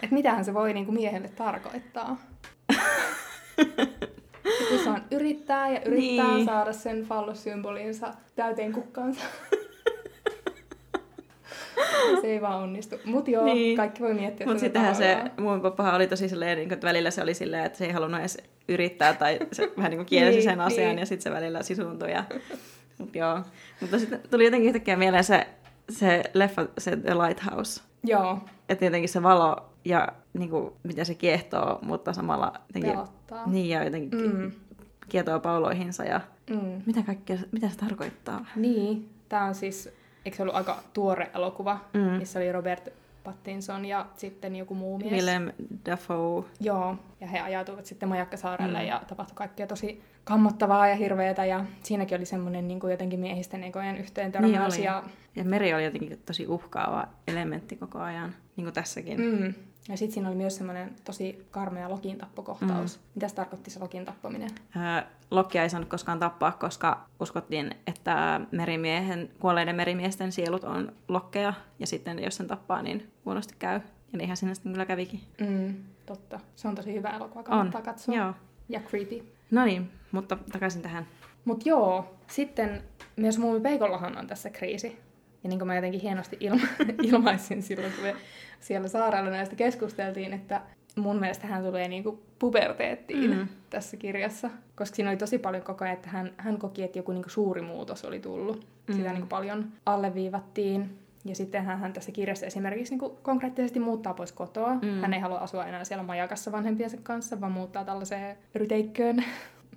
Että 0.03 0.15
mitähän 0.15 0.45
se 0.45 0.53
voi 0.53 0.73
niinku 0.73 0.91
miehelle 0.91 1.29
tarkoittaa. 1.29 2.17
kun 4.69 4.79
se 4.83 4.89
on 4.89 5.01
yrittää 5.11 5.69
ja 5.69 5.81
yrittää 5.85 6.33
niin. 6.33 6.45
saada 6.45 6.73
sen 6.73 7.03
fallossymbolinsa 7.03 8.13
täyteen 8.35 8.73
kukkaansa. 8.73 9.21
se 12.21 12.27
ei 12.27 12.41
vaan 12.41 12.63
onnistu. 12.63 12.95
Mutta 13.05 13.31
joo, 13.31 13.45
niin. 13.45 13.77
kaikki 13.77 14.03
voi 14.03 14.13
miettiä 14.13 14.47
Mutta 14.47 14.59
sittenhän 14.59 14.95
se, 14.95 15.17
mun 15.37 15.61
pappahan 15.61 15.95
oli 15.95 16.07
tosi 16.07 16.29
silleen, 16.29 16.57
niin 16.57 16.73
että 16.73 16.87
välillä 16.87 17.11
se 17.11 17.21
oli 17.21 17.33
silleen, 17.33 17.65
että 17.65 17.77
se 17.77 17.85
ei 17.85 17.91
halunnut 17.91 18.19
edes 18.19 18.37
yrittää 18.67 19.13
tai 19.13 19.39
se 19.51 19.71
vähän 19.77 19.89
niin 19.89 19.99
kuin 19.99 20.05
kielsi 20.05 20.37
niin, 20.37 20.43
sen 20.43 20.61
asian 20.61 20.87
niin. 20.87 20.99
ja 20.99 21.05
sitten 21.05 21.23
se 21.31 21.37
välillä 21.37 21.63
sisuuntui. 21.63 22.11
Ja, 22.11 22.23
mut 22.97 23.15
joo. 23.15 23.39
Mutta 23.81 23.99
sitten 23.99 24.21
tuli 24.31 24.45
jotenkin 24.45 24.67
yhtäkkiä 24.67 24.97
mieleen 24.97 25.23
se, 25.23 25.47
se 25.89 26.23
leffa, 26.33 26.65
se 26.77 26.97
The 26.97 27.13
Lighthouse. 27.13 27.81
Joo. 28.03 28.39
Että 28.69 28.85
jotenkin 28.85 29.09
se 29.09 29.23
valo 29.23 29.69
ja 29.85 30.07
niin 30.33 30.49
kuin, 30.49 30.73
miten 30.83 31.05
se 31.05 31.15
kiehtoo, 31.15 31.79
mutta 31.81 32.13
samalla 32.13 32.53
jotenkin, 32.67 32.91
Pelottaa. 32.91 33.47
Niin 33.47 33.69
ja 33.69 33.83
jotenkin 33.83 34.19
mm. 34.19 34.51
kietoo 35.09 35.39
pauloihinsa 35.39 36.03
ja 36.03 36.21
mm. 36.49 36.81
mitä 36.85 37.03
kaikkea, 37.03 37.37
mitä 37.51 37.69
se 37.69 37.77
tarkoittaa. 37.77 38.45
Niin, 38.55 39.09
tämä 39.29 39.43
on 39.43 39.55
siis 39.55 39.89
eikö 40.25 40.37
se 40.37 40.43
ollut 40.43 40.55
aika 40.55 40.79
tuore 40.93 41.31
elokuva, 41.35 41.79
mm. 41.93 41.99
missä 41.99 42.39
oli 42.39 42.51
Robert 42.51 42.89
Pattinson 43.23 43.85
ja 43.85 44.05
sitten 44.15 44.55
joku 44.55 44.75
muu 44.75 44.97
mies. 44.97 45.11
Willem 45.11 45.51
Dafoe. 45.85 46.43
Joo, 46.59 46.95
ja 47.21 47.27
he 47.27 47.39
ajautuivat 47.39 47.85
sitten 47.85 48.09
Majakkasaarelle 48.09 48.79
mm. 48.79 48.87
ja 48.87 49.01
tapahtui 49.07 49.35
kaikkea 49.35 49.67
tosi 49.67 50.01
kammottavaa 50.23 50.87
ja 50.87 50.95
hirveätä 50.95 51.45
ja 51.45 51.65
siinäkin 51.83 52.17
oli 52.17 52.25
semmoinen 52.25 52.67
niin 52.67 52.79
kuin 52.79 52.91
jotenkin 52.91 53.19
miehisten 53.19 53.63
ekojen 53.63 53.97
yhteen 53.97 54.31
törmäys. 54.31 54.73
Niin 54.73 54.83
ja... 54.83 55.03
ja 55.35 55.43
meri 55.43 55.73
oli 55.73 55.83
jotenkin 55.83 56.19
tosi 56.25 56.47
uhkaava 56.47 57.07
elementti 57.27 57.75
koko 57.75 57.99
ajan, 57.99 58.35
niin 58.55 58.65
kuin 58.65 58.73
tässäkin. 58.73 59.21
Mm. 59.21 59.53
Ja 59.89 59.97
sitten 59.97 60.13
siinä 60.13 60.29
oli 60.29 60.35
myös 60.37 60.55
semmoinen 60.55 60.95
tosi 61.03 61.45
karmea 61.51 61.89
lokintappokohtaus. 61.89 62.97
Mm. 62.97 63.03
Mitä 63.15 63.27
se 63.27 63.35
tarkoitti 63.35 63.71
se 63.71 63.79
lokin 63.79 64.05
tappaminen? 64.05 64.49
Öö, 64.75 65.09
Lokkia 65.31 65.63
ei 65.63 65.69
saanut 65.69 65.89
koskaan 65.89 66.19
tappaa, 66.19 66.51
koska 66.51 67.05
uskottiin, 67.19 67.71
että 67.87 68.41
merimiehen, 68.51 69.29
kuolleiden 69.39 69.75
merimiesten 69.75 70.31
sielut 70.31 70.63
on 70.63 70.93
lokkeja. 71.07 71.53
Ja 71.79 71.87
sitten 71.87 72.23
jos 72.23 72.35
sen 72.35 72.47
tappaa, 72.47 72.81
niin 72.81 73.11
huonosti 73.25 73.53
käy. 73.59 73.79
Ja 74.11 74.17
niinhän 74.17 74.37
sinne 74.37 74.55
sitten 74.55 74.71
kyllä 74.71 74.85
kävikin. 74.85 75.21
Mm, 75.41 75.75
totta. 76.05 76.39
Se 76.55 76.67
on 76.67 76.75
tosi 76.75 76.93
hyvä 76.93 77.09
elokuva, 77.09 77.43
kannattaa 77.43 77.79
on. 77.79 77.85
katsoa. 77.85 78.15
Joo. 78.15 78.33
Ja 78.69 78.79
creepy. 78.79 79.33
No 79.51 79.65
niin, 79.65 79.91
mutta 80.11 80.37
takaisin 80.51 80.81
tähän. 80.81 81.07
Mut 81.45 81.65
joo, 81.65 82.15
sitten 82.27 82.83
myös 83.15 83.37
Muumi 83.37 83.59
Peikollahan 83.59 84.17
on 84.17 84.27
tässä 84.27 84.49
kriisi. 84.49 84.99
Ja 85.45 85.49
niin 85.49 85.59
kuin 85.59 85.67
mä 85.67 85.75
jotenkin 85.75 86.01
hienosti 86.01 86.37
ilma- 86.39 86.67
ilmaisin 87.03 87.63
silloin, 87.63 87.93
kun 87.93 88.03
me 88.03 88.15
siellä 88.59 88.87
saaraalla 88.87 89.29
näistä 89.29 89.55
keskusteltiin, 89.55 90.33
että 90.33 90.61
mun 90.95 91.19
mielestä 91.19 91.47
hän 91.47 91.63
tulee 91.63 91.87
niinku 91.87 92.23
puberteettiin 92.39 93.37
mm. 93.37 93.47
tässä 93.69 93.97
kirjassa. 93.97 94.49
Koska 94.75 94.95
siinä 94.95 95.09
oli 95.09 95.17
tosi 95.17 95.37
paljon 95.37 95.63
koko 95.63 95.83
ajan, 95.83 95.93
että 95.93 96.09
hän, 96.09 96.33
hän 96.37 96.57
koki, 96.57 96.83
että 96.83 96.99
joku 96.99 97.11
niinku 97.11 97.29
suuri 97.29 97.61
muutos 97.61 98.05
oli 98.05 98.19
tullut. 98.19 98.67
Mm. 98.87 98.95
Sitä 98.95 99.09
niinku 99.09 99.27
paljon 99.27 99.71
alleviivattiin. 99.85 100.97
Ja 101.25 101.35
sitten 101.35 101.65
hän, 101.65 101.79
hän 101.79 101.93
tässä 101.93 102.11
kirjassa 102.11 102.45
esimerkiksi 102.45 102.93
niinku 102.93 103.19
konkreettisesti 103.21 103.79
muuttaa 103.79 104.13
pois 104.13 104.31
kotoa. 104.31 104.73
Mm. 104.73 105.01
Hän 105.01 105.13
ei 105.13 105.19
halua 105.19 105.37
asua 105.37 105.65
enää 105.65 105.83
siellä 105.83 106.03
majakassa 106.03 106.51
vanhempiensa 106.51 106.97
kanssa, 107.03 107.41
vaan 107.41 107.51
muuttaa 107.51 107.85
tällaiseen 107.85 108.37
ryteikköön. 108.55 109.23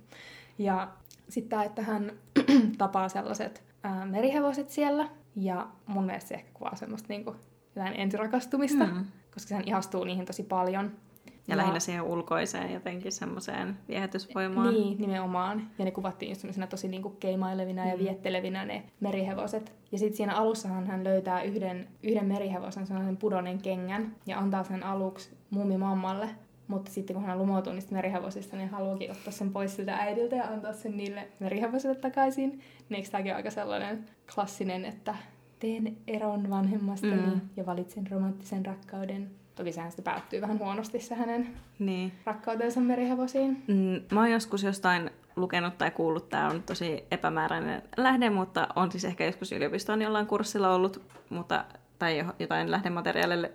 ja 0.57 0.87
sitten 1.29 1.61
että 1.61 1.81
hän 1.81 2.11
tapaa 2.77 3.09
sellaiset 3.09 3.63
ää, 3.83 4.05
merihevoset 4.05 4.69
siellä, 4.69 5.09
ja 5.43 5.67
mun 5.87 6.05
mielestä 6.05 6.27
se 6.27 6.35
ehkä 6.35 6.51
kuvaa 6.53 6.75
semmoista 6.75 7.07
niinku 7.09 7.35
jotain 7.75 7.93
ensirakastumista, 7.93 8.85
mm. 8.85 9.05
koska 9.33 9.49
sehän 9.49 9.67
ihastuu 9.67 10.03
niihin 10.03 10.25
tosi 10.25 10.43
paljon. 10.43 10.91
Ja, 11.25 11.53
ja 11.53 11.57
lähinnä 11.57 11.79
siihen 11.79 12.03
ulkoiseen 12.03 12.73
jotenkin 12.73 13.11
semmoiseen 13.11 13.77
viehätysvoimaan. 13.87 14.73
Niin, 14.73 15.01
nimenomaan. 15.01 15.67
Ja 15.79 15.85
ne 15.85 15.91
kuvattiin 15.91 16.29
just 16.29 16.45
tosi 16.69 16.87
niinku 16.87 17.09
keimailevina 17.09 17.83
mm. 17.83 17.89
ja 17.89 17.97
viettelevinä 17.97 18.65
ne 18.65 18.83
merihevoset. 18.99 19.73
Ja 19.91 19.97
sitten 19.97 20.17
siinä 20.17 20.35
alussahan 20.35 20.87
hän 20.87 21.03
löytää 21.03 21.41
yhden, 21.41 21.87
yhden 22.03 22.25
merihevosen, 22.25 22.87
sellaisen 22.87 23.17
pudonneen 23.17 23.61
kengän, 23.61 24.15
ja 24.25 24.39
antaa 24.39 24.63
sen 24.63 24.83
aluksi 24.83 25.37
muumimammalle. 25.49 26.29
Mutta 26.67 26.91
sitten 26.91 27.15
kun 27.15 27.25
hän 27.25 27.37
lumoutuu 27.37 27.73
niistä 27.73 27.95
merihevosista, 27.95 28.57
niin 28.57 28.69
haluakin 28.69 29.11
ottaa 29.11 29.33
sen 29.33 29.51
pois 29.51 29.75
siltä 29.75 29.95
äidiltä 29.95 30.35
ja 30.35 30.43
antaa 30.43 30.73
sen 30.73 30.97
niille 30.97 31.27
merihevosille 31.39 31.95
takaisin. 31.95 32.49
Niin 32.49 32.95
eikö 32.95 33.09
tämäkin 33.09 33.35
aika 33.35 33.51
sellainen 33.51 34.05
klassinen, 34.35 34.85
että 34.85 35.15
teen 35.59 35.97
eron 36.07 36.49
vanhemmastani 36.49 37.21
mm. 37.21 37.41
ja 37.57 37.65
valitsen 37.65 38.07
romanttisen 38.11 38.65
rakkauden. 38.65 39.29
Toki 39.55 39.71
sehän 39.71 39.91
sitten 39.91 40.03
päättyy 40.03 40.41
vähän 40.41 40.59
huonosti 40.59 40.99
se 40.99 41.15
hänen 41.15 41.47
niin. 41.79 42.11
rakkautensa 42.25 42.79
merihevosiin. 42.79 43.63
Mm, 43.67 44.15
mä 44.15 44.19
oon 44.19 44.31
joskus 44.31 44.63
jostain 44.63 45.11
lukenut 45.35 45.77
tai 45.77 45.91
kuullut, 45.91 46.29
tämä 46.29 46.47
on 46.47 46.63
tosi 46.63 47.03
epämääräinen 47.11 47.81
lähde, 47.97 48.29
mutta 48.29 48.67
on 48.75 48.91
siis 48.91 49.05
ehkä 49.05 49.25
joskus 49.25 49.51
yliopistoon 49.51 50.01
jollain 50.01 50.27
kurssilla 50.27 50.75
ollut, 50.75 51.01
mutta, 51.29 51.65
tai 51.99 52.25
jotain 52.39 52.71
lähdemateriaalille 52.71 53.51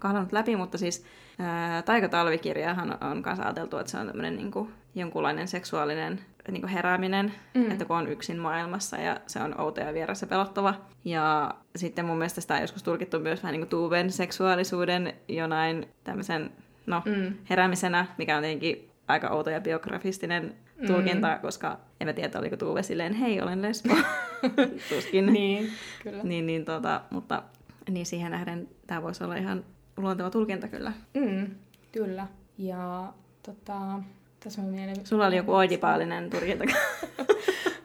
kahdannut 0.00 0.32
läpi, 0.32 0.56
mutta 0.56 0.78
siis 0.78 1.04
ää, 1.38 1.82
taikatalvikirjahan 1.82 2.98
on 3.04 3.22
myös 3.26 3.40
ajateltu, 3.40 3.78
että 3.78 3.92
se 3.92 3.98
on 3.98 4.06
tämmöinen 4.06 4.36
niin 4.36 4.68
jonkunlainen 4.94 5.48
seksuaalinen 5.48 6.20
niin 6.50 6.60
kuin 6.60 6.70
herääminen, 6.70 7.32
mm. 7.54 7.70
että 7.70 7.84
kun 7.84 7.96
on 7.96 8.08
yksin 8.08 8.38
maailmassa 8.38 8.96
ja 8.96 9.20
se 9.26 9.40
on 9.40 9.60
outo 9.60 9.80
ja 9.80 9.94
vieras 9.94 10.20
ja 10.20 10.26
pelottava. 10.26 10.74
Ja 11.04 11.54
sitten 11.76 12.04
mun 12.04 12.18
mielestä 12.18 12.40
sitä 12.40 12.54
on 12.54 12.60
joskus 12.60 12.82
tulkittu 12.82 13.20
myös 13.20 13.42
vähän 13.42 13.52
niin 13.52 13.60
kuin 13.60 13.68
Tuuven 13.68 14.12
seksuaalisuuden 14.12 15.14
jonain 15.28 15.88
tämmöisen 16.04 16.50
no, 16.86 17.02
mm. 17.04 17.34
heräämisenä, 17.50 18.06
mikä 18.18 18.36
on 18.36 18.42
tietenkin 18.42 18.90
aika 19.08 19.28
outo 19.28 19.50
ja 19.50 19.60
biografistinen 19.60 20.54
mm. 20.80 20.86
tulkinta, 20.86 21.34
mm. 21.34 21.40
koska 21.40 21.78
en 22.00 22.08
mä 22.08 22.12
tiedä, 22.12 22.38
oliko 22.38 22.56
Tuuve 22.56 22.82
silleen, 22.82 23.14
hei, 23.14 23.40
olen 23.40 23.62
lesbo. 23.62 23.94
Tuskin. 24.88 25.26
niin, 25.26 25.72
kyllä. 26.02 26.22
Niin, 26.22 26.46
niin 26.46 26.64
tota, 26.64 27.00
mutta 27.10 27.42
niin 27.90 28.06
siihen 28.06 28.32
nähden 28.32 28.68
tämä 28.86 29.02
voisi 29.02 29.24
olla 29.24 29.36
ihan 29.36 29.64
luonteva 29.96 30.30
tulkinta 30.30 30.68
kyllä. 30.68 30.92
Mm, 31.14 31.50
kyllä. 31.92 32.26
Ja 32.58 33.12
tota, 33.42 34.02
tässä 34.46 34.62
on 34.62 34.68
mieleen... 34.68 35.06
Sulla 35.06 35.26
oli 35.26 35.36
joku 35.36 35.54
oidipaalinen 35.54 36.30
tulkinta. 36.30 36.64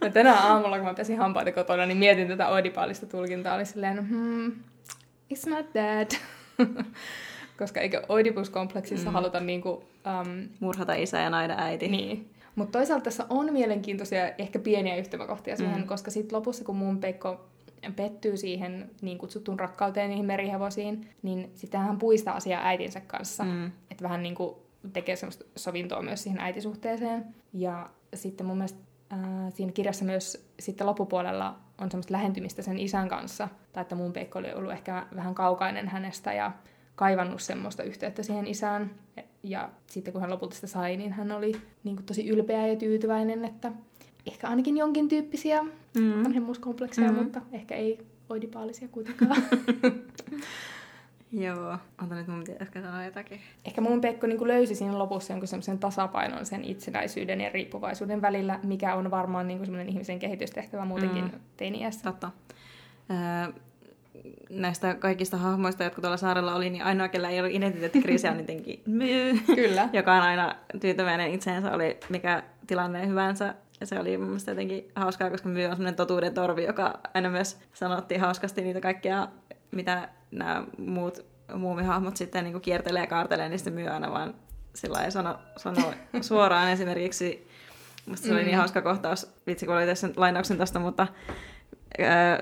no 0.02 0.10
tänä 0.14 0.34
aamulla, 0.34 0.78
kun 0.78 0.88
mä 0.88 0.94
pesin 0.94 1.18
hampaita 1.18 1.52
kotona, 1.52 1.86
niin 1.86 1.98
mietin 1.98 2.28
tätä 2.28 2.48
oidipaalista 2.48 3.06
tulkintaa. 3.06 3.56
Oli 3.56 3.66
silleen, 3.66 4.10
hmm, 4.10 4.52
it's 5.34 5.50
not 5.50 5.66
that. 5.74 6.22
Koska 7.60 7.80
eikö 7.80 8.02
oidipuskompleksissa 8.10 9.10
mm. 9.10 9.14
haluta 9.14 9.40
niinku... 9.40 9.70
Um, 9.70 10.50
Murhata 10.60 10.94
isä 10.94 11.20
ja 11.20 11.30
naida 11.30 11.56
äiti. 11.58 11.88
Niin. 11.88 12.30
Mutta 12.56 12.80
toisaalta 12.80 13.04
tässä 13.04 13.26
on 13.30 13.54
mielenkiintoisia, 13.54 14.32
ehkä 14.38 14.60
pieniä 14.60 14.96
yhtymäkohtia 14.96 15.58
siihen, 15.58 15.82
Mm. 15.82 15.88
koska 15.88 16.12
sitten 16.12 16.38
lopussa, 16.38 16.64
kun 16.64 16.76
mun 16.76 17.00
Peikko 17.00 17.46
pettyy 17.96 18.38
siihen 18.38 18.90
niin 19.02 19.18
kutsuttuun 19.18 19.60
rakkauteen 19.60 20.10
niihin 20.10 20.26
merihevosiin, 20.26 21.10
niin 21.22 21.52
sitten 21.56 21.80
hän 21.80 22.00
puistaa 22.00 22.36
asiaa 22.36 22.68
äitinsä 22.68 23.02
kanssa. 23.08 23.44
Mm. 23.44 23.66
Että 23.92 24.04
vähän 24.04 24.24
niin 24.24 24.36
kuin 24.36 24.56
tekee 24.94 25.16
semmoista 25.16 25.46
sovintoa 25.56 26.02
myös 26.02 26.24
siihen 26.24 26.40
äitisuhteeseen. 26.40 27.26
Ja 27.54 27.90
sitten 28.14 28.46
mun 28.48 28.58
mielestä 28.58 28.80
ää, 29.10 29.50
siinä 29.50 29.72
kirjassa 29.72 30.06
myös 30.06 30.48
sitten 30.60 30.88
loppupuolella 30.88 31.60
on 31.82 31.92
semmoista 31.92 32.14
lähentymistä 32.14 32.62
sen 32.62 32.80
isän 32.80 33.10
kanssa. 33.10 33.48
Tai 33.74 33.82
että 33.82 33.96
mun 33.96 34.14
Peikko 34.14 34.40
oli 34.40 34.54
ollut 34.54 34.72
ehkä 34.72 35.06
vähän 35.16 35.36
kaukainen 35.36 35.88
hänestä 35.88 36.34
ja 36.34 36.52
kaivannut 36.96 37.42
semmoista 37.42 37.84
yhteyttä 37.84 38.24
siihen 38.24 38.48
isään. 38.48 38.92
Ja 39.44 39.70
sitten 39.88 40.14
kun 40.14 40.22
hän 40.22 40.32
lopulta 40.32 40.56
sitä 40.56 40.68
sai, 40.68 40.98
niin 40.98 41.12
hän 41.14 41.32
oli 41.32 41.52
niin 41.84 41.96
kuin 41.96 42.06
tosi 42.06 42.28
ylpeä 42.30 42.68
ja 42.68 42.76
tyytyväinen, 42.76 43.46
että 43.46 43.72
ehkä 44.28 44.48
ainakin 44.48 44.78
jonkin 44.78 45.08
tyyppisiä 45.08 45.64
Mm. 45.64 46.24
vanhemmuuskomplekseja, 46.24 47.12
Mhm. 47.12 47.24
mutta 47.24 47.42
ehkä 47.52 47.76
ei 47.76 48.00
oidipaalisia 48.30 48.88
kuitenkaan. 48.88 49.36
Joo. 51.34 51.78
Ota 52.04 52.16
nyt 52.16 52.28
mun 52.28 52.44
äsken 52.62 52.84
sanoa 52.84 53.04
jotakin. 53.04 53.40
Ehkä 53.66 53.82
mun 53.82 54.02
Pekko 54.02 54.28
niin 54.28 54.48
löysi 54.48 54.76
siinä 54.76 55.00
lopussa 55.00 55.34
jonkun 55.34 55.48
semmoisen 55.48 55.80
tasapainon 55.80 56.46
sen 56.46 56.64
itsenäisyyden 56.64 57.42
ja 57.42 57.50
riippuvaisuuden 57.50 58.22
välillä, 58.22 58.60
mikä 58.64 58.96
on 58.96 59.12
varmaan 59.12 59.48
niin 59.48 59.60
semmoinen 59.66 59.90
ihmisen 59.90 60.20
kehitystehtävä 60.20 60.86
muutenkin 60.86 61.24
Mm. 61.24 61.32
mm. 61.32 61.40
teiniässä. 61.58 62.04
Totta. 62.04 62.32
Öö, 63.12 63.54
näistä 64.50 64.94
kaikista 64.96 65.38
hahmoista, 65.38 65.84
jotka 65.84 66.02
tuolla 66.02 66.18
saarella 66.18 66.56
oli, 66.56 66.70
niin 66.70 66.84
ainoa, 66.84 67.08
kellä 67.08 67.30
ei 67.30 67.40
ollut 67.40 67.56
identiteettikriisiä, 67.56 68.32
on 68.32 68.38
jotenkin 68.38 68.82
myy, 69.00 69.40
Kyllä. 69.56 69.90
joka 69.94 70.14
on 70.14 70.22
aina 70.22 70.56
tyytyväinen 70.82 71.32
itseensä, 71.34 71.72
oli 71.72 71.98
mikä 72.10 72.44
tilanne 72.68 73.08
hyvänsä. 73.08 73.56
Ja 73.80 73.86
se 73.86 74.00
oli 74.00 74.18
mun 74.18 74.28
mielestä 74.28 74.52
jotenkin 74.52 74.92
hauskaa, 74.96 75.30
koska 75.30 75.50
myy 75.50 75.66
on 75.66 75.72
semmoinen 75.72 75.96
totuuden 75.96 76.34
torvi, 76.34 76.64
joka 76.64 77.00
aina 77.14 77.30
myös 77.30 77.60
sanottiin 77.74 78.22
hauskasti 78.22 78.62
niitä 78.62 78.82
kaikkia, 78.82 79.28
mitä 79.72 80.10
nämä 80.32 80.64
muut 80.78 81.26
muumihahmot 81.56 82.18
sitten 82.18 82.44
niin 82.44 82.62
kiertelee 82.62 83.02
ja 83.02 83.08
kaartelee, 83.08 83.50
niin 83.50 83.60
sitten 83.60 83.74
myy 83.74 83.88
aina 83.88 84.12
vaan 84.12 84.34
sillä 84.76 84.94
lailla 84.94 85.12
sano, 85.12 85.40
sano 85.58 85.94
suoraan 86.22 86.70
esimerkiksi. 86.72 87.48
Musta 88.06 88.28
se 88.28 88.34
oli 88.34 88.44
niin 88.44 88.56
Mm. 88.56 88.58
hauska 88.58 88.82
kohtaus, 88.82 89.34
vitsi 89.48 89.66
kun 89.66 89.76
oli 89.76 89.86
tässä 89.86 90.10
lainauksen 90.16 90.58
tästä, 90.58 90.80
mutta 90.80 91.08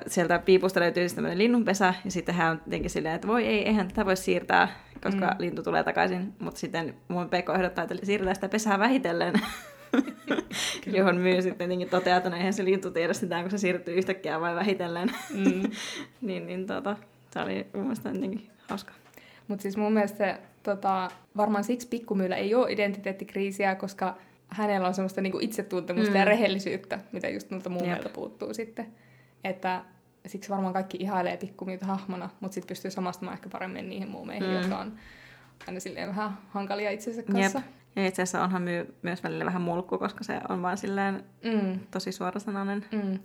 sieltä 0.07 0.39
piipusta 0.39 0.79
löytyy 0.79 1.01
siis 1.03 1.13
tämmöinen 1.13 1.37
linnunpesä, 1.37 1.93
ja 2.05 2.11
sitten 2.11 2.35
hän 2.35 2.51
on 2.51 2.61
jotenkin 2.65 2.89
silleen, 2.89 3.15
että 3.15 3.27
voi 3.27 3.45
ei, 3.45 3.67
eihän 3.67 3.87
tätä 3.87 4.05
voi 4.05 4.17
siirtää, 4.17 4.67
koska 5.03 5.25
Mm. 5.25 5.35
lintu 5.39 5.63
tulee 5.63 5.83
takaisin. 5.83 6.33
Mutta 6.39 6.59
sitten 6.59 6.93
mun 7.07 7.29
Pekko 7.29 7.53
ehdottaa, 7.53 7.83
että 7.83 8.05
siirretään 8.05 8.35
sitä 8.35 8.49
pesää 8.49 8.79
vähitellen. 8.79 9.33
Johon 10.97 11.17
myy 11.17 11.41
sitten 11.41 11.57
tietenkin 11.57 11.89
toteaa, 11.89 12.17
että 12.17 12.29
no 12.29 12.35
eihän 12.37 12.53
se 12.53 12.65
lintu 12.65 12.91
tiedä 12.91 13.13
sitä, 13.13 13.41
kun 13.41 13.51
se 13.51 13.57
siirtyy 13.57 13.95
yhtäkkiä 13.95 14.41
vai 14.41 14.55
vähitellen. 14.55 15.11
Mm. 15.33 15.63
niin, 16.21 16.45
niin 16.47 16.67
tota, 16.67 16.97
se 17.31 17.39
oli 17.39 17.67
mun 17.73 17.83
mielestä 17.83 18.09
jotenkin 18.09 18.49
hauska. 18.69 18.91
Mutta 19.47 19.61
siis 19.63 19.77
mun 19.77 19.93
mielestä 19.93 20.17
se, 20.17 20.37
tota, 20.63 21.11
varmaan 21.37 21.63
siksi 21.63 21.87
pikkumyyllä 21.87 22.35
ei 22.35 22.55
ole 22.55 22.71
identiteettikriisiä, 22.71 23.75
koska 23.75 24.17
hänellä 24.47 24.87
on 24.87 24.93
semmoista 24.93 25.21
niinku 25.21 25.39
itsetuntemusta 25.41 26.13
Mm. 26.13 26.19
ja 26.19 26.25
rehellisyyttä, 26.25 26.99
mitä 27.11 27.29
just 27.29 27.51
noilta 27.51 27.69
muumeilta 27.69 28.03
Jep. 28.03 28.13
puuttuu 28.13 28.53
sitten. 28.53 28.87
Että 29.43 29.81
siksi 30.27 30.49
varmaan 30.49 30.73
kaikki 30.73 30.97
ihailee 31.01 31.37
pikkumyytä 31.37 31.85
hahmona, 31.85 32.29
mutta 32.39 32.53
sitten 32.55 32.67
pystyy 32.67 32.91
samastumaan 32.91 33.33
ehkä 33.37 33.49
paremmin 33.49 33.89
niihin 33.89 34.09
muumeihin, 34.09 34.47
Mm. 34.47 34.53
jotka 34.53 34.77
on 34.79 34.93
aina 35.67 35.79
silleen 35.79 36.09
vähän 36.09 36.37
hankalia 36.49 36.91
itsensä 36.91 37.23
kanssa. 37.23 37.61
Ja 37.95 38.05
itse 38.07 38.21
asiassa 38.21 38.43
onhan 38.43 38.61
myy 38.61 38.95
myös 39.01 39.23
välillä 39.23 39.45
vähän 39.45 39.61
mulkku, 39.61 39.97
koska 39.97 40.23
se 40.23 40.41
on 40.49 40.61
vaan 40.61 40.77
silleen 40.77 41.23
Mm. 41.43 41.79
tosi 41.91 42.11
suorasanainen. 42.11 42.85
Mm. 42.91 43.19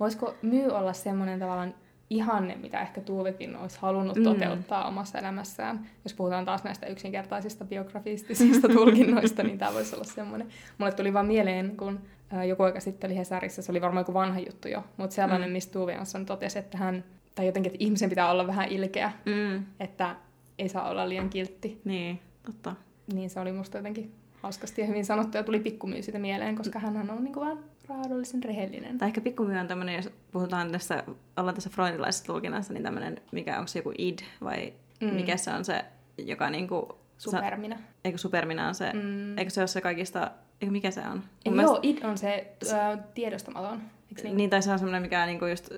Voisiko 0.00 0.34
myy 0.42 0.66
olla 0.70 0.92
semmoinen 0.92 1.38
tavallaan 1.38 1.74
ihanne, 2.10 2.56
mitä 2.56 2.80
ehkä 2.80 3.00
Tuuvekin 3.00 3.56
olisi 3.56 3.78
halunnut 3.80 4.16
Mm. 4.16 4.22
toteuttaa 4.24 4.88
omassa 4.88 5.18
elämässään? 5.18 5.86
Jos 6.04 6.14
puhutaan 6.14 6.44
taas 6.44 6.64
näistä 6.64 6.86
yksinkertaisista 6.86 7.64
biografistisista 7.64 8.68
tulkinnoista, 8.78 9.42
niin 9.42 9.58
tämä 9.58 9.74
voisi 9.74 9.94
olla 9.94 10.04
semmoinen. 10.04 10.48
Mulle 10.78 10.92
tuli 10.92 11.12
vaan 11.14 11.26
mieleen, 11.26 11.76
kun 11.76 12.00
joku 12.48 12.62
aika 12.62 12.80
sitten 12.80 13.08
oli 13.10 13.16
Hesarissa, 13.18 13.62
se 13.62 13.72
oli 13.72 13.80
varmaan 13.80 14.00
joku 14.00 14.14
vanha 14.14 14.38
juttu 14.40 14.68
jo, 14.68 14.84
mutta 14.96 15.14
sellainen, 15.16 15.48
Mm. 15.48 15.52
mistä 15.52 15.72
Tuve 15.72 15.92
Jansson 15.92 16.26
totesi, 16.26 16.58
että 16.58 16.78
hän, 16.78 17.04
tai 17.34 17.46
jotenkin, 17.46 17.72
että 17.72 17.84
ihmisen 17.84 18.08
pitää 18.08 18.30
olla 18.30 18.46
vähän 18.46 18.68
ilkeä, 18.68 19.12
Mm. 19.26 19.64
että 19.80 20.16
ei 20.58 20.68
saa 20.68 20.88
olla 20.90 21.08
liian 21.08 21.30
kiltti. 21.30 21.80
Niin, 21.84 22.20
totta. 22.46 22.74
Niin 23.12 23.30
se 23.30 23.40
oli 23.40 23.52
musta 23.52 23.76
jotenkin 23.78 24.12
hauskasti 24.42 24.80
ja 24.80 24.86
hyvin 24.86 25.04
sanottu 25.04 25.36
ja 25.36 25.42
tuli 25.42 25.60
pikkumyy 25.60 26.02
siitä 26.02 26.18
mieleen, 26.18 26.56
koska 26.56 26.78
hän 26.78 27.10
on 27.10 27.24
niin 27.24 27.34
kuin 27.34 27.46
vaan 27.46 27.58
raadollisen 27.88 28.42
rehellinen. 28.42 28.98
Tai 28.98 29.08
ehkä 29.08 29.20
pikkumyy 29.20 29.58
on 29.58 29.68
tämmöinen, 29.68 29.94
jos 29.96 30.10
puhutaan 30.32 30.72
tässä, 30.72 31.04
ollaan 31.36 31.54
tässä 31.54 31.70
freudilaisessa 31.70 32.26
tulkinnassa, 32.26 32.72
niin 32.72 32.82
tämmöinen, 32.82 33.20
mikä 33.32 33.58
onko 33.58 33.68
se 33.68 33.78
joku 33.78 33.92
id 33.98 34.18
vai 34.44 34.72
mm. 35.00 35.14
Mikä 35.14 35.36
se 35.36 35.50
on 35.50 35.64
se, 35.64 35.84
joka 36.18 36.50
niinku... 36.50 36.98
Superminä. 37.18 37.76
Sa, 37.76 37.82
eikö 38.04 38.18
superminä 38.18 38.68
on 38.68 38.74
se, 38.74 38.92
mm. 38.92 39.38
Eikö 39.38 39.50
se 39.50 39.60
ole 39.60 39.66
se 39.66 39.80
kaikista, 39.80 40.30
eikö 40.60 40.72
mikä 40.72 40.90
se 40.90 41.00
on? 41.00 41.22
Ei, 41.44 41.52
Mun 41.52 41.60
joo, 41.60 41.78
id 41.82 41.98
on 42.04 42.18
se 42.18 42.56
äh, 42.72 42.98
tiedostamaton. 43.14 43.82
Eikö 44.08 44.22
niin? 44.22 44.36
Niin, 44.36 44.50
tai 44.50 44.62
se 44.62 44.72
on 44.72 44.78
semmoinen, 44.78 45.02
mikä 45.02 45.26
niinku 45.26 45.46
just, 45.46 45.70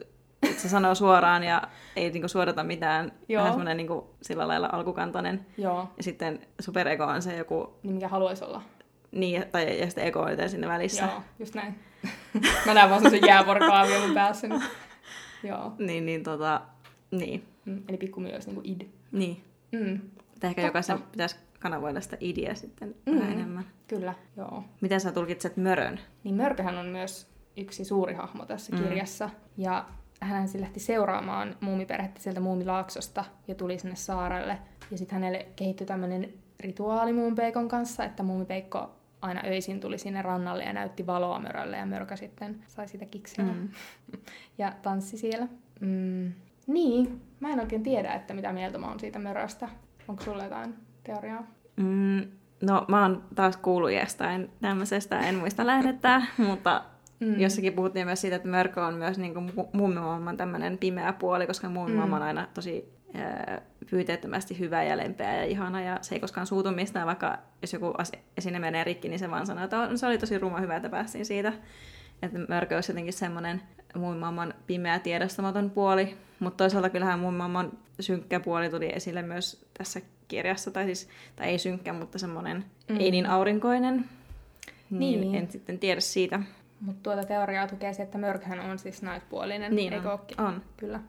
se 0.57 0.69
sanoo 0.69 0.95
suoraan 0.95 1.45
ja 1.45 1.63
ei 1.97 2.11
niinku 2.11 2.29
suodata 2.29 2.65
mitään. 2.65 3.13
Joo. 3.29 3.41
Vähän 3.41 3.53
semmoinen 3.53 3.77
niinku 3.77 4.15
sillä 4.23 4.49
lailla 4.49 4.69
alkukantainen. 4.73 5.47
Joo, 5.59 5.89
Ja 5.97 6.03
sitten 6.03 6.41
superego 6.61 7.05
on 7.05 7.23
se 7.23 7.37
joku, 7.37 7.79
niin 7.83 7.95
mikä 7.95 8.09
haluaisi 8.09 8.45
olla. 8.45 8.63
Niin, 9.13 9.45
tai 9.53 9.81
ja 9.81 9.87
sitten 9.87 10.05
ego 10.07 10.21
on 10.21 10.49
sinne 10.51 10.69
välissä. 10.69 11.05
Joo, 11.05 11.23
just 11.39 11.55
näin. 11.55 11.79
Mä 12.67 12.75
näen 12.75 12.91
vaan 12.91 13.11
sen 13.11 13.21
jäävuorokaavio 13.27 14.01
mun 14.01 14.15
päässä. 14.15 14.49
Niin. 14.49 14.63
Joo. 15.43 15.73
Niin, 15.79 16.07
niin 16.07 16.23
tota, 16.23 16.61
niin, 17.11 17.45
Mm, 17.65 17.83
eli 17.89 17.97
pikkumyy 17.97 18.33
olisi 18.33 18.49
niinku 18.49 18.63
id. 18.65 18.81
niin. 19.13 19.45
Mm, 19.73 19.95
Että 20.35 20.47
ehkä 20.47 20.63
jokaisen 20.63 21.03
pitäisi 21.03 21.37
kanavoida 21.59 22.01
sitä 22.01 22.17
idiä 22.21 22.55
sitten 22.55 22.95
Mm. 23.07 23.15
vähän 23.19 23.33
enemmän. 23.33 23.65
kyllä, 23.89 24.15
joo. 24.37 24.65
Miten 24.81 25.01
sä 25.01 25.13
tulkitset 25.13 25.57
mörön? 25.57 26.01
Niin 26.25 26.35
Mörköhän 26.35 26.79
on 26.79 26.87
myös 26.87 27.29
yksi 27.57 27.85
suuri 27.85 28.15
hahmo 28.15 28.45
tässä 28.47 28.77
Mm. 28.77 28.83
kirjassa. 28.83 29.31
Ja 29.57 29.85
hän 30.21 30.49
siis 30.49 30.61
lähti 30.61 30.81
seuraamaan 30.81 31.57
muumiperhettä 31.61 32.21
sieltä 32.21 32.41
muumilaaksosta 32.41 33.25
ja 33.49 33.55
tuli 33.55 33.79
sinne 33.79 33.97
saarelle. 33.97 34.59
Ja 34.91 34.99
sitten 34.99 35.15
hänelle 35.19 35.47
kehittyi 35.57 35.87
tämmöinen 35.87 36.33
rituaali 36.61 37.13
muumipeikon 37.13 37.69
kanssa, 37.69 38.05
että 38.05 38.23
muumipeikko 38.23 38.97
aina 39.23 39.41
öisin 39.47 39.81
tuli 39.81 39.99
sinne 39.99 40.23
rannalle 40.23 40.65
ja 40.65 40.73
näytti 40.73 41.07
valoa 41.07 41.39
mörölle 41.39 41.77
ja 41.77 41.87
mörkö 41.87 42.17
sitten 42.17 42.65
sai 42.67 42.89
sitä 42.89 43.05
kikseä 43.07 43.45
Mm. 43.45 43.69
ja 44.59 44.73
tanssi 44.83 45.19
siellä. 45.19 45.49
Mm. 45.81 46.33
Niin, 46.67 47.21
mä 47.41 47.49
en 47.53 47.61
oikein 47.61 47.83
tiedä, 47.83 48.13
että 48.13 48.35
mitä 48.35 48.53
mieltä 48.53 48.79
mä 48.79 48.89
oon 48.89 49.01
siitä 49.01 49.19
möröstä. 49.19 49.69
Onko 50.09 50.23
sulla 50.25 50.45
jotain 50.45 50.75
teoriaa? 51.05 51.47
Mm, 51.77 52.23
no, 52.63 52.85
mä 52.89 53.03
oon 53.03 53.25
taas 53.35 53.57
kuullut 53.57 53.93
jostain 53.93 54.51
tämmöisestä, 54.61 55.21
en 55.21 55.35
muista 55.35 55.67
lähdettä, 55.67 56.23
mutta 56.49 56.85
mm. 57.21 57.41
jossakin 57.41 57.73
puhuttiin 57.73 58.07
myös 58.07 58.21
siitä, 58.21 58.37
että 58.37 58.49
mörkö 58.49 58.87
on 58.87 58.95
myös 58.95 59.19
niin 59.19 59.35
kuin 59.35 59.53
muumimaailman 59.73 60.37
tämmöinen 60.37 60.79
pimeä 60.79 61.13
puoli, 61.13 61.47
koska 61.47 61.69
muumimaailma 61.69 62.17
on 62.17 62.23
Mm. 62.23 62.27
aina 62.27 62.49
tosi 62.55 62.93
ää, 63.15 63.63
pyyteettömästi 63.91 64.59
hyvä 64.59 64.83
ja 64.85 64.97
lempeä 64.97 65.37
ja 65.37 65.45
ihana, 65.45 65.81
ja 65.83 65.99
se 66.03 66.15
ei 66.15 66.21
koskaan 66.21 66.47
suutu 66.47 66.71
mistään, 66.71 67.07
vaikka 67.07 67.39
jos 67.63 67.73
joku 67.73 67.95
esine 68.37 68.59
menee 68.59 68.85
rikki, 68.85 69.09
niin 69.09 69.19
se 69.19 69.31
vaan 69.31 69.47
sanoo, 69.47 69.65
että 69.65 69.79
"On- 69.81 69.99
se 69.99 70.07
oli 70.07 70.19
tosi 70.19 70.39
ruma 70.39 70.61
hyvä, 70.61 70.77
että 70.77 70.89
päästiin 70.89 71.27
siitä. 71.27 71.53
Että 72.23 72.39
mörkö 72.49 72.75
olisi 72.75 72.93
jotenkin 72.93 73.13
semmoinen 73.13 73.63
muumimaailman 73.97 74.55
pimeä 74.67 74.99
tiedostamaton 74.99 75.71
puoli, 75.71 76.17
mutta 76.41 76.57
toisaalta 76.57 76.91
kyllähän 76.91 77.19
muumimaailman 77.19 77.73
synkkä 78.01 78.41
puoli 78.41 78.71
tuli 78.71 78.93
esille 78.95 79.23
myös 79.23 79.67
tässä 79.79 80.01
kirjassa, 80.29 80.71
tai 80.71 80.85
siis, 80.85 81.09
tai 81.37 81.47
ei 81.49 81.59
synkkä, 81.59 81.93
mutta 81.93 82.19
semmoinen 82.19 82.65
Mm. 82.89 82.97
ei 83.01 83.11
niin 83.11 83.27
aurinkoinen. 83.27 84.05
Niin, 84.91 85.21
Niin. 85.21 85.35
en 85.35 85.51
sitten 85.51 85.79
tiedä 85.79 86.01
siitä. 86.01 86.41
Mutta 86.81 87.03
tuota 87.03 87.29
teoriaa 87.29 87.67
tukee 87.67 87.93
se, 87.93 88.03
että 88.03 88.19
mörköhän 88.19 88.61
on 88.61 88.79
siis 88.79 89.03
naispuolinen, 89.03 89.75
Niin 89.77 89.93
eikö 89.93 90.11
on. 90.13 90.21
on. 90.47 90.63
Kyllä. 90.77 91.01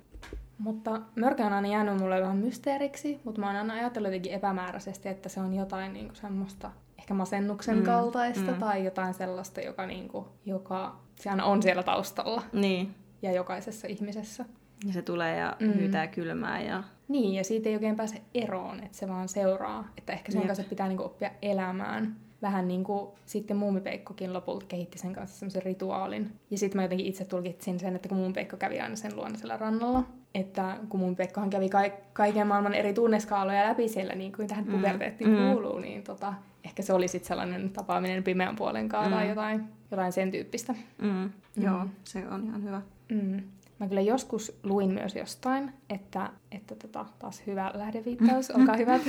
Mutta 0.64 1.02
mörkö 1.16 1.44
on 1.46 1.54
aina 1.54 1.68
jäänyt 1.68 1.98
mulle 1.98 2.22
vähän 2.22 2.38
mysteeriksi, 2.38 3.20
mutta 3.24 3.42
mä 3.42 3.48
oon 3.48 3.56
aina 3.56 3.74
ajatellut 3.74 4.08
jotenkin 4.08 4.32
epämääräisesti, 4.34 5.10
että 5.10 5.30
se 5.30 5.40
on 5.40 5.54
jotain 5.54 5.94
niinku 5.94 6.16
semmoista 6.16 6.72
ehkä 7.00 7.14
masennuksen 7.14 7.78
Mm, 7.78 7.84
kaltaista 7.84 8.52
mm. 8.52 8.58
tai 8.60 8.86
jotain 8.86 9.14
sellaista, 9.14 9.62
joka, 9.62 9.86
niinku, 9.86 10.28
joka 10.46 11.00
se 11.16 11.30
aina 11.30 11.46
on 11.46 11.62
siellä 11.62 11.84
taustalla 11.84 12.44
Niin. 12.54 12.96
ja 13.22 13.32
jokaisessa 13.32 13.88
ihmisessä. 13.88 14.46
Ja 14.88 14.94
se 14.94 15.02
tulee 15.02 15.38
ja 15.38 15.56
mm. 15.60 15.74
hyytää 15.74 16.08
kylmää 16.08 16.62
ja 16.62 16.84
Niin, 17.08 17.34
ja 17.34 17.44
siitä 17.44 17.70
ei 17.70 17.76
oikein 17.76 17.96
pääse 17.96 18.22
eroon, 18.34 18.84
että 18.84 18.98
se 18.98 19.08
vaan 19.08 19.28
seuraa. 19.30 19.88
Että 19.98 20.14
ehkä 20.14 20.32
sen 20.32 20.42
Jep. 20.42 20.48
kanssa 20.48 20.64
pitää 20.70 20.88
niinku 20.88 21.04
oppia 21.04 21.32
elämään. 21.42 22.16
Vähän 22.42 22.68
niin 22.68 22.84
kuin 22.84 23.12
sitten 23.26 23.58
muumipeikkokin 23.58 24.34
lopulta 24.34 24.66
kehitti 24.66 24.98
sen 24.98 25.14
kanssa 25.14 25.40
semmoisen 25.40 25.64
rituaalin. 25.64 26.32
Ja 26.52 26.58
sitten 26.58 26.78
mä 26.78 26.84
jotenkin 26.84 27.06
itse 27.08 27.26
tulkitsin 27.26 27.80
sen, 27.80 27.96
että 27.96 28.10
kun 28.10 28.18
muumipeikko 28.18 28.58
kävi 28.58 28.80
aina 28.80 28.96
sen 28.96 29.16
luona 29.16 29.38
siellä 29.38 29.58
rannalla, 29.58 30.04
että 30.36 30.78
kun 30.90 31.00
muumipeikkohan 31.00 31.50
kävi 31.50 31.70
ka- 31.70 31.98
kaiken 32.14 32.48
maailman 32.48 32.74
eri 32.74 32.94
tunneskaaloja 32.94 33.68
läpi 33.68 33.88
siellä, 33.88 34.16
niin 34.16 34.32
kuin 34.32 34.48
tähän 34.48 34.66
Mm, 34.66 34.72
puberteettiin 34.72 35.30
mm. 35.30 35.38
kuuluu, 35.38 35.80
niin 35.80 36.04
tota, 36.04 36.34
ehkä 36.64 36.82
se 36.82 36.94
oli 36.94 37.08
sitten 37.08 37.28
sellainen 37.28 37.70
tapaaminen 37.70 38.24
pimeän 38.24 38.56
puolen 38.56 38.90
kanssa 38.90 39.10
mm. 39.10 39.16
tai 39.16 39.30
jotain, 39.30 39.64
jotain 39.92 40.12
sen 40.12 40.32
tyyppistä. 40.32 40.76
Mm. 41.02 41.08
Mm. 41.08 41.64
Joo, 41.64 41.88
se 42.04 42.28
on 42.28 42.44
ihan 42.44 42.64
hyvä. 42.64 42.82
Mm. 43.10 43.42
Mä 43.80 43.88
kyllä 43.88 44.02
joskus 44.02 44.60
luin 44.64 44.94
myös 44.94 45.16
jostain, 45.16 45.74
että, 45.90 46.30
että 46.52 46.76
tota, 46.76 47.06
taas 47.20 47.44
hyvä 47.48 47.72
lähdeviittaus, 47.74 48.52
olkaa 48.58 48.78
hyvät, 48.78 49.02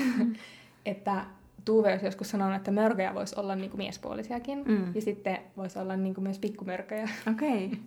että 0.86 1.24
Tuve 1.64 1.90
olisi 1.90 2.06
joskus 2.06 2.30
sanonut, 2.30 2.56
että 2.56 2.70
mörköjä 2.70 3.14
voisi 3.14 3.40
olla 3.40 3.54
niin 3.54 3.70
kuin 3.70 3.78
miespuolisiakin, 3.78 4.64
mm. 4.66 4.94
ja 4.94 5.00
sitten 5.00 5.38
voisi 5.56 5.78
olla 5.78 5.96
niin 5.96 6.14
kuin 6.14 6.22
myös 6.22 6.38
pikkumörköjä. 6.38 7.08
Okei. 7.30 7.66
Okay. 7.66 7.78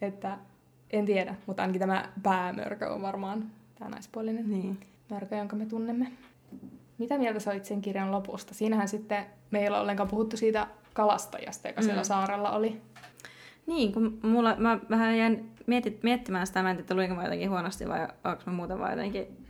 että 0.08 0.38
en 0.90 1.06
tiedä, 1.06 1.34
mutta 1.46 1.62
ainakin 1.62 1.80
tämä 1.80 2.08
päämörkö 2.22 2.88
on 2.88 3.02
varmaan 3.02 3.44
tämä 3.78 3.90
naispuolinen 3.90 4.50
niin. 4.50 4.80
mörkö, 5.10 5.36
jonka 5.36 5.56
me 5.56 5.66
tunnemme. 5.66 6.12
Mitä 6.98 7.18
mieltä 7.18 7.40
sä 7.40 7.50
olit 7.50 7.64
sen 7.64 7.82
kirjan 7.82 8.12
lopusta? 8.12 8.54
Siinähän 8.54 8.88
sitten 8.88 9.26
me 9.50 9.62
ei 9.62 9.68
ollenkaan 9.68 10.08
puhuttu 10.08 10.36
siitä 10.36 10.66
kalastajasta, 10.92 11.68
joka 11.68 11.80
mm. 11.80 11.84
siellä 11.84 12.04
saarella 12.04 12.50
oli. 12.50 12.80
Niin, 13.66 13.92
kun 13.92 14.18
mulla, 14.22 14.56
mä 14.56 14.78
vähän 14.90 15.18
jäin 15.18 15.50
mietit, 15.66 16.02
miettimään 16.02 16.46
sitä, 16.46 16.62
mä 16.62 16.70
en 16.70 16.76
tiedä, 16.76 16.94
luinko 16.94 17.14
mä 17.14 17.22
jotenkin 17.22 17.50
huonosti 17.50 17.88
vai 17.88 18.08
onko 18.24 18.42
mä 18.46 18.52
muuten 18.52 18.78
vaan 18.78 18.90
jotenkin 18.90 19.46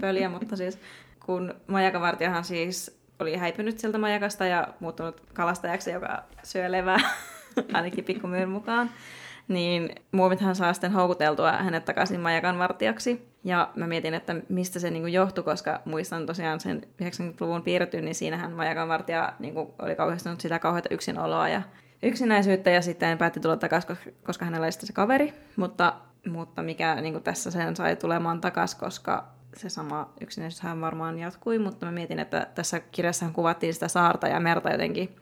pöliä, 0.00 0.28
mutta 0.38 0.56
siis 0.56 0.78
kun 1.26 1.54
majakavartijahan 1.66 2.44
siis 2.44 3.00
oli 3.18 3.36
häipynyt 3.36 3.78
sieltä 3.78 3.98
majakasta 3.98 4.46
ja 4.46 4.68
muuttunut 4.80 5.22
kalastajaksi, 5.34 5.90
joka 5.90 6.24
syö 6.42 6.72
levää, 6.72 7.00
ainakin 7.72 8.04
pikkumyyn 8.04 8.48
mukaan, 8.48 8.90
niin 9.48 9.90
muumithan 10.12 10.56
saa 10.56 10.72
sitten 10.72 10.92
houkuteltua 10.92 11.52
hänet 11.52 11.84
takaisin 11.84 12.20
majakan 12.20 12.58
vartijaksi. 12.58 13.28
Ja 13.44 13.70
mä 13.76 13.86
mietin, 13.86 14.14
että 14.14 14.36
mistä 14.48 14.78
se 14.78 14.90
niinku 14.90 15.06
johtui, 15.06 15.44
koska 15.44 15.82
muistan 15.84 16.26
tosiaan 16.26 16.60
sen 16.60 16.82
90-luvun 17.02 17.62
piirretyn, 17.62 18.04
niin 18.04 18.14
siinähän 18.14 18.52
majakan 18.52 18.88
vartija 18.88 19.32
niinku 19.38 19.74
oli 19.78 19.96
kauhistunut 19.96 20.40
sitä 20.40 20.58
kauheita 20.58 20.88
yksinoloa 20.94 21.48
ja 21.48 21.62
yksinäisyyttä 22.02 22.70
ja 22.70 22.82
sitten 22.82 23.18
päätti 23.18 23.40
tulla 23.40 23.56
takaisin, 23.56 23.96
koska 24.24 24.44
hänellä 24.44 24.64
oli 24.64 24.72
se 24.72 24.92
kaveri. 24.92 25.34
Mutta, 25.56 25.94
mutta 26.26 26.62
mikä 26.62 26.94
niin 26.94 27.22
tässä 27.22 27.50
sen 27.50 27.76
sai 27.76 27.96
tulemaan 27.96 28.40
takaisin, 28.40 28.80
koska 28.80 29.28
se 29.56 29.68
sama 29.68 30.12
yksinäisyyshän 30.20 30.80
varmaan 30.80 31.18
jatkui, 31.18 31.58
mutta 31.58 31.86
mä 31.86 31.92
mietin, 31.92 32.18
että 32.18 32.46
tässä 32.54 32.80
kirjassa 32.80 33.30
kuvattiin 33.32 33.74
sitä 33.74 33.88
saarta 33.88 34.28
ja 34.28 34.40
merta 34.40 34.70
jotenkin 34.70 35.16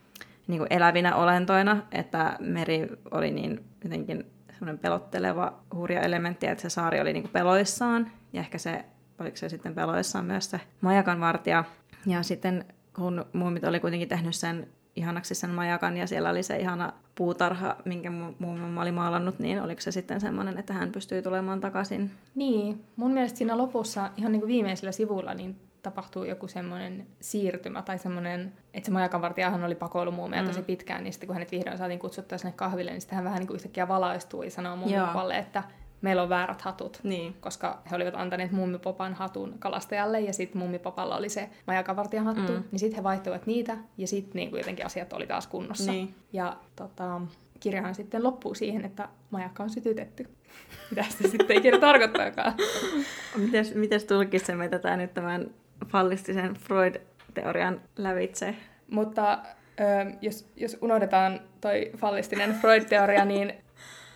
niin 0.46 0.58
kuin 0.58 0.72
elävinä 0.72 1.16
olentoina, 1.16 1.82
että 1.92 2.36
meri 2.40 2.88
oli 3.10 3.30
niin 3.30 3.64
jotenkin 3.84 4.26
semmoinen 4.52 4.78
pelotteleva, 4.78 5.52
hurja 5.74 6.00
elementti, 6.00 6.46
että 6.46 6.62
se 6.62 6.70
saari 6.70 7.00
oli 7.00 7.12
niin 7.12 7.22
kuin 7.22 7.32
peloissaan, 7.32 8.10
ja 8.32 8.40
ehkä 8.40 8.58
se, 8.58 8.84
oliko 9.18 9.36
se 9.36 9.48
sitten 9.48 9.74
peloissaan 9.74 10.24
myös 10.24 10.50
se 10.50 10.60
majakan 10.80 11.20
vartija. 11.20 11.64
Ja 12.06 12.22
sitten 12.22 12.64
kun 12.96 13.24
muumit 13.32 13.64
oli 13.64 13.80
kuitenkin 13.80 14.08
tehnyt 14.08 14.34
sen 14.34 14.68
ihanaksi 14.96 15.34
sen 15.34 15.50
majakan 15.50 15.96
ja 15.96 16.06
siellä 16.06 16.30
oli 16.30 16.42
se 16.42 16.56
ihana 16.56 16.92
puutarha, 17.14 17.76
minkä 17.84 18.10
mun 18.38 18.78
oli 18.78 18.92
maalannut, 18.92 19.38
niin 19.38 19.62
oliko 19.62 19.80
se 19.80 19.90
sitten 19.90 20.20
semmoinen, 20.20 20.58
että 20.58 20.72
hän 20.72 20.92
pystyy 20.92 21.22
tulemaan 21.22 21.60
takaisin? 21.60 22.10
Niin, 22.34 22.84
mun 22.96 23.12
mielestä 23.12 23.38
siinä 23.38 23.58
lopussa, 23.58 24.10
ihan 24.16 24.32
niin 24.32 24.40
kuin 24.40 24.48
viimeisellä 24.48 24.92
sivulla, 24.92 25.34
niin 25.34 25.56
tapahtuu 25.90 26.24
joku 26.24 26.48
semmoinen 26.48 27.06
siirtymä 27.20 27.82
tai 27.82 27.98
semmoinen, 27.98 28.52
että 28.74 28.86
se 28.86 28.92
majakanvartijahan 28.92 29.64
oli 29.64 29.74
pakoilumuumia 29.74 30.42
mm. 30.42 30.48
tosi 30.48 30.62
pitkään, 30.62 31.04
niin 31.04 31.12
sitten 31.12 31.26
kun 31.26 31.34
hänet 31.34 31.52
vihdoin 31.52 31.78
saatiin 31.78 31.98
kutsuttua 31.98 32.38
sinne 32.38 32.52
kahville, 32.56 32.90
niin 32.90 33.00
sitten 33.00 33.16
hän 33.16 33.24
vähän 33.24 33.38
niin 33.38 33.46
kuin 33.46 33.54
yhtäkkiä 33.54 33.88
valaistuu 33.88 34.42
ja 34.42 34.50
sanoo 34.50 34.76
muumipalle, 34.76 35.38
että 35.38 35.62
meillä 36.00 36.22
on 36.22 36.28
väärät 36.28 36.62
hatut, 36.62 37.00
niin. 37.02 37.34
koska 37.40 37.82
he 37.90 37.96
olivat 37.96 38.14
antaneet 38.14 38.52
mummipopan 38.52 39.14
hatun 39.14 39.54
kalastajalle 39.58 40.20
ja 40.20 40.32
sitten 40.32 40.58
mummipopalla 40.58 41.16
oli 41.16 41.28
se 41.28 41.50
majakavartijan 41.66 42.24
hattu, 42.24 42.52
mm. 42.52 42.62
niin 42.72 42.80
sitten 42.80 42.96
he 42.96 43.02
vaihtoivat 43.02 43.46
niitä 43.46 43.76
ja 43.98 44.06
sitten 44.06 44.32
niin 44.34 44.56
jotenkin 44.56 44.86
asiat 44.86 45.12
oli 45.12 45.26
taas 45.26 45.46
kunnossa. 45.46 45.92
Niin. 45.92 46.14
Ja 46.32 46.56
tota, 46.76 47.20
kirjahan 47.60 47.94
sitten 47.94 48.22
loppuu 48.22 48.54
siihen, 48.54 48.84
että 48.84 49.08
majakka 49.30 49.62
on 49.62 49.70
sytytetty. 49.70 50.28
Mitä 50.90 51.04
se 51.08 51.28
sitten 51.28 51.56
ikinä 51.56 51.78
tarkoittaakaan. 51.78 52.54
Mites, 53.36 53.74
mites 53.74 54.04
tulkitsemme 54.04 54.68
tätä 54.68 54.96
nyt 54.96 55.14
tämän 55.14 55.50
fallistisen 55.86 56.54
Freud-teorian 56.54 57.80
lävitse? 57.96 58.54
Mutta 58.90 59.38
ö, 59.80 60.12
jos, 60.20 60.48
jos 60.56 60.78
unohdetaan 60.80 61.40
toi 61.60 61.90
fallistinen 61.96 62.54
Freud-teoria, 62.54 63.24
niin 63.24 63.52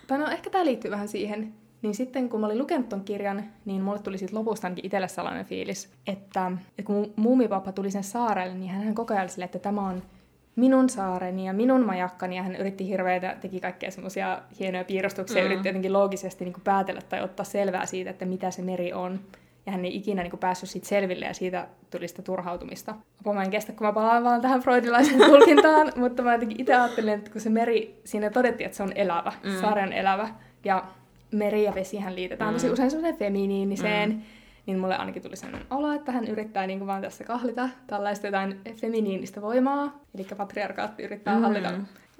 tai 0.06 0.18
no 0.18 0.30
ehkä 0.30 0.50
tämä 0.50 0.64
liittyy 0.64 0.90
vähän 0.90 1.08
siihen, 1.08 1.54
niin 1.82 1.94
sitten 1.94 2.28
kun 2.28 2.40
mä 2.40 2.46
olin 2.46 2.58
lukenut 2.58 2.88
ton 2.88 3.04
kirjan, 3.04 3.44
niin 3.64 3.82
mulle 3.82 3.98
tuli 3.98 4.18
siitä 4.18 4.36
lopusta 4.36 4.66
ainakin 4.66 4.86
itselle 4.86 5.08
sellainen 5.08 5.44
fiilis, 5.44 5.92
että, 6.06 6.52
että 6.78 6.82
kun 6.82 7.12
muumipappa 7.16 7.72
tuli 7.72 7.90
sen 7.90 8.04
saarelle, 8.04 8.54
niin 8.54 8.70
hän 8.70 8.94
koko 8.94 9.14
ajan 9.14 9.28
sille, 9.28 9.44
että 9.44 9.58
tämä 9.58 9.88
on 9.88 10.02
minun 10.56 10.88
saareni 10.88 11.46
ja 11.46 11.52
minun 11.52 11.86
majakkani, 11.86 12.36
ja 12.36 12.42
hän 12.42 12.56
yritti 12.56 12.88
hirveitä, 12.88 13.36
teki 13.40 13.60
kaikkea 13.60 13.90
semmoisia 13.90 14.42
hienoja 14.58 14.84
piirustuksia, 14.84 15.42
mm. 15.42 15.46
yritti 15.46 15.68
jotenkin 15.68 15.92
loogisesti 15.92 16.44
niin 16.44 16.52
kuin 16.52 16.64
päätellä 16.64 17.00
tai 17.08 17.22
ottaa 17.22 17.44
selvää 17.44 17.86
siitä, 17.86 18.10
että 18.10 18.24
mitä 18.24 18.50
se 18.50 18.62
meri 18.62 18.92
on. 18.92 19.20
Ja 19.66 19.72
hän 19.72 19.84
ei 19.84 19.96
ikinä 19.96 20.22
niin 20.22 20.30
kuin 20.30 20.40
päässyt 20.40 20.70
siitä 20.70 20.88
selville, 20.88 21.26
ja 21.26 21.34
siitä 21.34 21.68
tuli 21.90 22.08
sitä 22.08 22.22
turhautumista. 22.22 22.94
Apua, 23.20 23.34
mä 23.34 23.42
en 23.42 23.50
kestä, 23.50 23.72
kun 23.72 23.86
mä 23.86 23.92
palaan 23.92 24.24
vaan 24.24 24.40
tähän 24.40 24.60
freudilaiseen 24.60 25.18
tulkintaan, 25.30 25.92
mutta 25.96 26.22
mä 26.22 26.32
jotenkin 26.32 26.60
itse 26.60 26.74
ajattelin, 26.74 27.14
että 27.14 27.30
kun 27.30 27.40
se 27.40 27.50
meri, 27.50 28.00
siinä 28.04 28.30
todettiin, 28.30 28.66
että 28.66 28.76
se 28.76 28.82
on 28.82 28.92
elävä, 28.94 29.32
mm. 29.44 29.60
saari 29.60 29.82
on 29.82 29.92
elävä, 29.92 30.28
ja 30.64 30.84
meri 31.32 31.64
ja 31.64 31.74
vesihän 31.74 32.14
liitetään 32.14 32.50
mm. 32.50 32.54
tosi 32.54 32.70
usein 32.70 32.90
semmoiseen 32.90 33.18
feminiiniseen, 33.18 34.10
mm. 34.10 34.22
niin 34.66 34.78
mulle 34.78 34.96
ainakin 34.96 35.22
tuli 35.22 35.36
sellainen 35.36 35.66
olo, 35.70 35.92
että 35.92 36.12
hän 36.12 36.28
yrittää 36.28 36.66
niin 36.66 36.78
kuin 36.78 36.86
vaan 36.86 37.02
tässä 37.02 37.24
kahlita 37.24 37.68
tällaista 37.86 38.26
jotain 38.26 38.60
feminiinistä 38.74 39.42
voimaa, 39.42 40.00
eli 40.14 40.26
patriarkaatti 40.36 41.02
yrittää 41.02 41.34
mm. 41.34 41.42
hallita 41.42 41.72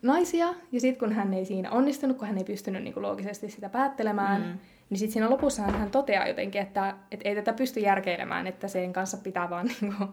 naisia, 0.02 0.54
ja 0.72 0.80
sitten 0.80 0.98
kun 0.98 1.16
hän 1.16 1.34
ei 1.34 1.44
siinä 1.44 1.70
onnistunut, 1.70 2.16
kun 2.16 2.28
hän 2.28 2.38
ei 2.38 2.44
pystynyt 2.44 2.82
niin 2.82 2.94
kuin 2.94 3.02
loogisesti 3.02 3.50
sitä 3.50 3.68
päättelemään, 3.68 4.42
mm. 4.42 4.58
Niin 4.90 4.98
sitten 4.98 5.12
siinä 5.12 5.30
lopussa 5.30 5.62
hän 5.62 5.90
toteaa 5.90 6.28
jotenkin, 6.28 6.62
että, 6.62 6.94
että 7.10 7.28
ei 7.28 7.34
tätä 7.34 7.52
pysty 7.52 7.80
järkeilemään, 7.80 8.46
että 8.46 8.68
sen 8.68 8.92
kanssa 8.92 9.16
pitää 9.16 9.50
vaan 9.50 9.66
niin 9.80 9.94
kuin 9.98 10.10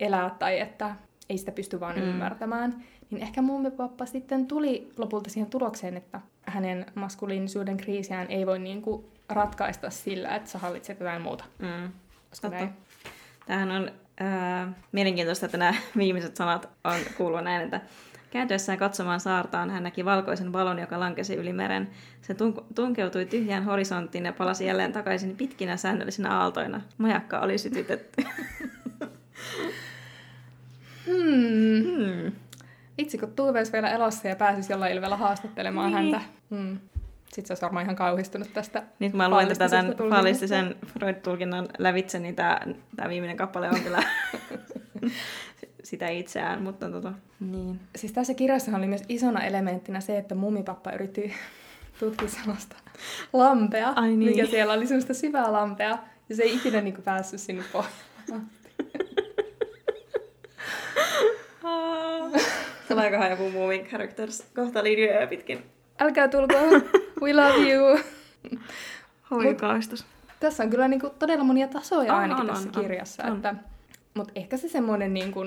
elää, 0.00 0.30
tai 0.30 0.60
että 0.60 0.96
ei 1.28 1.38
sitä 1.38 1.52
pysty 1.52 1.80
vaan 1.80 1.96
mm. 1.96 2.02
ymmärtämään 2.02 2.82
niin 3.12 3.22
ehkä 3.22 3.42
mummipappa 3.42 4.06
sitten 4.06 4.46
tuli 4.46 4.92
lopulta 4.96 5.30
siihen 5.30 5.50
tulokseen, 5.50 5.96
että 5.96 6.20
hänen 6.46 6.86
maskuliinisuuden 6.94 7.76
kriisiään 7.76 8.26
ei 8.30 8.46
voi 8.46 8.58
niin 8.58 8.82
kuin 8.82 9.04
ratkaista 9.28 9.90
sillä, 9.90 10.36
että 10.36 10.50
sä 10.50 10.58
hallitset 10.58 11.00
jotain 11.00 11.22
muuta. 11.22 11.44
Mm. 11.58 11.92
Koska 12.30 12.50
Totta. 12.50 12.68
Tämähän 13.46 13.70
on 13.70 13.90
äh, 14.20 14.74
mielenkiintoista, 14.92 15.46
että 15.46 15.58
nämä 15.58 15.74
viimeiset 15.96 16.36
sanat 16.36 16.68
on 16.84 17.00
kuulua 17.16 17.42
näin, 17.42 17.62
että 17.62 17.80
Kääntyessään 18.32 18.78
katsomaan 18.78 19.20
saartaan 19.20 19.70
hän 19.70 19.82
näki 19.82 20.04
valkoisen 20.04 20.52
valon, 20.52 20.78
joka 20.78 21.00
lankesi 21.00 21.34
yli 21.34 21.52
meren. 21.52 21.90
Se 22.22 22.32
tunk- 22.32 22.64
tunkeutui 22.74 23.24
tyhjään 23.24 23.64
horisonttiin 23.64 24.24
ja 24.24 24.32
palasi 24.32 24.66
jälleen 24.66 24.92
takaisin 24.92 25.36
pitkinä 25.36 25.76
säännöllisinä 25.76 26.38
aaltoina. 26.38 26.80
Majakka 26.98 27.40
oli 27.40 27.58
sytytetty. 27.58 28.24
hmm. 31.06 31.82
hmm. 31.84 32.32
Itse 32.98 33.18
kun 33.18 33.32
Tuve 33.32 33.58
olisi 33.58 33.72
vielä 33.72 33.90
elossa 33.90 34.28
ja 34.28 34.36
pääsisi 34.36 34.72
jollain 34.72 34.92
ilvellä 34.92 35.16
haastattelemaan 35.16 35.92
niin. 35.92 36.14
häntä. 36.14 36.20
Hmm. 36.50 36.78
Sitten 37.24 37.46
se 37.46 37.52
olisi 37.52 37.62
varmaan 37.62 37.84
ihan 37.84 37.96
kauhistunut 37.96 38.52
tästä 38.52 38.82
Niin 38.98 39.10
kun 39.10 39.18
mä 39.18 39.28
luen 39.28 39.48
tätä 39.48 39.68
tämän 39.68 39.94
fallistisen 40.10 40.76
Freud-tulkinnan 40.86 41.68
lävitse, 41.78 42.18
niin 42.18 42.34
tämä, 42.34 42.60
tämä 42.96 43.08
viimeinen 43.08 43.36
kappale 43.36 43.68
on 43.68 43.80
kyllä 43.80 44.02
sitä 45.92 46.08
itseään, 46.08 46.62
mutta 46.62 46.90
tota, 46.90 47.12
niin. 47.40 47.80
Siis 47.96 48.12
tässä 48.12 48.34
kirjassa 48.34 48.76
oli 48.76 48.86
myös 48.86 49.02
isona 49.08 49.40
elementtinä 49.40 50.00
se, 50.00 50.18
että 50.18 50.34
mumipappa 50.34 50.92
yritti 50.92 51.34
tutkia 52.00 52.28
sellaista 52.28 52.76
lampea, 53.32 53.88
Ai 53.88 54.08
niin. 54.08 54.18
mikä 54.18 54.46
siellä 54.46 54.72
oli 54.72 54.86
sellaista 54.86 55.14
syvää 55.14 55.52
lampea, 55.52 55.98
ja 56.28 56.36
se 56.36 56.42
ei 56.42 56.54
ikinä 56.54 56.80
niin 56.80 56.94
kuin, 56.94 57.04
päässyt 57.04 57.40
sinne 57.40 57.64
pohjalle. 57.72 58.44
Tuleekohan 62.88 63.30
joku 63.30 63.50
Moving 63.50 63.88
Characters 63.88 64.42
kohta 64.54 64.84
linjoja 64.84 65.26
pitkin? 65.26 65.64
Älkää 66.00 66.28
tulko, 66.28 66.54
we 67.22 67.34
love 67.34 67.72
you. 67.72 67.98
Hoikaistus. 69.30 70.06
Tässä 70.40 70.62
on 70.62 70.70
kyllä 70.70 70.88
niinku 70.88 71.10
todella 71.18 71.44
monia 71.44 71.68
tasoja 71.68 72.14
on, 72.14 72.20
ainakin 72.20 72.50
on, 72.50 72.54
tässä 72.54 72.68
on, 72.76 72.82
kirjassa. 72.82 73.22
On. 73.24 73.36
Että, 73.36 73.54
mutta 74.14 74.32
ehkä 74.36 74.56
se 74.56 74.68
semmoinen 74.68 75.14
niinku 75.14 75.40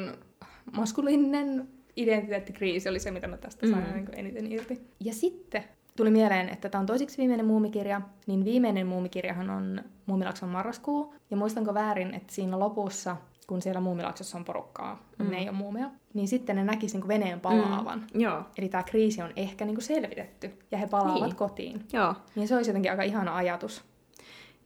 maskuliininen 0.72 1.68
identiteettikriisi 1.96 2.90
oli 2.90 3.00
se, 3.00 3.12
mitä 3.12 3.28
mä 3.28 3.38
tästä 3.38 3.68
sain 3.68 3.84
mm. 3.88 3.94
niin 3.94 4.08
eniten 4.14 4.52
irti. 4.52 4.82
Ja 5.00 5.14
sitten 5.14 5.64
tuli 5.96 6.12
mieleen, 6.12 6.50
että 6.50 6.70
tämä 6.70 6.80
on 6.80 6.86
toisiksi 6.86 7.18
viimeinen 7.18 7.46
muumikirja, 7.46 8.02
niin 8.28 8.46
viimeinen 8.46 8.88
muumikirjahan 8.88 9.50
on 9.50 9.82
Muumilakson 10.06 10.50
marraskuu. 10.50 11.16
Ja 11.32 11.38
muistanko 11.38 11.74
väärin, 11.74 12.14
että 12.14 12.34
siinä 12.34 12.60
lopussa 12.60 13.18
kun 13.48 13.62
siellä 13.62 13.82
muumilaksossa 13.82 14.38
on 14.38 14.46
porukkaa, 14.46 15.04
mm. 15.20 15.30
ne 15.30 15.38
ei 15.38 15.50
ole 15.50 15.58
muumeja, 15.58 15.92
niin 16.14 16.28
sitten 16.28 16.56
ne 16.56 16.64
näkisi 16.64 16.98
niin 16.98 17.08
veneen 17.08 17.40
palaavan. 17.40 18.06
Mm. 18.14 18.22
Joo. 18.22 18.44
Eli 18.58 18.70
tämä 18.70 18.84
kriisi 18.84 19.22
on 19.22 19.32
ehkä 19.36 19.66
niin 19.66 19.76
kuin 19.76 19.84
selvitetty, 19.84 20.60
ja 20.72 20.78
he 20.78 20.88
palaavat 20.88 21.22
niin. 21.22 21.36
kotiin. 21.36 21.86
Joo. 21.94 22.16
Niin 22.36 22.48
se 22.48 22.56
olisi 22.56 22.70
jotenkin 22.70 22.92
aika 22.92 23.04
ihana 23.04 23.36
ajatus. 23.36 23.84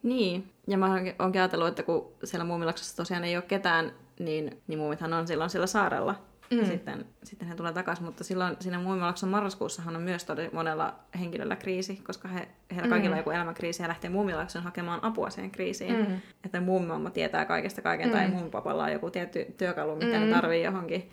Niin, 0.04 0.52
ja 0.68 0.78
mä 0.78 0.94
oonkin 1.20 1.42
ajatellut, 1.42 1.68
että 1.68 1.84
kun 1.84 2.12
siellä 2.24 2.44
muumilaksossa 2.44 2.98
tosiaan 2.98 3.24
ei 3.24 3.36
ole 3.36 3.44
ketään 3.48 3.92
niin, 4.20 4.62
niin 4.68 4.80
muumithan 4.80 5.14
on 5.14 5.28
silloin 5.28 5.50
sillä 5.50 5.68
saarella. 5.68 6.16
Mm. 6.52 6.58
Mm. 6.60 6.66
Sitten, 6.66 7.06
sitten 7.24 7.48
he 7.48 7.56
tulee 7.56 7.74
takaisin, 7.74 8.06
mutta 8.06 8.24
silloin 8.24 8.56
siinä 8.60 8.80
Muumilaakson 8.80 9.30
marraskuussahan 9.30 9.96
on 9.96 10.02
myös 10.02 10.24
todella 10.26 10.50
monella 10.54 10.96
henkilöllä 11.20 11.56
kriisi, 11.56 11.96
koska 11.96 12.28
he, 12.28 12.48
heillä 12.76 12.90
kaikilla 12.90 13.14
on 13.16 13.20
joku 13.20 13.30
elämänkriisi 13.30 13.84
ja 13.84 13.88
lähtee 13.88 14.10
Muumilaakson 14.10 14.64
hakemaan 14.64 15.04
apua 15.04 15.30
siihen 15.30 15.52
kriisiin. 15.52 15.96
Mm. 16.08 16.16
Että 16.46 16.62
muumimamma 16.62 17.10
tietää 17.10 17.46
kaikesta 17.46 17.82
kaiken 17.82 18.12
tai 18.12 18.28
Mm. 18.28 18.34
muumipapalla 18.34 18.84
on 18.84 18.92
joku 18.92 19.10
tietty 19.12 19.46
työkalu, 19.58 19.96
mitä 19.96 20.20
Mm. 20.20 20.26
ne 20.26 20.32
tarvii 20.36 20.64
johonkin 20.64 21.10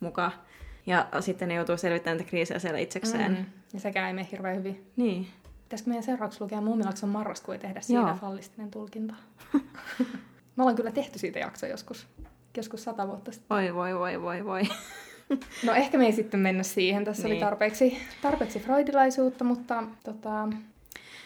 mukaan. 0.00 0.32
Ja 0.86 1.08
sitten 1.20 1.48
ne 1.48 1.54
joutuu 1.54 1.76
selvittämään 1.76 2.16
niitä 2.18 2.30
kriisejä 2.30 2.58
siellä 2.58 2.78
itsekseen. 2.78 3.32
Mm. 3.32 3.44
Ja 3.74 3.80
sekään 3.80 4.08
ei 4.08 4.14
mene 4.14 4.28
hirveän 4.32 4.56
hyvin. 4.56 4.86
Niin. 4.96 5.26
Pitäisikö 5.62 5.88
meidän 5.90 6.04
seuraavaksi 6.04 6.40
lukea 6.40 6.60
Muumilakson 6.60 7.08
marrasku 7.10 7.52
ja 7.52 7.58
tehdä 7.58 7.80
siitä 7.80 8.00
Joo. 8.02 8.14
fallistinen 8.14 8.70
tulkinta? 8.70 9.14
Me 10.56 10.62
ollaan 10.62 10.76
kyllä 10.76 10.90
tehty 10.92 11.18
siitä 11.18 11.38
jakso 11.38 11.66
joskus, 11.66 12.06
joskus 12.56 12.84
sata 12.84 13.06
vuotta 13.06 13.32
sitten. 13.32 13.56
Voi, 13.56 13.74
voi, 13.74 13.98
voi, 13.98 14.22
voi, 14.22 14.44
voi. 14.44 14.62
No 15.66 15.72
ehkä 15.72 15.98
me 15.98 16.06
ei 16.06 16.12
sitten 16.12 16.40
mennä 16.40 16.62
siihen. 16.62 17.04
Tässä 17.04 17.22
niin. 17.22 17.32
oli 17.32 17.40
tarpeeksi, 17.40 17.98
tarpeeksi 18.22 18.60
freudilaisuutta, 18.60 19.44
mutta 19.44 19.82
tota, 20.04 20.48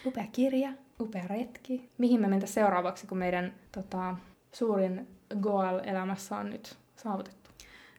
upea 0.07 0.25
kirja, 0.33 0.73
upea 1.01 1.25
retki. 1.27 1.91
Mihin 1.99 2.21
me 2.21 2.29
mentä 2.29 2.47
seuraavaksi, 2.47 3.07
kun 3.07 3.19
meidän 3.19 3.53
tota, 3.73 4.17
suurin 4.53 5.09
goal 5.41 5.81
elämässä 5.85 6.37
on 6.37 6.51
nyt 6.51 6.77
saavutettu? 6.97 7.51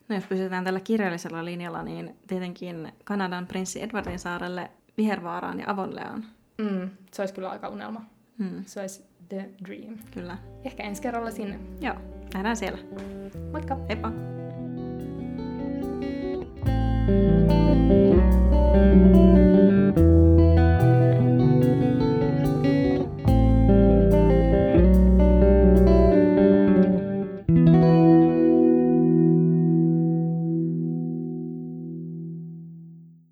No 0.10 0.16
jos 0.16 0.24
pysytään 0.26 0.64
tällä 0.64 0.80
kirjallisella 0.80 1.46
linjalla, 1.46 1.84
niin 1.84 2.16
tietenkin 2.28 2.92
Kanadan 3.04 3.48
prinssi 3.48 3.84
Edwardin 3.84 4.20
saarelle, 4.20 4.72
Vihervaaraan 4.98 5.60
ja 5.60 5.66
Avonleaan. 5.68 6.26
Mm, 6.58 6.90
se 7.12 7.22
olisi 7.22 7.34
kyllä 7.34 7.50
aika 7.50 7.70
unelma. 7.70 8.06
Hmm, 8.38 8.64
Se 8.66 8.80
olisi 8.82 9.04
the 9.30 9.50
dream. 9.68 9.98
kyllä. 10.12 10.38
Ehkä 10.64 10.84
ensi 10.84 11.02
kerralla 11.02 11.32
sinne. 11.32 11.60
Joo, 11.82 11.96
Nähdään 12.34 12.58
siellä. 12.58 12.80
Moikka, 13.52 13.78
heippa! 13.90 14.12
thank 18.74 19.16
you 19.16 19.43